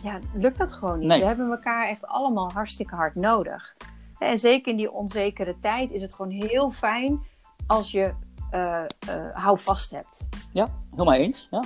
ja, 0.04 0.20
lukt 0.34 0.58
dat 0.58 0.74
gewoon 0.74 1.00
niet. 1.00 1.08
Nee. 1.08 1.20
We 1.20 1.26
hebben 1.26 1.52
elkaar 1.52 1.88
echt 1.88 2.08
allemaal 2.08 2.52
hartstikke 2.52 2.96
hard 2.96 3.16
nodig. 3.16 3.76
En 4.20 4.38
zeker 4.38 4.72
in 4.72 4.78
die 4.78 4.92
onzekere 4.92 5.60
tijd 5.60 5.92
is 5.92 6.02
het 6.02 6.14
gewoon 6.14 6.32
heel 6.32 6.72
fijn 6.72 7.20
als 7.68 7.92
je 7.92 8.14
uh, 8.52 8.82
uh, 9.10 9.16
houvast 9.34 9.92
hebt. 9.92 10.28
Ja, 10.54 10.68
helemaal 10.92 11.14
eens. 11.14 11.48
Ja. 11.52 11.64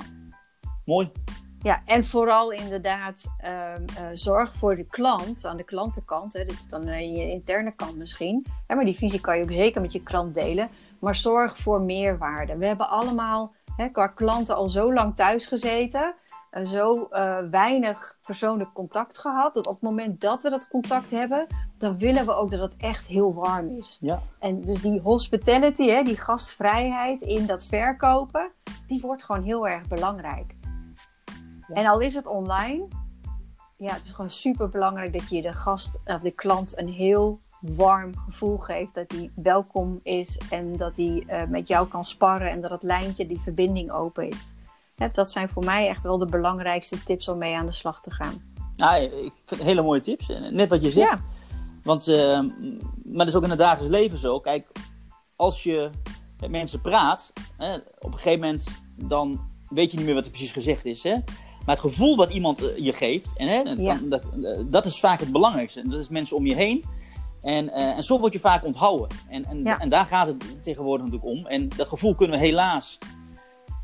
Mooi. 0.86 1.12
Ja, 1.64 1.82
en 1.86 2.06
vooral 2.06 2.52
inderdaad 2.52 3.26
uh, 3.46 3.74
zorg 4.14 4.54
voor 4.56 4.76
de 4.76 4.86
klant 4.86 5.46
aan 5.46 5.58
de 5.58 5.64
klantenkant. 5.64 6.34
Hè. 6.34 6.46
Dit 6.46 6.58
is 6.58 6.68
dan 6.68 6.86
je 6.86 7.32
interne 7.32 7.76
kant 7.76 7.98
misschien. 7.98 8.46
Hè, 8.68 8.76
maar 8.76 8.86
die 8.86 8.98
visie 8.98 9.22
kan 9.22 9.38
je 9.38 9.44
ook 9.44 9.52
zeker 9.52 9.82
met 9.82 9.92
je 9.92 10.04
klant 10.04 10.34
delen. 10.34 10.70
Maar 11.00 11.16
zorg 11.16 11.58
voor 11.58 11.82
meerwaarde. 11.82 12.58
We 12.58 12.66
hebben 12.66 12.90
allemaal 12.90 13.54
hè, 13.76 13.88
qua 13.88 14.08
klanten 14.08 14.56
al 14.56 14.68
zo 14.68 14.94
lang 14.94 15.16
thuis 15.16 15.46
gezeten. 15.46 16.16
Eh, 16.50 16.66
zo 16.66 17.08
uh, 17.12 17.38
weinig 17.52 18.18
persoonlijk 18.26 18.74
contact 18.74 19.18
gehad. 19.18 19.54
Dat 19.54 19.68
op 19.68 19.74
het 19.74 19.84
moment 19.84 20.22
dat 20.22 20.42
we 20.42 20.50
dat 20.50 20.68
contact 20.68 21.12
hebben, 21.12 21.48
dan 21.78 21.98
willen 21.98 22.26
we 22.26 22.36
ook 22.36 22.52
dat 22.52 22.60
het 22.60 22.74
echt 22.78 23.08
heel 23.08 23.34
warm 23.34 23.78
is. 23.78 23.98
Ja. 24.02 24.22
En 24.40 24.62
dus 24.62 24.82
die 24.82 25.00
hospitality, 25.00 25.88
hè, 25.88 26.02
die 26.02 26.18
gastvrijheid 26.18 27.22
in 27.22 27.46
dat 27.46 27.66
verkopen, 27.66 28.52
die 28.88 29.02
wordt 29.02 29.24
gewoon 29.24 29.44
heel 29.44 29.68
erg 29.68 29.88
belangrijk. 29.88 30.56
En 31.74 31.86
al 31.86 32.00
is 32.00 32.16
het 32.16 32.28
online, 32.28 32.88
ja, 33.78 33.94
het 33.94 34.06
is 34.06 34.12
gewoon 34.12 34.30
super 34.30 34.70
belangrijk 34.70 35.14
dat 35.14 35.30
je 35.30 35.42
de 35.42 35.54
gast 35.54 36.00
of 36.06 36.22
de 36.22 36.32
klant 36.32 36.78
een 36.78 36.90
heel 36.90 37.40
warm 37.60 38.18
gevoel 38.26 38.58
geeft. 38.58 38.94
Dat 38.94 39.12
hij 39.12 39.32
welkom 39.36 40.00
is 40.04 40.38
en 40.50 40.78
dat 40.78 40.98
hij 40.98 41.24
uh, 41.28 41.44
met 41.44 41.68
jou 41.68 41.88
kan 41.88 42.06
sparren 42.06 42.52
en 42.52 42.62
dat 42.62 42.72
het 42.72 42.84
lijntje, 42.84 43.28
die 43.28 43.42
verbinding 43.42 43.92
open 43.92 44.30
is 44.30 44.54
dat 45.12 45.32
zijn 45.32 45.50
voor 45.50 45.66
mij 45.66 45.88
echt 45.88 46.04
wel 46.04 46.18
de 46.18 46.26
belangrijkste 46.26 47.04
tips 47.04 47.28
om 47.28 47.38
mee 47.38 47.56
aan 47.56 47.66
de 47.66 47.72
slag 47.72 48.02
te 48.02 48.12
gaan. 48.12 48.42
Ja, 48.76 48.96
ik 48.96 49.34
vind 49.46 49.62
hele 49.62 49.82
mooie 49.82 50.02
tips. 50.02 50.28
Net 50.52 50.70
wat 50.70 50.84
je 50.84 50.90
zegt. 50.90 51.10
Ja. 51.10 51.26
Want, 51.84 52.08
uh, 52.08 52.18
maar 53.04 53.26
dat 53.26 53.28
is 53.28 53.36
ook 53.36 53.44
in 53.44 53.50
het 53.50 53.60
dagelijks 53.60 53.92
leven 53.92 54.20
zo. 54.20 54.40
Kijk, 54.40 54.68
als 55.36 55.64
je 55.64 55.90
met 56.40 56.52
mensen 56.52 56.82
praat, 56.82 57.34
hè, 57.58 57.76
op 57.76 58.14
een 58.14 58.14
gegeven 58.14 58.40
moment 58.40 58.82
dan 58.96 59.52
weet 59.70 59.92
je 59.92 59.98
niet 59.98 60.06
meer 60.06 60.16
wat 60.16 60.26
er 60.26 60.32
precies 60.32 60.52
gezegd 60.52 60.86
is. 60.86 61.04
Hè? 61.04 61.18
Maar 61.66 61.76
het 61.76 61.86
gevoel 61.86 62.16
wat 62.16 62.30
iemand 62.30 62.62
eh, 62.62 62.78
je 62.78 62.94
geeft, 62.94 63.34
en, 63.38 63.48
hè, 63.48 63.60
ja. 63.84 64.00
dat, 64.04 64.22
eh, 64.44 64.60
dat 64.66 64.86
is 64.86 65.00
vaak 65.00 65.20
het 65.20 65.32
belangrijkste. 65.32 65.82
En 65.82 65.90
dat 65.90 66.00
is 66.00 66.10
mensen 66.10 66.38
om 66.38 66.46
je 66.46 66.56
heen. 66.56 66.84
En, 67.42 67.66
uh, 67.66 67.98
en 67.98 68.04
zo 68.04 68.20
word 68.20 68.34
je 68.34 68.40
vaak 68.40 68.66
onthouden. 68.66 69.08
En, 69.30 69.46
en, 69.46 69.64
ja. 69.64 69.80
en 69.80 69.90
daar 69.90 70.06
gaat 70.06 70.28
het 70.28 70.64
tegenwoordig 70.64 71.06
natuurlijk 71.06 71.38
om. 71.38 71.46
En 71.46 71.70
dat 71.76 71.88
gevoel 71.88 72.16
kunnen 72.16 72.40
we 72.40 72.46
helaas 72.46 72.98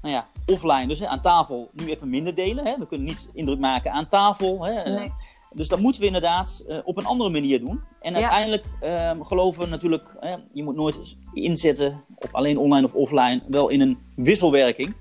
nou 0.02 0.14
ja, 0.14 0.28
offline, 0.46 0.88
dus 0.88 1.00
hè, 1.00 1.08
aan 1.08 1.22
tafel 1.22 1.70
nu 1.74 1.90
even 1.90 2.10
minder 2.10 2.36
delen. 2.36 2.66
Hè. 2.66 2.78
We 2.78 2.86
kunnen 2.86 3.08
niet 3.08 3.30
indruk 3.34 3.60
maken 3.60 3.92
aan 3.92 4.08
tafel. 4.08 4.66
Hè. 4.66 4.96
Nee. 4.96 5.12
Dus 5.54 5.68
dat 5.68 5.80
moeten 5.80 6.02
we 6.02 6.08
inderdaad 6.08 6.64
uh, 6.68 6.78
op 6.84 6.98
een 6.98 7.06
andere 7.06 7.30
manier 7.30 7.60
doen. 7.60 7.82
En 8.00 8.14
ja. 8.14 8.20
uiteindelijk 8.20 8.66
uh, 8.84 9.26
geloven 9.26 9.64
we 9.64 9.70
natuurlijk, 9.70 10.18
je 10.54 10.64
moet 10.64 10.76
nooit 10.76 11.18
inzetten 11.34 12.04
op 12.16 12.30
alleen 12.32 12.58
online 12.58 12.86
of 12.86 12.94
offline, 12.94 13.42
wel 13.48 13.70
in 13.70 13.82
een 13.82 13.98
wisselwerking. 14.16 14.96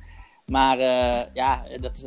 Maar 0.49 0.79
eh, 0.79 1.21
ja, 1.33 1.63
dat 1.81 1.97
is 1.97 2.03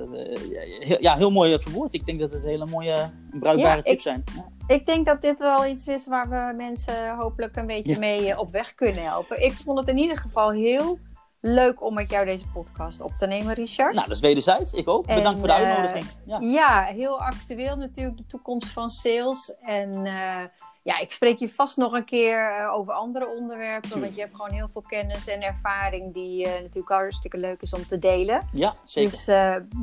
heel, 0.88 1.02
ja, 1.02 1.16
heel 1.16 1.32
mooi 1.32 1.60
verwoord. 1.60 1.94
Ik 1.94 2.06
denk 2.06 2.20
dat 2.20 2.34
het 2.34 2.44
hele 2.44 2.66
mooie, 2.66 3.10
bruikbare 3.30 3.76
ja, 3.76 3.82
tips 3.82 4.04
zijn. 4.04 4.24
Ik 4.68 4.86
denk 4.86 5.06
dat 5.06 5.22
dit 5.22 5.40
wel 5.40 5.66
iets 5.66 5.88
is 5.88 6.08
waar 6.08 6.30
we 6.30 6.54
mensen 6.58 7.16
hopelijk 7.18 7.56
een 7.56 7.68
beetje 7.68 8.00
mee 8.00 8.40
op 8.40 8.52
weg 8.52 8.76
kunnen 8.76 9.04
helpen. 9.04 9.44
Ik 9.44 9.54
vond 9.54 9.80
het 9.80 9.88
in 9.88 9.98
ieder 9.98 10.18
geval 10.18 10.52
heel 10.52 11.00
leuk 11.42 11.84
om 11.84 11.94
met 11.94 12.10
jou 12.10 12.26
deze 12.26 12.46
podcast 12.54 13.02
op 13.02 13.12
te 13.18 13.28
nemen, 13.28 13.54
Richard. 13.54 13.94
Nou, 13.94 14.08
dat 14.08 14.16
is 14.16 14.22
wederzijds. 14.22 14.74
Ik 14.74 14.90
ook. 14.90 15.06
Bedankt 15.06 15.40
voor 15.40 15.48
de 15.48 15.54
eh, 15.54 15.60
uitnodiging. 15.60 16.06
Ja. 16.26 16.40
ja. 16.40 16.84
heel 16.84 17.22
actueel 17.22 17.76
natuurlijk 17.76 18.18
de 18.18 18.26
toekomst 18.26 18.70
van 18.70 18.90
sales. 18.90 19.58
En 19.62 20.06
uh, 20.06 20.40
ja, 20.84 21.00
ik 21.00 21.12
spreek 21.12 21.40
je 21.40 21.50
vast 21.50 21.78
nog 21.78 21.94
een 21.94 22.06
keer 22.06 22.60
uh, 22.60 22.74
over 22.74 22.94
andere 22.94 23.28
onderwerpen. 23.28 24.00
Want 24.00 24.16
je 24.16 24.22
hebt 24.22 24.36
gewoon 24.36 24.52
heel 24.52 24.70
veel 24.72 24.82
kennis 24.82 25.28
en 25.28 25.42
ervaring 25.42 26.14
die 26.14 26.48
natuurlijk 26.48 26.90
hartstikke 26.90 27.38
leuk 27.38 27.62
is 27.62 27.74
om 27.74 27.88
te 27.88 28.00
delen. 28.00 28.50
Ja, 28.54 28.76
zeker. 28.84 29.12
Dus 29.12 29.26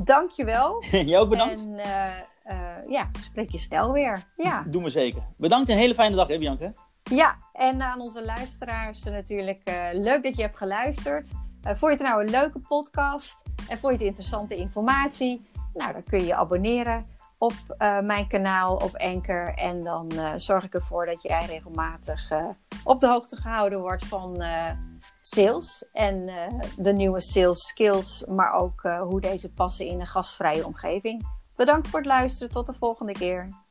dank 0.03 0.31
je 0.31 0.45
wel. 0.45 0.83
Jij 0.91 1.19
ook 1.19 1.29
bedankt. 1.29 1.59
En 1.59 1.79
ja, 2.89 3.09
spreek 3.21 3.49
je 3.49 3.57
snel 3.57 3.91
weer. 3.91 4.23
Ja. 4.37 4.63
Doen 4.67 4.83
we 4.83 4.89
zeker. 4.89 5.21
Bedankt 5.37 5.69
en 5.69 5.75
een 5.75 5.81
hele 5.81 5.93
fijne 5.93 6.15
dag, 6.15 6.27
hè 6.27 6.37
Bianca. 6.37 6.73
Ja, 7.03 7.37
en 7.53 7.81
aan 7.81 8.01
onze 8.01 8.25
luisteraars 8.25 9.03
natuurlijk 9.03 9.61
leuk 9.93 10.23
dat 10.23 10.35
je 10.35 10.41
hebt 10.41 10.57
geluisterd. 10.57 11.31
Uh, 11.67 11.75
vond 11.75 11.79
je 11.79 11.97
het 11.97 12.01
nou 12.07 12.23
een 12.23 12.29
leuke 12.29 12.59
podcast 12.59 13.43
en 13.67 13.79
vond 13.79 13.99
je 13.99 14.05
interessante 14.05 14.55
informatie? 14.55 15.49
Nou, 15.73 15.93
dan 15.93 16.03
kun 16.03 16.19
je 16.19 16.25
je 16.25 16.35
abonneren 16.35 17.07
op 17.37 17.53
uh, 17.77 17.99
mijn 17.99 18.27
kanaal 18.27 18.75
op 18.75 18.97
Anchor. 18.97 19.53
En 19.53 19.83
dan 19.83 20.11
uh, 20.13 20.31
zorg 20.35 20.63
ik 20.63 20.73
ervoor 20.73 21.05
dat 21.05 21.21
jij 21.21 21.45
regelmatig 21.45 22.31
op 22.83 22.99
de 22.99 23.07
hoogte 23.07 23.35
gehouden 23.35 23.79
wordt 23.79 24.05
van 24.05 24.43
sales 25.21 25.89
en 25.91 26.31
de 26.77 26.93
nieuwe 26.93 27.21
sales 27.21 27.67
skills, 27.67 28.25
maar 28.25 28.53
ook 28.53 28.81
hoe 28.81 29.21
deze 29.21 29.53
passen 29.53 29.85
in 29.85 29.99
een 29.99 30.07
gastvrije 30.07 30.65
omgeving. 30.65 31.27
Bedankt 31.55 31.87
voor 31.87 31.99
het 31.99 32.07
luisteren. 32.07 32.53
Tot 32.53 32.67
de 32.67 32.73
volgende 32.73 33.13
keer. 33.13 33.68